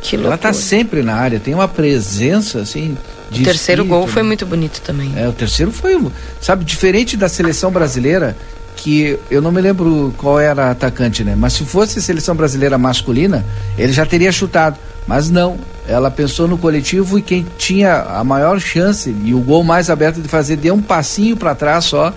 [0.00, 2.96] Que Ela tá sempre na área, tem uma presença assim.
[3.30, 4.28] De O terceiro espírito, gol foi né?
[4.28, 5.12] muito bonito também.
[5.16, 6.00] É, o terceiro foi,
[6.40, 8.36] sabe, diferente da seleção brasileira,
[8.76, 11.34] que eu não me lembro qual era a atacante, né?
[11.36, 13.44] Mas se fosse seleção brasileira masculina,
[13.76, 14.78] ele já teria chutado.
[15.06, 19.64] Mas não, ela pensou no coletivo e quem tinha a maior chance e o gol
[19.64, 22.12] mais aberto de fazer deu um passinho para trás só.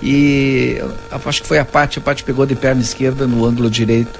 [0.00, 0.80] E
[1.26, 4.18] acho que foi a Paty, a Paty pegou de perna esquerda no ângulo direito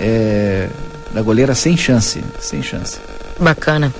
[0.00, 0.68] é,
[1.12, 2.98] da goleira sem chance, sem chance.
[3.38, 3.92] Bacana.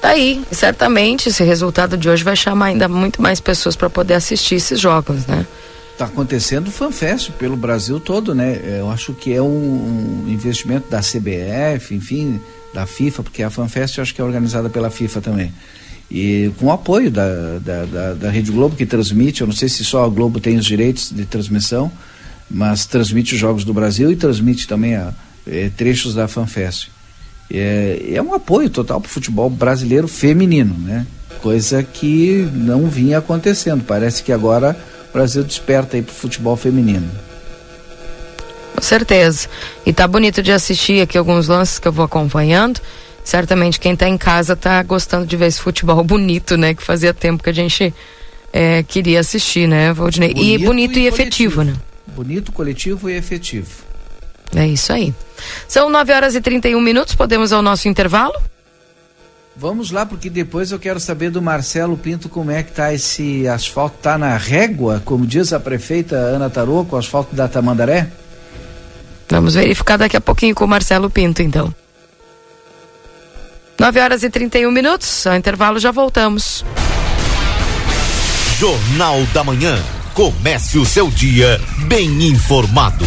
[0.00, 4.14] Tá aí, certamente esse resultado de hoje vai chamar ainda muito mais pessoas para poder
[4.14, 5.44] assistir esses jogos, né?
[5.92, 8.60] Está acontecendo fanfest pelo Brasil todo, né?
[8.78, 12.40] Eu acho que é um, um, investimento da CBF, enfim,
[12.72, 15.52] da FIFA, porque a fanfest eu acho que é organizada pela FIFA também.
[16.08, 19.68] E com o apoio da, da, da, da Rede Globo, que transmite, eu não sei
[19.68, 21.90] se só a Globo tem os direitos de transmissão,
[22.48, 25.12] mas transmite os Jogos do Brasil e transmite também a,
[25.50, 26.88] é, trechos da FanFest.
[27.50, 31.06] É, é um apoio total para o futebol brasileiro feminino, né?
[31.40, 33.84] Coisa que não vinha acontecendo.
[33.84, 34.76] Parece que agora
[35.08, 37.08] o Brasil desperta aí para o futebol feminino.
[38.74, 39.48] Com certeza.
[39.86, 42.80] E tá bonito de assistir aqui alguns lances que eu vou acompanhando.
[43.24, 46.74] Certamente quem está em casa tá gostando de ver esse futebol bonito, né?
[46.74, 47.94] Que fazia tempo que a gente
[48.52, 50.34] é, queria assistir, né, Valdinei?
[50.34, 51.74] Bonito e bonito e, e efetivo, né?
[52.06, 53.87] Bonito, coletivo e efetivo.
[54.54, 55.14] É isso aí.
[55.66, 58.34] São 9 horas e 31 minutos, podemos ao nosso intervalo?
[59.56, 63.46] Vamos lá, porque depois eu quero saber do Marcelo Pinto como é que tá esse
[63.48, 63.98] asfalto.
[64.00, 68.08] Tá na régua, como diz a prefeita Ana Tarô, com o asfalto da Tamandaré?
[69.28, 71.74] Vamos verificar daqui a pouquinho com o Marcelo Pinto, então.
[73.78, 76.64] 9 horas e 31 minutos, ao intervalo já voltamos.
[78.58, 79.76] Jornal da Manhã.
[80.14, 83.06] Comece o seu dia bem informado.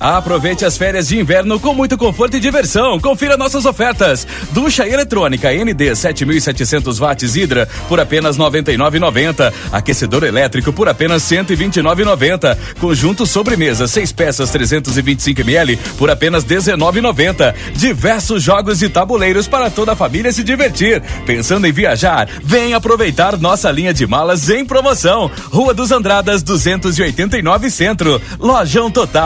[0.00, 2.98] Aproveite as férias de inverno com muito conforto e diversão.
[2.98, 4.26] Confira nossas ofertas.
[4.52, 9.52] Ducha eletrônica ND 7700 watts Hidra por apenas 99,90.
[9.72, 12.56] Aquecedor elétrico por apenas 129,90.
[12.80, 17.54] Conjunto sobremesa 6 peças 325 ml por apenas 19,90.
[17.74, 21.02] Diversos jogos e tabuleiros para toda a família se divertir.
[21.26, 22.28] Pensando em viajar?
[22.42, 25.30] Vem aproveitar nossa linha de malas em promoção.
[25.50, 28.20] Rua dos Andradas 289 Centro.
[28.38, 29.25] Lojão Total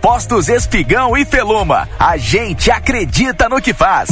[0.00, 1.88] Postos Espigão e Feluma.
[1.98, 4.10] A gente acredita no que faz.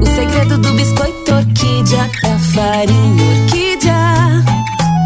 [0.00, 3.94] O segredo do biscoito orquídea é a farinha orquídea.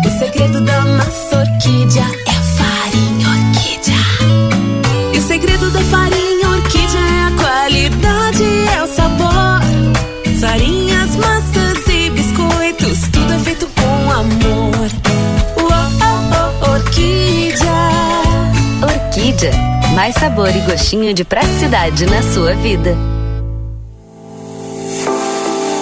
[0.05, 5.15] O segredo da massa orquídea é a farinha orquídea.
[5.15, 8.45] E o segredo da farinha orquídea é a qualidade,
[8.77, 9.61] é o sabor.
[10.41, 10.74] Farinhas,
[19.95, 22.97] Mais sabor e gostinho de praticidade na sua vida.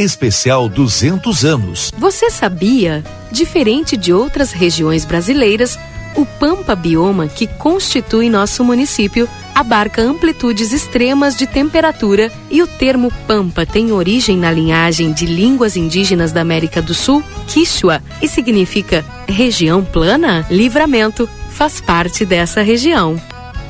[0.00, 1.92] Especial 200 anos.
[1.98, 3.04] Você sabia?
[3.30, 5.78] Diferente de outras regiões brasileiras,
[6.16, 13.12] o Pampa Bioma, que constitui nosso município, abarca amplitudes extremas de temperatura e o termo
[13.26, 19.04] Pampa tem origem na linhagem de línguas indígenas da América do Sul, Quichua, e significa
[19.28, 20.46] região plana.
[20.50, 23.20] Livramento faz parte dessa região.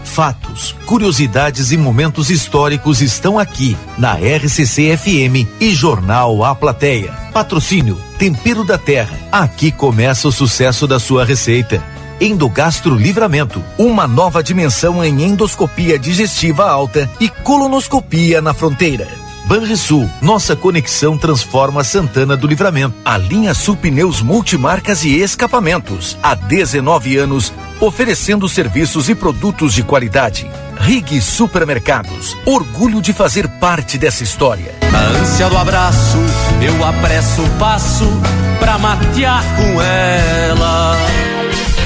[0.05, 7.13] Fatos, curiosidades e momentos históricos estão aqui na RCC FM e Jornal A Plateia.
[7.33, 9.17] Patrocínio Tempero da Terra.
[9.33, 11.83] Aqui começa o sucesso da sua receita.
[12.21, 19.09] Endogastro Livramento, uma nova dimensão em endoscopia digestiva alta e colonoscopia na fronteira.
[19.51, 22.95] Banrisul, nossa conexão transforma Santana do Livramento.
[23.05, 26.17] A linha Sul Pneus Multimarcas e Escapamentos.
[26.23, 30.49] Há 19 anos, oferecendo serviços e produtos de qualidade.
[30.79, 34.73] Rig Supermercados, orgulho de fazer parte dessa história.
[34.95, 36.19] A ânsia do abraço,
[36.63, 38.07] eu apresso o passo
[38.61, 41.10] pra matear com ela.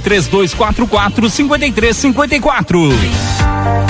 [0.00, 3.89] 3244 5354.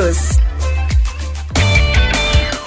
[0.01, 0.50] News.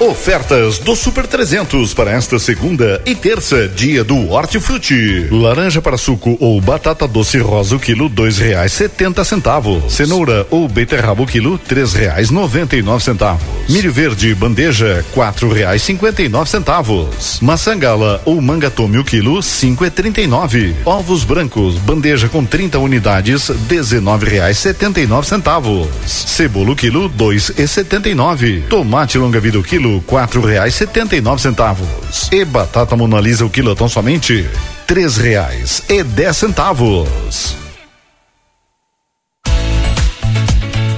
[0.05, 5.29] Ofertas do Super 300 para esta segunda e terça, dia do Hortifruti.
[5.31, 9.91] Laranja para suco ou batata doce rosa o quilo, dois reais setenta centavos.
[9.91, 13.43] Cenoura ou beterraba o quilo, três reais noventa e nove centavos.
[13.67, 17.41] Milho verde bandeja, quatro reais cinquenta e nove centavos.
[17.41, 20.75] Maçã gala ou manga tome o quilo, cinco e trinta e nove.
[20.85, 25.89] Ovos brancos, bandeja com 30 unidades, dezenove reais setenta e nove centavos.
[26.05, 28.65] Cebola o quilo, dois e setenta e nove.
[28.69, 32.29] Tomate longa vida o quilo, quatro reais setenta e nove centavos.
[32.31, 34.49] E batata monalisa o quilo tão somente
[34.87, 37.57] três reais e dez centavos.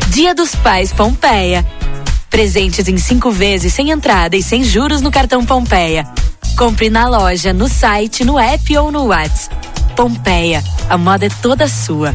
[0.09, 1.65] Dia dos Pais Pompeia.
[2.31, 6.07] Presentes em cinco vezes sem entrada e sem juros no cartão Pompeia.
[6.57, 9.51] Compre na loja, no site, no app ou no Whats.
[9.95, 12.15] Pompeia, a moda é toda sua.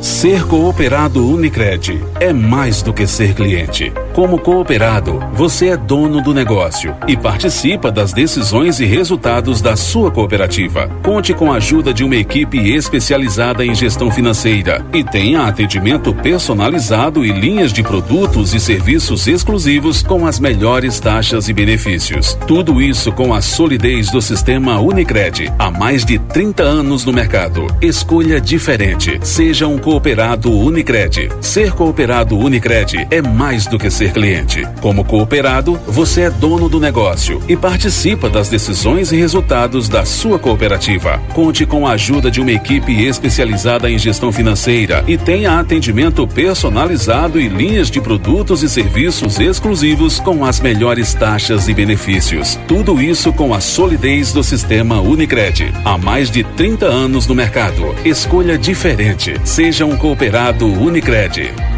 [0.00, 3.92] Ser cooperado Unicred é mais do que ser cliente.
[4.14, 10.10] Como cooperado, você é dono do negócio e participa das decisões e resultados da sua
[10.10, 10.88] cooperativa.
[11.02, 17.24] Conte com a ajuda de uma equipe especializada em gestão financeira e tenha atendimento personalizado
[17.24, 22.38] e linhas de produtos e serviços exclusivos com as melhores taxas e benefícios.
[22.46, 25.52] Tudo isso com a solidez do sistema Unicred.
[25.58, 27.66] Há mais de 30 anos no mercado.
[27.80, 29.18] Escolha diferente.
[29.22, 31.30] Seja um cooperado Unicred.
[31.40, 34.62] Ser cooperado Unicred é mais do que ser cliente.
[34.82, 40.38] Como cooperado, você é dono do negócio e participa das decisões e resultados da sua
[40.38, 41.18] cooperativa.
[41.32, 47.40] Conte com a ajuda de uma equipe especializada em gestão financeira e tenha atendimento personalizado
[47.40, 52.60] e linhas de produtos e serviços exclusivos com as melhores taxas e benefícios.
[52.68, 55.72] Tudo isso com a solidez do sistema Unicred.
[55.82, 57.94] Há mais de 30 anos no mercado.
[58.04, 59.34] Escolha diferente.
[59.44, 61.77] Seja um cooperado Unicred.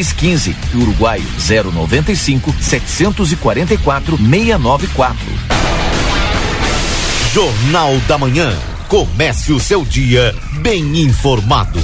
[0.09, 0.55] 15.
[0.73, 5.25] E Uruguaio 095 744 694.
[7.33, 8.57] Jornal da Manhã.
[8.87, 11.79] Comece o seu dia bem informado.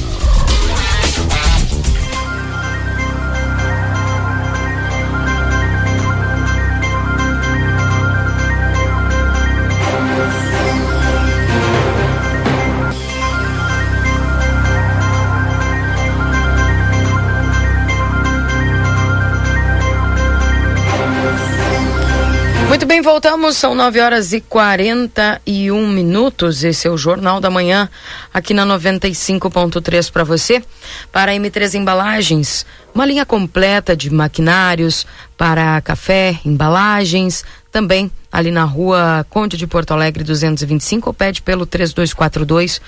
[23.08, 23.56] Voltamos.
[23.56, 26.66] São 9 horas e 41 minutos.
[26.66, 27.90] Esse é o Jornal da Manhã,
[28.34, 30.62] aqui na 95.3 para você.
[31.10, 35.08] Para a M3 Embalagens, uma linha completa de maquinários
[35.38, 37.46] para café, embalagens.
[37.72, 42.82] Também ali na rua Conde de Porto Alegre 225, ou pede pelo 3242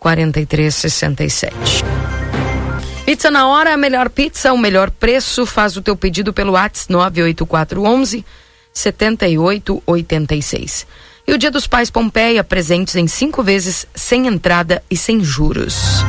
[0.00, 1.84] 4367.
[3.04, 5.44] Pizza na hora, a melhor pizza, o melhor preço.
[5.44, 8.24] Faz o teu pedido pelo WhatsApp 98411
[8.76, 10.86] 7886.
[11.26, 16.04] E o Dia dos Pais Pompeia, presentes em cinco vezes, sem entrada e sem juros.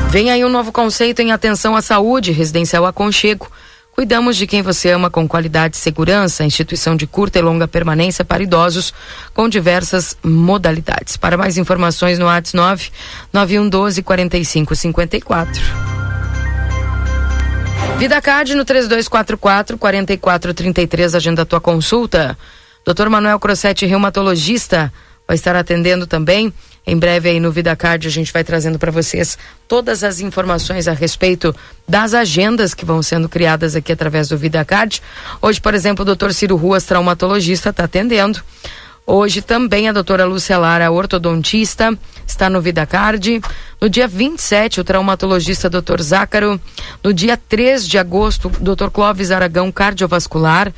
[0.09, 3.47] Vem aí um novo conceito em atenção à saúde, residencial aconchego.
[3.91, 8.25] Cuidamos de quem você ama com qualidade e segurança, instituição de curta e longa permanência
[8.25, 8.91] para idosos
[9.35, 11.15] com diversas modalidades.
[11.15, 12.91] Para mais informações no WhatsApp 9
[13.31, 15.61] 9112 4554.
[17.99, 22.35] Vida Card no 3244 4433, agenda tua consulta.
[22.83, 23.09] Dr.
[23.09, 24.91] Manuel Crossetti, reumatologista,
[25.27, 26.51] vai estar atendendo também.
[26.89, 29.37] Em breve aí no Vida Card a gente vai trazendo para vocês
[29.67, 31.55] todas as informações a respeito
[31.87, 34.99] das agendas que vão sendo criadas aqui através do Vida Card.
[35.39, 38.41] Hoje, por exemplo, o doutor Ciro Ruas, traumatologista, está atendendo.
[39.05, 41.95] Hoje também a doutora Lúcia Lara, ortodontista,
[42.25, 43.39] está no Vida Card.
[43.79, 46.59] No dia 27, o traumatologista doutor Zácaro.
[47.03, 50.73] No dia 3 de agosto, o doutor Clóvis Aragão, cardiovascular.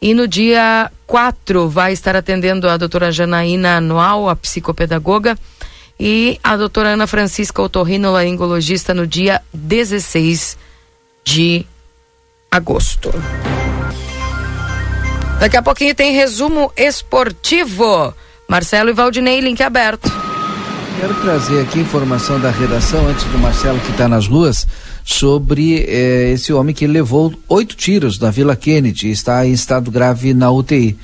[0.00, 5.38] E no dia 4 vai estar atendendo a doutora Janaína Anual, a psicopedagoga,
[5.98, 10.56] e a doutora Ana Francisca Otorrinolaringologista no dia 16
[11.24, 11.64] de
[12.50, 13.12] agosto.
[15.40, 18.14] Daqui a pouquinho tem resumo esportivo.
[18.48, 20.10] Marcelo e Valdinei, link aberto.
[21.00, 24.66] Quero trazer aqui informação da redação, antes do Marcelo que está nas ruas,
[25.04, 29.90] sobre eh, esse homem que levou oito tiros da Vila Kennedy e está em estado
[29.90, 30.96] grave na UTI.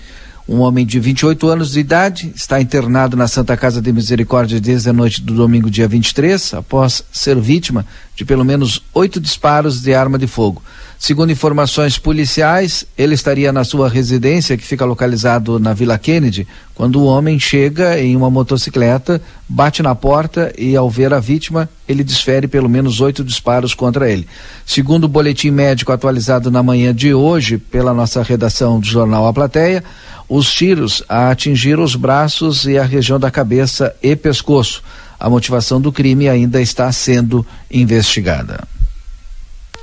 [0.50, 4.90] Um homem de 28 anos de idade está internado na Santa Casa de Misericórdia desde
[4.90, 7.86] a noite do domingo, dia 23, após ser vítima
[8.16, 10.60] de pelo menos oito disparos de arma de fogo.
[10.98, 16.96] Segundo informações policiais, ele estaria na sua residência, que fica localizado na Vila Kennedy, quando
[16.96, 22.02] o homem chega em uma motocicleta, bate na porta e, ao ver a vítima, ele
[22.04, 24.26] desfere pelo menos oito disparos contra ele.
[24.66, 29.32] Segundo o boletim médico atualizado na manhã de hoje pela nossa redação do jornal A
[29.32, 29.82] Plateia,
[30.30, 34.80] os tiros atingiram os braços e a região da cabeça e pescoço.
[35.18, 38.62] A motivação do crime ainda está sendo investigada.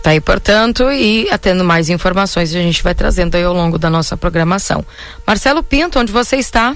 [0.02, 3.90] Tá aí, portanto, e atendo mais informações a gente vai trazendo aí ao longo da
[3.90, 4.86] nossa programação.
[5.28, 6.74] Marcelo Pinto, onde você está?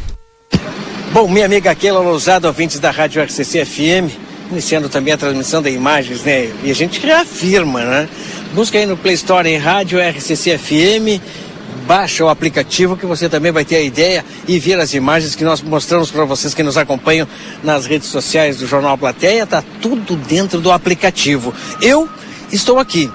[1.14, 4.12] Bom, minha amiga Keila Lousada, ouvintes da Rádio RCC FM,
[4.52, 6.52] iniciando também a transmissão de imagens, né?
[6.62, 8.10] E a gente reafirma, né?
[8.54, 11.22] Busca aí no Play Store em Rádio RCC FM,
[11.92, 15.44] baixa o aplicativo que você também vai ter a ideia e ver as imagens que
[15.44, 17.28] nós mostramos para vocês que nos acompanham
[17.62, 21.54] nas redes sociais do Jornal Plateia, tá tudo dentro do aplicativo.
[21.82, 22.08] Eu
[22.50, 23.12] estou aqui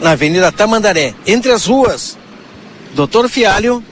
[0.00, 2.16] na Avenida Tamandaré, entre as ruas
[2.94, 3.84] Doutor Fialho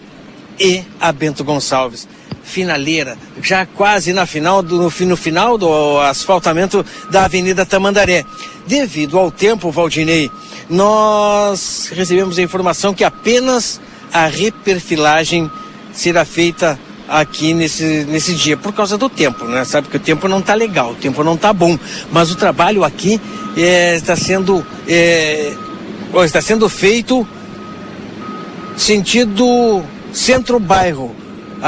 [0.59, 2.09] e a Bento Gonçalves.
[2.47, 8.25] Finaleira, já quase na final do, no, final do asfaltamento da Avenida Tamandaré.
[8.67, 10.31] Devido ao tempo, Valdinei,
[10.71, 13.81] nós recebemos a informação que apenas
[14.13, 15.51] a reperfilagem
[15.93, 16.79] será feita
[17.09, 19.65] aqui nesse, nesse dia, por causa do tempo, né?
[19.65, 21.79] Sabe que o tempo não tá legal, o tempo não tá bom,
[22.13, 23.21] mas o trabalho aqui
[23.57, 25.53] é, está sendo é,
[26.25, 27.27] está sendo feito
[28.77, 29.83] sentido
[30.13, 31.15] centro-bairro,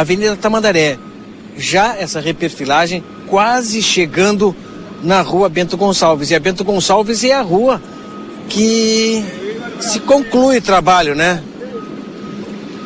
[0.00, 0.98] Avenida Tamandaré.
[1.56, 4.54] Já essa reperfilagem quase chegando
[5.02, 6.30] na rua Bento Gonçalves.
[6.30, 7.82] E a Bento Gonçalves é a rua
[8.48, 9.24] que
[9.80, 11.42] se conclui o trabalho, né?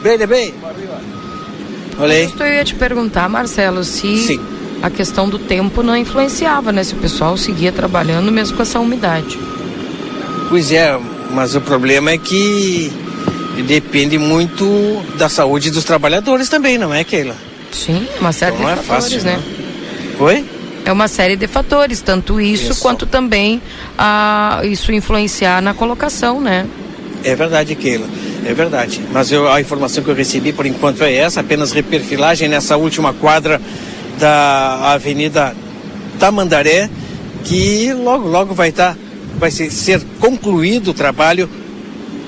[0.02, 0.54] Bem, bem.
[1.98, 2.32] Olha aí.
[2.38, 4.40] Eu ia te perguntar, Marcelo, se Sim.
[4.82, 6.82] a questão do tempo não influenciava, né?
[6.82, 9.38] Se o pessoal seguia trabalhando mesmo com essa umidade.
[10.48, 10.98] Pois é,
[11.30, 12.92] mas o problema é que
[13.60, 17.36] depende muito da saúde dos trabalhadores também, não é, Keila?
[17.72, 19.36] Sim, uma série Então de é fatores, fácil, né?
[19.36, 19.42] né?
[20.18, 20.44] Oi?
[20.84, 22.82] É uma série de fatores, tanto isso, Isso.
[22.82, 23.62] quanto também
[23.96, 26.66] ah, isso influenciar na colocação, né?
[27.24, 28.06] É verdade, Keila.
[28.44, 29.00] É verdade.
[29.12, 33.12] Mas eu, a informação que eu recebi por enquanto é essa, apenas reperfilagem nessa última
[33.12, 33.60] quadra
[34.18, 35.54] da Avenida
[36.18, 36.90] Tamandaré,
[37.44, 38.96] que logo, logo vai estar,
[39.38, 41.48] vai ser, ser concluído o trabalho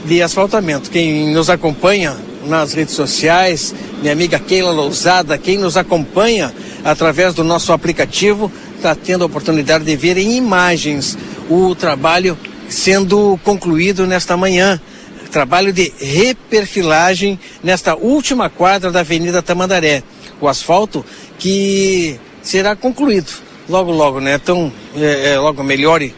[0.05, 0.91] de asfaltamento.
[0.91, 2.17] Quem nos acompanha
[2.47, 6.53] nas redes sociais, minha amiga Keila Lousada, quem nos acompanha
[6.85, 11.17] através do nosso aplicativo, está tendo a oportunidade de ver em imagens
[11.49, 14.81] o trabalho sendo concluído nesta manhã.
[15.31, 20.03] Trabalho de reperfilagem nesta última quadra da Avenida Tamandaré.
[20.41, 21.05] O asfalto
[21.39, 23.33] que será concluído
[23.69, 24.35] logo, logo, né?
[24.35, 26.15] Então, é, é, logo melhore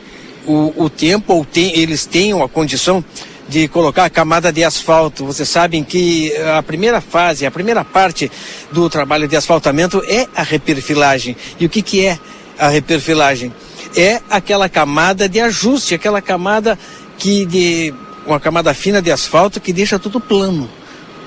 [0.46, 3.04] o, o tempo, ou tem, eles tenham a condição
[3.48, 5.24] de colocar a camada de asfalto.
[5.24, 8.30] Vocês sabem que a primeira fase, a primeira parte
[8.72, 11.36] do trabalho de asfaltamento é a reperfilagem.
[11.58, 12.18] E o que, que é
[12.58, 13.52] a reperfilagem?
[13.96, 16.78] É aquela camada de ajuste, aquela camada
[17.18, 17.94] que de
[18.26, 20.68] uma camada fina de asfalto que deixa tudo plano.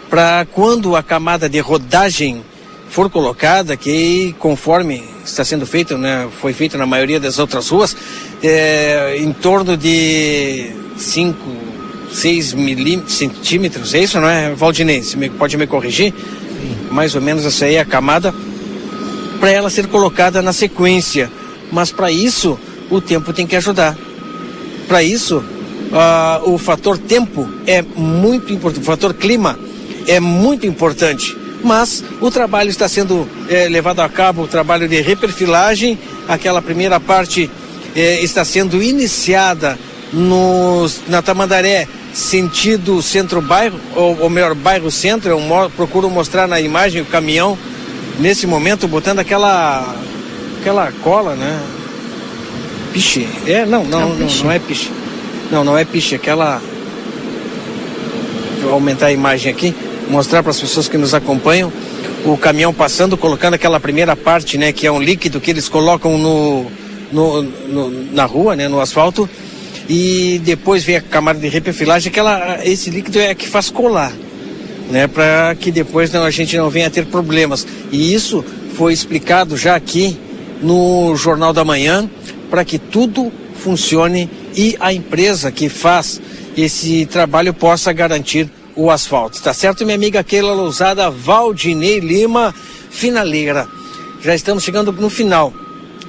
[0.09, 2.43] Para quando a camada de rodagem
[2.89, 7.95] for colocada, que conforme está sendo feito, né, foi feito na maioria das outras ruas,
[8.43, 11.68] é, em torno de 5,
[12.11, 15.03] 6 milímetros, centímetros, é isso, não é, Valdinei?
[15.03, 16.14] Você me- pode me corrigir?
[16.91, 18.34] Mais ou menos essa aí é a camada
[19.40, 21.31] para ela ser colocada na sequência.
[21.72, 22.60] Mas para isso,
[22.90, 23.95] o tempo tem que ajudar.
[24.88, 25.44] Para isso,
[25.94, 29.57] ah, o fator tempo é muito importante, o fator clima
[30.07, 31.38] é muito importante.
[31.64, 36.99] Mas o trabalho está sendo eh, levado a cabo, o trabalho de reperfilagem, aquela primeira
[36.99, 37.52] parte
[37.95, 39.77] eh, está sendo iniciada
[40.14, 45.30] nos, na Tamandaré, sentido centro-bairro, ou, ou melhor, bairro-centro.
[45.30, 47.57] Eu mo- procuro mostrar na imagem o caminhão,
[48.19, 49.95] nesse momento, botando aquela,
[50.60, 51.60] aquela cola, né?
[52.94, 53.27] Piche.
[53.45, 54.91] É, não, não, É não, não é piche.
[55.52, 56.61] Não, não é piche, aquela.
[58.61, 59.73] Vou aumentar a imagem aqui,
[60.10, 61.72] mostrar para as pessoas que nos acompanham
[62.26, 66.18] o caminhão passando, colocando aquela primeira parte, né, que é um líquido que eles colocam
[66.18, 66.65] no,
[67.11, 69.30] no, no- na rua, né, no asfalto,
[69.90, 74.14] e depois vem a camada de reperfilagem, aquela, esse líquido é que faz colar,
[74.91, 77.66] né, para que depois não, a gente não venha a ter problemas.
[77.91, 78.45] E isso
[78.76, 80.16] foi explicado já aqui
[80.61, 82.07] no Jornal da Manhã,
[82.52, 86.22] para que tudo funcione e a empresa que faz
[86.56, 89.41] esse trabalho possa garantir o asfalto.
[89.41, 92.53] Tá certo, minha amiga Keila Lousada, Valdinei Lima,
[92.91, 93.68] finaleira.
[94.22, 95.52] Já estamos chegando no final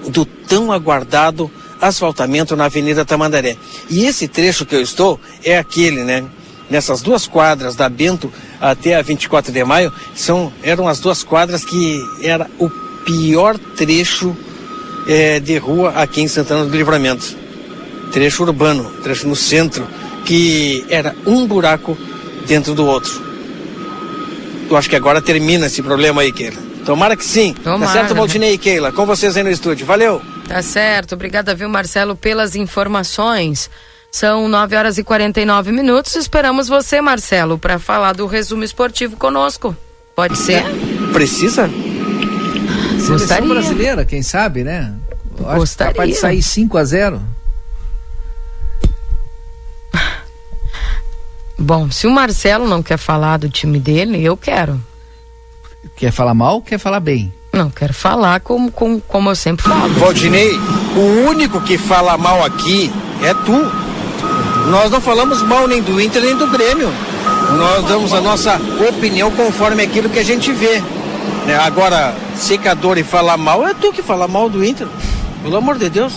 [0.09, 1.51] do tão aguardado
[1.81, 3.57] asfaltamento na Avenida Tamandaré.
[3.89, 6.25] E esse trecho que eu estou é aquele, né?
[6.69, 11.65] Nessas duas quadras da Bento até a 24 de maio, são, eram as duas quadras
[11.65, 12.71] que era o
[13.05, 14.37] pior trecho
[15.09, 17.37] eh, de rua aqui em Santana do Livramento.
[18.13, 19.87] Trecho urbano, trecho no centro,
[20.25, 21.97] que era um buraco
[22.47, 23.21] dentro do outro.
[24.71, 26.59] Eu acho que agora termina esse problema aí, Keila.
[26.85, 27.55] Tomara que sim.
[27.55, 28.19] Tomara, tá certo, né?
[28.19, 28.93] Valdinei e Keila?
[28.93, 29.85] Com vocês aí no estúdio.
[29.85, 30.23] Valeu!
[30.51, 31.15] Tá certo.
[31.15, 33.71] Obrigada, viu, Marcelo, pelas informações.
[34.11, 36.17] São 9 horas e 49 minutos.
[36.17, 39.77] Esperamos você, Marcelo, para falar do resumo esportivo conosco.
[40.13, 40.65] Pode ser?
[41.13, 41.69] Precisa?
[42.99, 43.49] Seleção Gostaria.
[43.49, 44.93] brasileira, quem sabe, né?
[45.39, 45.93] Eu acho Gostaria.
[45.93, 47.23] capaz de sair 5 a 0
[51.57, 54.83] Bom, se o Marcelo não quer falar do time dele, eu quero.
[55.95, 57.33] Quer falar mal, quer falar bem.
[57.61, 59.93] Não, quero falar como, como, como eu sempre falo.
[59.95, 60.51] Valdinei,
[60.97, 62.91] o único que fala mal aqui
[63.23, 63.53] é tu.
[64.71, 66.89] Nós não falamos mal nem do Inter nem do Grêmio.
[67.59, 68.59] Nós damos a nossa
[68.89, 70.81] opinião conforme aquilo que a gente vê.
[71.47, 71.55] né?
[71.57, 74.89] Agora, secador e falar mal é tu que fala mal do Inter.
[75.43, 76.15] Pelo amor de Deus.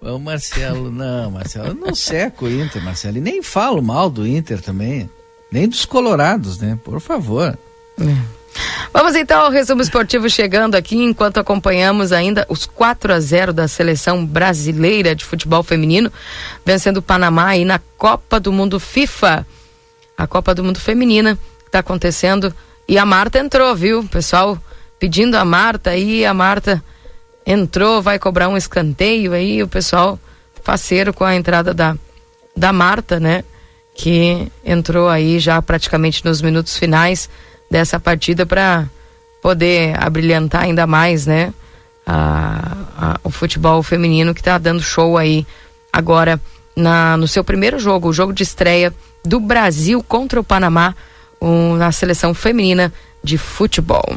[0.00, 3.16] Ô Marcelo, não, Marcelo, eu não seco o Inter, Marcelo.
[3.16, 5.10] E nem falo mal do Inter também.
[5.50, 6.78] Nem dos colorados, né?
[6.84, 7.58] Por favor.
[8.92, 13.68] Vamos então ao resumo esportivo chegando aqui enquanto acompanhamos ainda os 4 a 0 da
[13.68, 16.12] seleção brasileira de futebol feminino,
[16.64, 19.46] vencendo o Panamá aí na Copa do Mundo FIFA.
[20.16, 22.52] A Copa do Mundo Feminina está acontecendo
[22.88, 24.00] e a Marta entrou, viu?
[24.00, 24.58] O pessoal
[24.98, 26.82] pedindo a Marta aí, a Marta
[27.46, 30.18] entrou, vai cobrar um escanteio aí, o pessoal
[30.62, 31.96] faceiro com a entrada da,
[32.56, 33.44] da Marta, né?
[33.94, 37.28] Que entrou aí já praticamente nos minutos finais
[37.70, 38.86] dessa partida para
[39.42, 41.52] poder abrilhantar ainda mais, né?
[42.06, 45.46] A, a, o futebol feminino que está dando show aí
[45.92, 46.40] agora
[46.74, 50.94] na, no seu primeiro jogo, o jogo de estreia do Brasil contra o Panamá,
[51.40, 52.92] um, na seleção feminina
[53.22, 54.16] de futebol.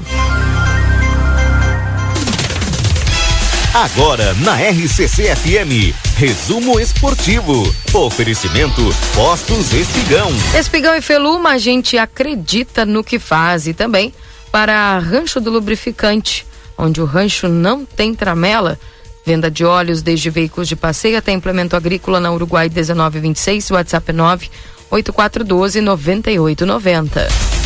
[3.74, 7.74] Agora na RCC FM, resumo esportivo.
[7.94, 8.82] Oferecimento
[9.16, 10.30] Postos Espigão.
[10.60, 14.14] Espigão e Feluma, a gente acredita no que faz e também
[14.52, 16.46] para Rancho do Lubrificante,
[16.78, 18.78] onde o rancho não tem tramela.
[19.26, 24.50] Venda de óleos desde veículos de passeio até implemento agrícola na Uruguai 1926, WhatsApp 9
[24.90, 27.61] 8412 9890.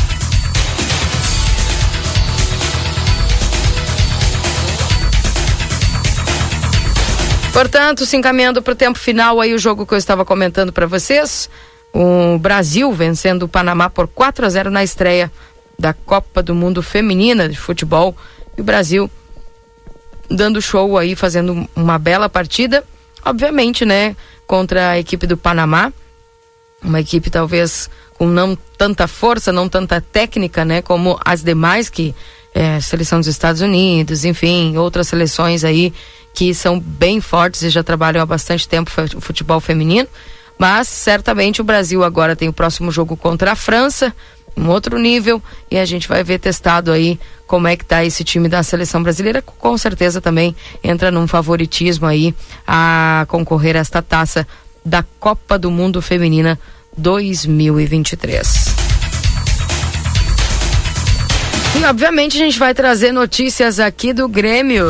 [7.56, 10.86] Portanto, se encaminhando para o tempo final, aí o jogo que eu estava comentando para
[10.86, 11.50] vocês,
[11.94, 15.32] o Brasil vencendo o Panamá por 4 a 0 na estreia
[15.80, 18.14] da Copa do Mundo Feminina de Futebol.
[18.58, 19.10] E o Brasil
[20.30, 22.84] dando show aí, fazendo uma bela partida,
[23.24, 25.94] obviamente, né, contra a equipe do Panamá,
[26.84, 32.14] uma equipe talvez com não tanta força, não tanta técnica, né, como as demais que
[32.54, 35.94] é, seleção dos Estados Unidos, enfim, outras seleções aí
[36.36, 38.92] que são bem fortes e já trabalham há bastante tempo
[39.22, 40.08] futebol feminino.
[40.60, 44.14] Mas certamente o Brasil agora tem o próximo jogo contra a França,
[44.56, 45.42] um outro nível,
[45.72, 49.02] e a gente vai ver testado aí como é que tá esse time da seleção
[49.02, 49.42] brasileira.
[49.42, 52.34] Com certeza também entra num favoritismo aí
[52.68, 54.48] a concorrer a esta taça
[54.84, 56.60] da Copa do Mundo Feminina
[56.98, 58.76] 2023.
[61.80, 64.86] E obviamente a gente vai trazer notícias aqui do Grêmio.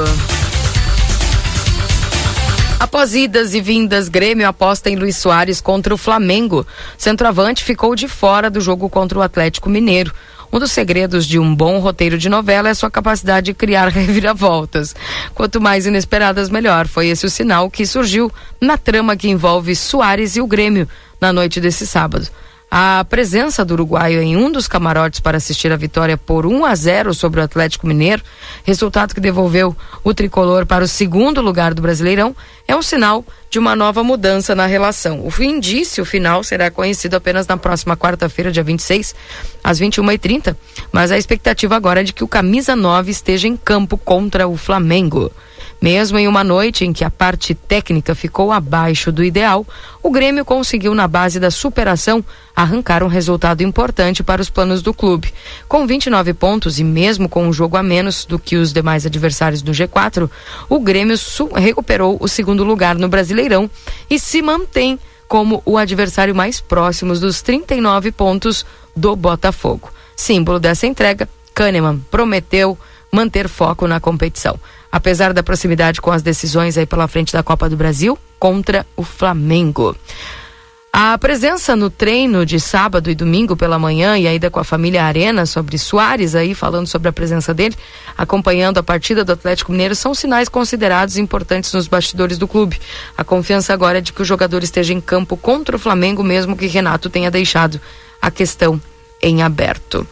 [2.78, 6.68] Após idas e vindas, Grêmio aposta em Luiz Soares contra o Flamengo.
[6.98, 10.14] Centroavante ficou de fora do jogo contra o Atlético Mineiro.
[10.52, 14.94] Um dos segredos de um bom roteiro de novela é sua capacidade de criar reviravoltas.
[15.34, 16.86] Quanto mais inesperadas, melhor.
[16.88, 20.88] Foi esse o sinal que surgiu na trama que envolve Soares e o Grêmio
[21.20, 22.28] na noite desse sábado.
[22.78, 26.76] A presença do uruguaio em um dos camarotes para assistir a vitória por 1 a
[26.76, 28.22] 0 sobre o Atlético Mineiro,
[28.66, 29.74] resultado que devolveu
[30.04, 32.36] o tricolor para o segundo lugar do Brasileirão,
[32.68, 35.26] é um sinal de uma nova mudança na relação.
[35.26, 39.16] O indício final será conhecido apenas na próxima quarta-feira, dia 26,
[39.64, 40.54] às 21h30,
[40.92, 44.58] mas a expectativa agora é de que o camisa 9 esteja em campo contra o
[44.58, 45.32] Flamengo.
[45.86, 49.64] Mesmo em uma noite em que a parte técnica ficou abaixo do ideal,
[50.02, 52.26] o Grêmio conseguiu, na base da superação,
[52.56, 55.32] arrancar um resultado importante para os planos do clube.
[55.68, 59.62] Com 29 pontos e mesmo com um jogo a menos do que os demais adversários
[59.62, 60.28] do G4,
[60.68, 61.16] o Grêmio
[61.56, 63.70] recuperou o segundo lugar no Brasileirão
[64.10, 64.98] e se mantém
[65.28, 69.92] como o adversário mais próximo dos 39 pontos do Botafogo.
[70.16, 72.76] Símbolo dessa entrega, Kahneman prometeu
[73.12, 74.60] manter foco na competição
[74.96, 79.04] apesar da proximidade com as decisões aí pela frente da Copa do Brasil contra o
[79.04, 79.94] Flamengo.
[80.94, 85.04] A presença no treino de sábado e domingo pela manhã e ainda com a família
[85.04, 87.76] Arena sobre Soares aí falando sobre a presença dele,
[88.18, 92.80] acompanhando a partida do Atlético Mineiro são sinais considerados importantes nos bastidores do clube.
[93.18, 96.56] A confiança agora é de que o jogador esteja em campo contra o Flamengo mesmo
[96.56, 97.82] que Renato tenha deixado
[98.22, 98.82] a questão
[99.22, 100.08] em aberto.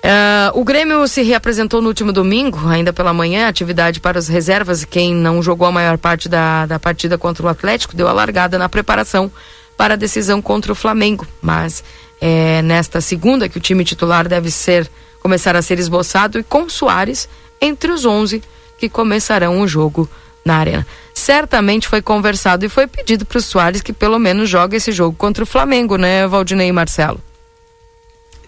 [0.00, 4.84] Uh, o Grêmio se reapresentou no último domingo, ainda pela manhã, atividade para as reservas.
[4.84, 8.58] Quem não jogou a maior parte da, da partida contra o Atlético deu a largada
[8.58, 9.30] na preparação
[9.76, 11.26] para a decisão contra o Flamengo.
[11.42, 11.84] Mas
[12.20, 14.90] é nesta segunda que o time titular deve ser
[15.20, 17.28] começar a ser esboçado e com Soares
[17.60, 18.42] entre os 11
[18.78, 20.08] que começarão o jogo
[20.42, 20.86] na arena.
[21.12, 25.14] Certamente foi conversado e foi pedido para o Soares que pelo menos jogue esse jogo
[25.16, 27.20] contra o Flamengo, né, Valdinei e Marcelo?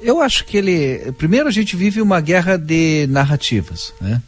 [0.03, 1.13] Eu acho que ele.
[1.17, 4.21] Primeiro, a gente vive uma guerra de narrativas, né?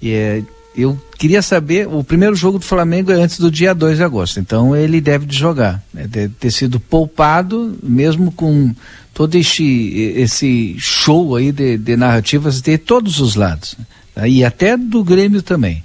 [0.00, 0.42] E é,
[0.76, 1.86] eu queria saber.
[1.86, 5.26] O primeiro jogo do Flamengo é antes do dia 2 de agosto, então ele deve
[5.26, 5.82] de jogar.
[5.92, 6.06] Né?
[6.06, 8.74] Deve ter sido poupado, mesmo com
[9.12, 9.62] todo este,
[10.16, 13.76] esse show aí de, de narrativas de todos os lados.
[14.16, 14.28] Né?
[14.28, 15.84] E até do Grêmio também.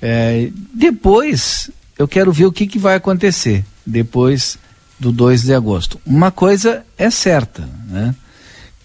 [0.00, 4.58] É, depois, eu quero ver o que, que vai acontecer depois
[4.98, 6.00] do 2 de agosto.
[6.06, 8.14] Uma coisa é certa, né?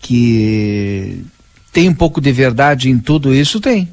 [0.04, 1.24] Que
[1.72, 3.60] tem um pouco de verdade em tudo isso?
[3.60, 3.90] Tem.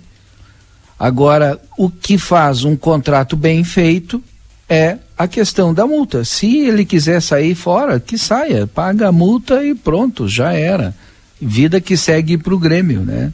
[0.99, 4.23] Agora, o que faz um contrato bem feito
[4.69, 6.25] é a questão da multa.
[6.25, 10.95] Se ele quiser sair fora, que saia, paga a multa e pronto, já era.
[11.41, 13.33] Vida que segue para o Grêmio, né?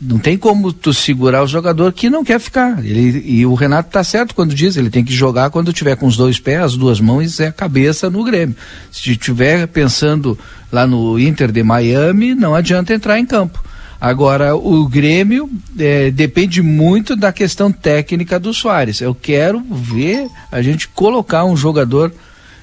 [0.00, 2.84] Não tem como tu segurar o jogador que não quer ficar.
[2.84, 6.06] Ele, e o Renato tá certo quando diz, ele tem que jogar quando tiver com
[6.06, 8.54] os dois pés, as duas mãos e a cabeça no Grêmio.
[8.92, 10.38] Se estiver pensando
[10.70, 13.60] lá no Inter de Miami, não adianta entrar em campo.
[14.00, 19.00] Agora, o Grêmio é, depende muito da questão técnica do Soares.
[19.00, 22.14] Eu quero ver a gente colocar um jogador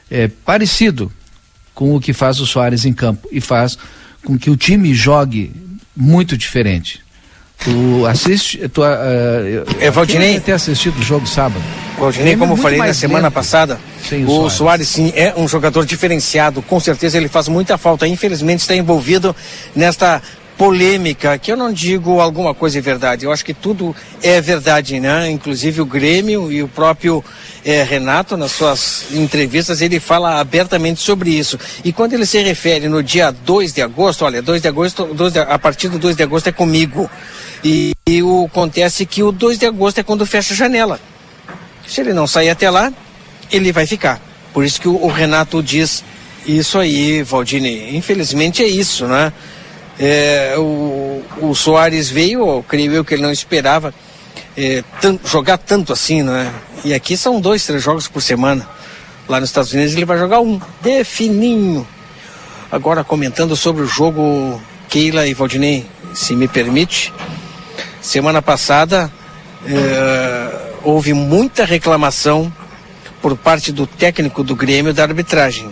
[0.09, 1.11] é, parecido
[1.73, 3.77] com o que faz o Soares em campo e faz
[4.23, 5.51] com que o time jogue
[5.93, 7.04] muito diferente.
[7.59, 8.67] Tu assiste.
[8.69, 8.85] Tu, uh,
[9.79, 10.39] é, Valdinei.
[10.39, 11.63] ter assistido o jogo sábado.
[11.97, 13.79] Valdinei, como eu falei na semana passada,
[14.11, 14.53] o, o Soares.
[14.53, 16.61] Soares sim é um jogador diferenciado.
[16.61, 18.07] Com certeza ele faz muita falta.
[18.07, 19.35] Infelizmente está envolvido
[19.75, 20.21] nesta
[20.57, 24.99] polêmica, que eu não digo alguma coisa é verdade, eu acho que tudo é verdade,
[24.99, 25.29] né?
[25.29, 27.23] Inclusive o Grêmio e o próprio
[27.63, 31.59] é, Renato, nas suas entrevistas, ele fala abertamente sobre isso.
[31.83, 35.33] E quando ele se refere no dia 2 de agosto, olha, 2 de agosto, 2
[35.33, 37.09] de, a partir do 2 de agosto é comigo.
[37.63, 40.99] E, e o acontece que o 2 de agosto é quando fecha a janela.
[41.87, 42.93] Se ele não sair até lá,
[43.51, 44.21] ele vai ficar.
[44.53, 46.03] Por isso que o, o Renato diz
[46.45, 47.95] isso aí, Valdini.
[47.97, 49.33] Infelizmente é isso, né?
[49.99, 53.93] É, o, o Soares veio, creio eu que ele não esperava
[54.57, 54.83] é,
[55.23, 56.53] jogar tanto assim, né?
[56.83, 58.67] E aqui são dois, três jogos por semana.
[59.27, 61.87] Lá nos Estados Unidos ele vai jogar um, de fininho.
[62.71, 67.13] Agora comentando sobre o jogo Keila e Valdinei, se me permite.
[68.01, 69.11] Semana passada
[69.65, 72.51] é, houve muita reclamação
[73.21, 75.69] por parte do técnico do Grêmio da arbitragem.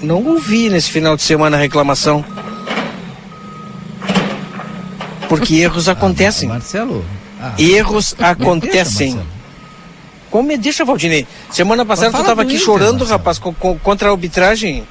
[0.00, 2.24] Não ouvi nesse final de semana reclamação
[5.32, 6.50] porque erros acontecem.
[6.50, 7.04] Ah, Marcelo.
[7.40, 9.14] Ah, erros acontecem.
[9.14, 9.26] Deixa,
[10.30, 11.26] Como me deixa, Valdinei?
[11.50, 13.10] Semana passada tu estava aqui Inter, chorando, Marcelo.
[13.10, 14.86] rapaz, co co contra a arbitragem.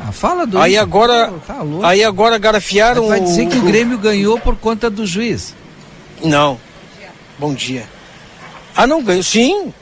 [0.00, 0.82] Ah, fala do Aí Inter.
[0.82, 3.06] agora, tá aí agora garafiaram.
[3.08, 5.54] Vai dizer que o Grêmio ganhou por conta do juiz?
[6.24, 6.58] Não.
[7.38, 7.84] Bom dia.
[8.74, 9.22] Ah, não ganhou?
[9.22, 9.74] Sim.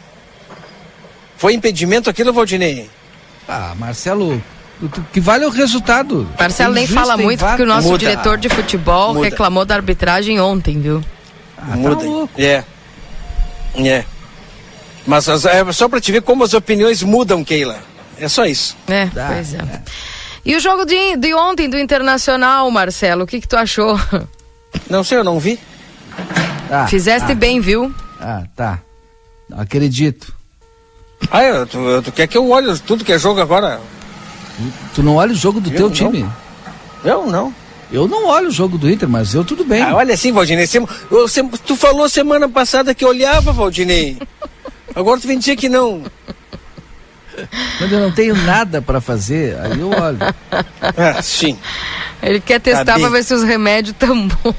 [1.36, 2.90] Foi impedimento aquilo, Valdinei?
[3.48, 4.42] Ah, Marcelo, o
[5.12, 6.28] que vale o resultado.
[6.38, 7.98] Marcelo nem fala muito porque o nosso Muda.
[7.98, 9.26] diretor de futebol Muda.
[9.28, 11.04] reclamou da arbitragem ontem, viu?
[11.58, 12.30] Ah, tá Muda.
[12.38, 12.64] É.
[13.76, 14.04] É.
[15.06, 17.78] Mas é só pra te ver como as opiniões mudam, Keila.
[18.18, 18.76] É só isso.
[18.86, 19.58] É, Dá, pois é.
[19.58, 19.80] é.
[20.44, 23.98] E o jogo de, de ontem do Internacional, Marcelo, o que que tu achou?
[24.88, 25.58] Não sei, eu não vi.
[26.70, 27.92] Ah, Fizeste ah, bem, viu?
[28.20, 28.78] Ah, tá.
[29.48, 30.32] Não acredito.
[31.30, 33.80] Ah, é, tu, tu quer que eu olhe tudo que é jogo agora?
[34.94, 35.94] Tu não olha o jogo do eu teu não.
[35.94, 36.28] time?
[37.04, 37.54] Eu não.
[37.92, 39.82] Eu não olho o jogo do Inter, mas eu tudo bem.
[39.82, 40.68] Ah, olha assim, Valdinei.
[41.66, 44.16] tu falou semana passada que olhava, Valdinei.
[44.94, 46.02] Agora tu vem dizer que não.
[47.78, 50.18] Quando eu não tenho nada para fazer, aí eu olho.
[50.96, 51.58] Ah, sim.
[52.22, 54.56] Ele quer testar tá para ver se os remédios estão bons.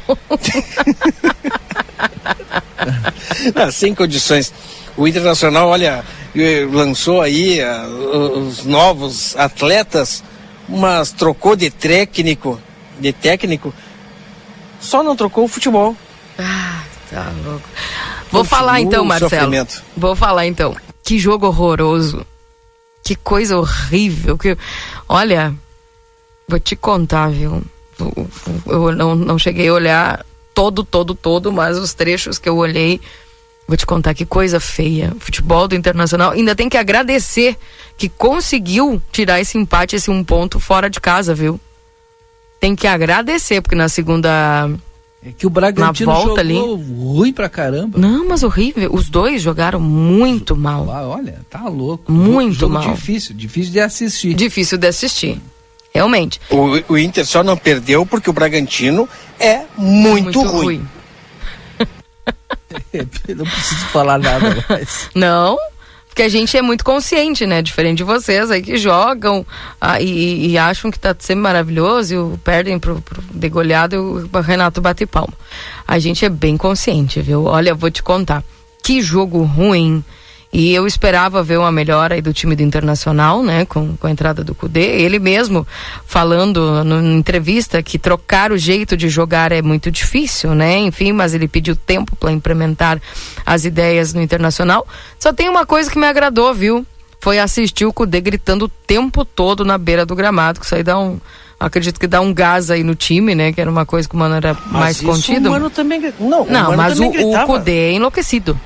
[3.56, 4.52] ah, sem condições.
[4.98, 6.04] O Internacional, olha,
[6.72, 10.24] lançou aí uh, os novos atletas,
[10.68, 12.60] mas trocou de técnico,
[13.00, 13.74] de técnico,
[14.80, 15.96] só não trocou o futebol.
[16.38, 17.68] Ah, tá louco.
[18.32, 19.68] Vou Continua falar então, Marcelo.
[19.96, 20.76] Vou falar então.
[21.04, 22.26] Que jogo horroroso.
[23.04, 24.38] Que coisa horrível.
[24.38, 24.58] Que,
[25.08, 25.54] olha,
[26.48, 27.62] vou te contar, viu?
[28.66, 33.00] Eu não, não cheguei a olhar todo, todo, todo, mas os trechos que eu olhei
[33.72, 35.16] Vou te contar que coisa feia.
[35.18, 37.56] Futebol do Internacional ainda tem que agradecer
[37.98, 41.58] que conseguiu tirar esse empate, esse um ponto fora de casa, viu?
[42.60, 44.70] Tem que agradecer, porque na segunda.
[45.26, 47.98] É que o Bragantino na volta ali, ruim pra caramba.
[47.98, 48.94] Não, mas horrível.
[48.94, 50.92] Os dois jogaram muito mal.
[50.92, 52.12] Ah, olha, tá louco.
[52.12, 52.94] Muito jogo mal.
[52.94, 54.34] difícil, difícil de assistir.
[54.34, 55.42] Difícil de assistir.
[55.96, 56.42] Realmente.
[56.50, 59.08] O, o Inter só não perdeu porque o Bragantino
[59.40, 60.66] é muito, muito ruim.
[60.66, 60.88] ruim.
[63.36, 65.10] não preciso falar nada mais.
[65.16, 65.58] Não,
[66.08, 67.62] porque a gente é muito consciente, né?
[67.62, 69.46] Diferente de vocês aí que jogam
[69.80, 74.42] ah, e, e, acham que tá sempre maravilhoso e perdem pro, pro degolhado e o
[74.42, 75.34] Renato bate palma.
[75.88, 77.46] A gente é bem consciente, viu?
[77.46, 78.44] Olha, vou te contar.
[78.84, 80.04] Que jogo ruim
[80.54, 84.12] e eu esperava ver uma melhora aí do time do Internacional, né, com, com a
[84.12, 85.02] entrada do Cudê.
[85.02, 85.66] Ele mesmo
[86.06, 90.78] falando na entrevista que trocar o jeito de jogar é muito difícil, né?
[90.78, 93.02] Enfim, mas ele pediu tempo para implementar
[93.46, 94.86] as ideias no Internacional.
[95.18, 96.86] Só tem uma coisa que me agradou, viu?
[97.22, 100.84] Foi assistir o Cudê gritando o tempo todo na beira do gramado, que isso aí
[100.84, 101.18] dá um,
[101.58, 103.54] acredito que dá um gás aí no time, né?
[103.54, 105.48] Que era uma coisa que o Mano era mais isso contido.
[105.48, 106.14] O Mano também.
[106.20, 107.46] Não, Não, mas o, o.
[107.46, 108.60] Kudê é enlouquecido.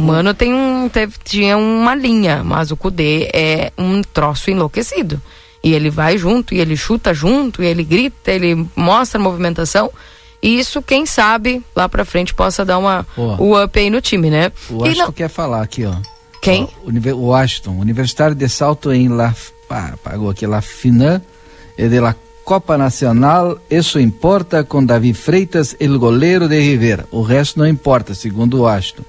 [0.00, 5.20] O Mano tem um, teve, tinha uma linha, mas o Kudê é um troço enlouquecido.
[5.62, 9.90] E ele vai junto, e ele chuta junto, e ele grita, ele mostra a movimentação.
[10.42, 13.06] E isso, quem sabe, lá pra frente possa dar uma,
[13.38, 14.50] o up aí no time, né?
[14.70, 15.94] O Washington não- quer falar aqui, ó.
[16.40, 16.66] Quem?
[16.82, 19.34] O Washington, Universitário de Salto em La...
[19.68, 21.20] pá, pagou aqui, La Finan,
[21.76, 27.06] e de la Copa Nacional, isso importa com Davi Freitas, el goleiro de Rivera.
[27.10, 29.02] O resto não importa, segundo o Washington.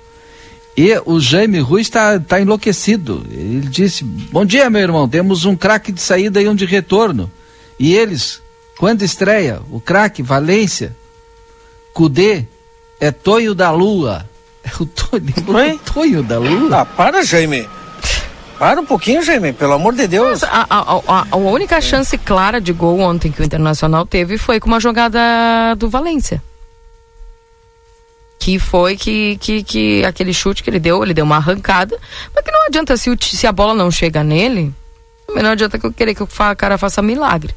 [0.78, 3.26] E o Jaime Rui está, está enlouquecido.
[3.30, 5.08] Ele disse: Bom dia, meu irmão.
[5.08, 7.30] Temos um craque de saída e um de retorno.
[7.78, 8.42] E eles,
[8.78, 9.60] quando estreia?
[9.70, 10.96] O craque, Valência,
[11.94, 12.46] Cudê,
[13.00, 14.26] é Toio da Lua.
[14.64, 15.24] É o Toio,
[15.74, 16.82] o Toio da Lua?
[16.82, 17.68] Ah, para, Jaime.
[18.60, 20.44] Para um pouquinho, Jaime, pelo amor de Deus.
[20.44, 24.60] A, a- a- a única chance clara de gol ontem que o Internacional teve foi
[24.60, 25.20] com uma jogada
[25.80, 26.44] do Valência.
[28.44, 31.96] Que foi que, que, que aquele chute que ele deu, ele deu uma arrancada.
[32.34, 34.74] Mas que não adianta, se, o se a bola não chega nele,
[35.28, 36.28] também não adianta que eu querer que o
[36.58, 37.54] cara faça milagre.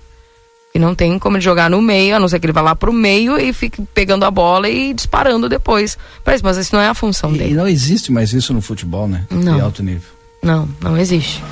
[0.74, 2.77] E não tem como ele jogar no meio, a não ser que ele vá lá
[2.77, 5.97] pro meio e fique pegando a bola e disparando depois.
[6.27, 7.52] Isso, mas isso não é a função E, dele.
[7.52, 9.24] e não existe mais isso no futebol, né?
[9.31, 9.55] Não.
[9.55, 10.11] De alto nível.
[10.43, 11.43] Não, não existe.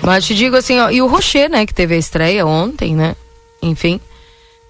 [0.00, 3.14] Mas te digo assim, ó, e o Rocher, né, que teve a estreia ontem, né?
[3.60, 4.00] Enfim,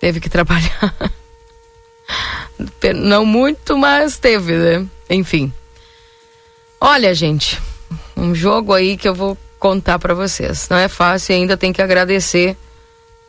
[0.00, 0.92] teve que trabalhar.
[2.94, 4.86] Não muito, mas teve, né?
[5.08, 5.52] Enfim.
[6.80, 7.60] Olha, gente,
[8.16, 10.68] um jogo aí que eu vou contar pra vocês.
[10.68, 12.56] Não é fácil ainda tem que agradecer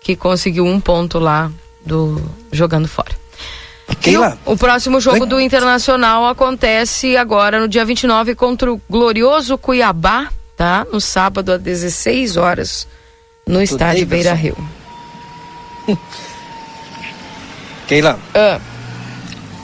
[0.01, 1.51] que conseguiu um ponto lá
[1.85, 3.17] do jogando fora.
[4.01, 4.37] Keila.
[4.45, 10.85] O próximo jogo do Internacional acontece agora no dia 29 contra o glorioso Cuiabá, tá?
[10.91, 12.87] No sábado às 16 horas,
[13.47, 14.09] no estádio Davidson.
[14.09, 14.57] Beira Rio.
[17.87, 18.19] Keila.
[18.35, 18.59] Ah.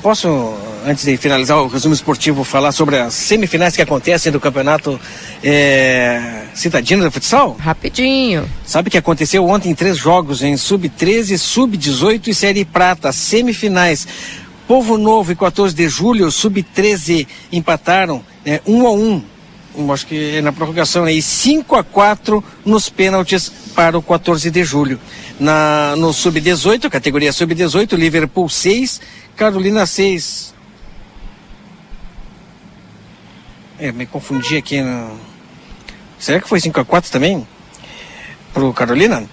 [0.06, 0.53] Posso,
[0.86, 5.02] antes de finalizar o resumo esportivo, falar sobre as semifinais que acontecem do campeonato
[5.44, 7.57] é, citadino de futsal?
[7.60, 8.48] Rapidinho.
[8.64, 14.07] Sabe que aconteceu ontem três jogos em sub-13, sub-18 e série prata, semifinais.
[14.68, 19.23] Povo Novo e 14 de julho, sub-13 empataram é, um a um.
[19.76, 24.52] Um, Acho que é na prorrogação aí, 5 a 4 nos pênaltis para o 14
[24.52, 24.99] de julho.
[25.40, 29.02] Na, no sub-18, categoria sub-18, Liverpool 6,
[29.36, 30.53] Carolina 6.
[33.78, 34.82] É, me confundi aqui.
[34.82, 35.20] No...
[36.18, 37.45] Será que foi 5 a 4 também?
[38.53, 39.28] Pro Carolina?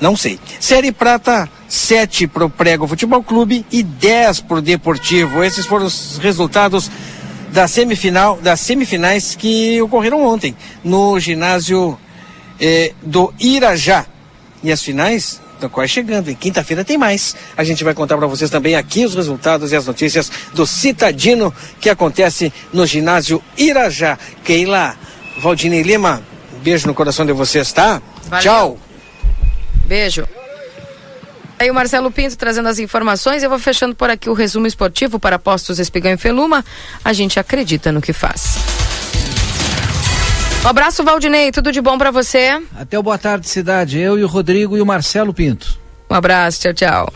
[0.00, 0.38] Não sei.
[0.58, 5.44] Série Prata, 7 pro Prego Futebol Clube e 10 pro Deportivo.
[5.44, 6.90] Esses foram os resultados
[7.52, 11.98] da semifinal, das semifinais que ocorreram ontem no ginásio
[12.58, 14.06] eh, do Irajá.
[14.62, 16.30] E as finais estão quase chegando.
[16.30, 17.34] Em quinta-feira tem mais.
[17.56, 21.52] A gente vai contar para vocês também aqui os resultados e as notícias do Citadino
[21.80, 24.18] que acontece no ginásio Irajá.
[24.44, 24.96] Keila,
[25.40, 26.22] Valdinei Lima,
[26.62, 28.00] beijo no coração de vocês, tá?
[28.28, 28.42] Valeu.
[28.42, 28.78] Tchau.
[29.84, 30.26] Beijo.
[31.58, 33.42] Aí o Marcelo Pinto trazendo as informações.
[33.42, 36.64] Eu vou fechando por aqui o resumo esportivo para Postos Espigão e Feluma.
[37.04, 38.85] A gente acredita no que faz.
[40.66, 41.52] Um abraço, Valdinei.
[41.52, 42.60] Tudo de bom para você.
[42.76, 45.78] Até o Boa Tarde Cidade, eu e o Rodrigo e o Marcelo Pinto.
[46.10, 47.12] Um abraço, tchau, tchau.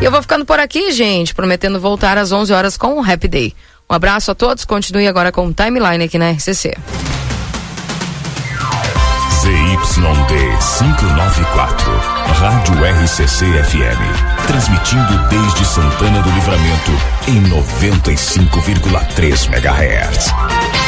[0.00, 3.26] E eu vou ficando por aqui, gente, prometendo voltar às 11 horas com o Happy
[3.26, 3.52] Day.
[3.90, 6.76] Um abraço a todos, continue agora com o Timeline aqui na RCC.
[9.42, 9.74] ZYD
[10.78, 11.90] 594,
[12.38, 14.46] Rádio RCC FM.
[14.46, 16.92] Transmitindo desde Santana do Livramento
[17.26, 20.83] em 95,3 MHz.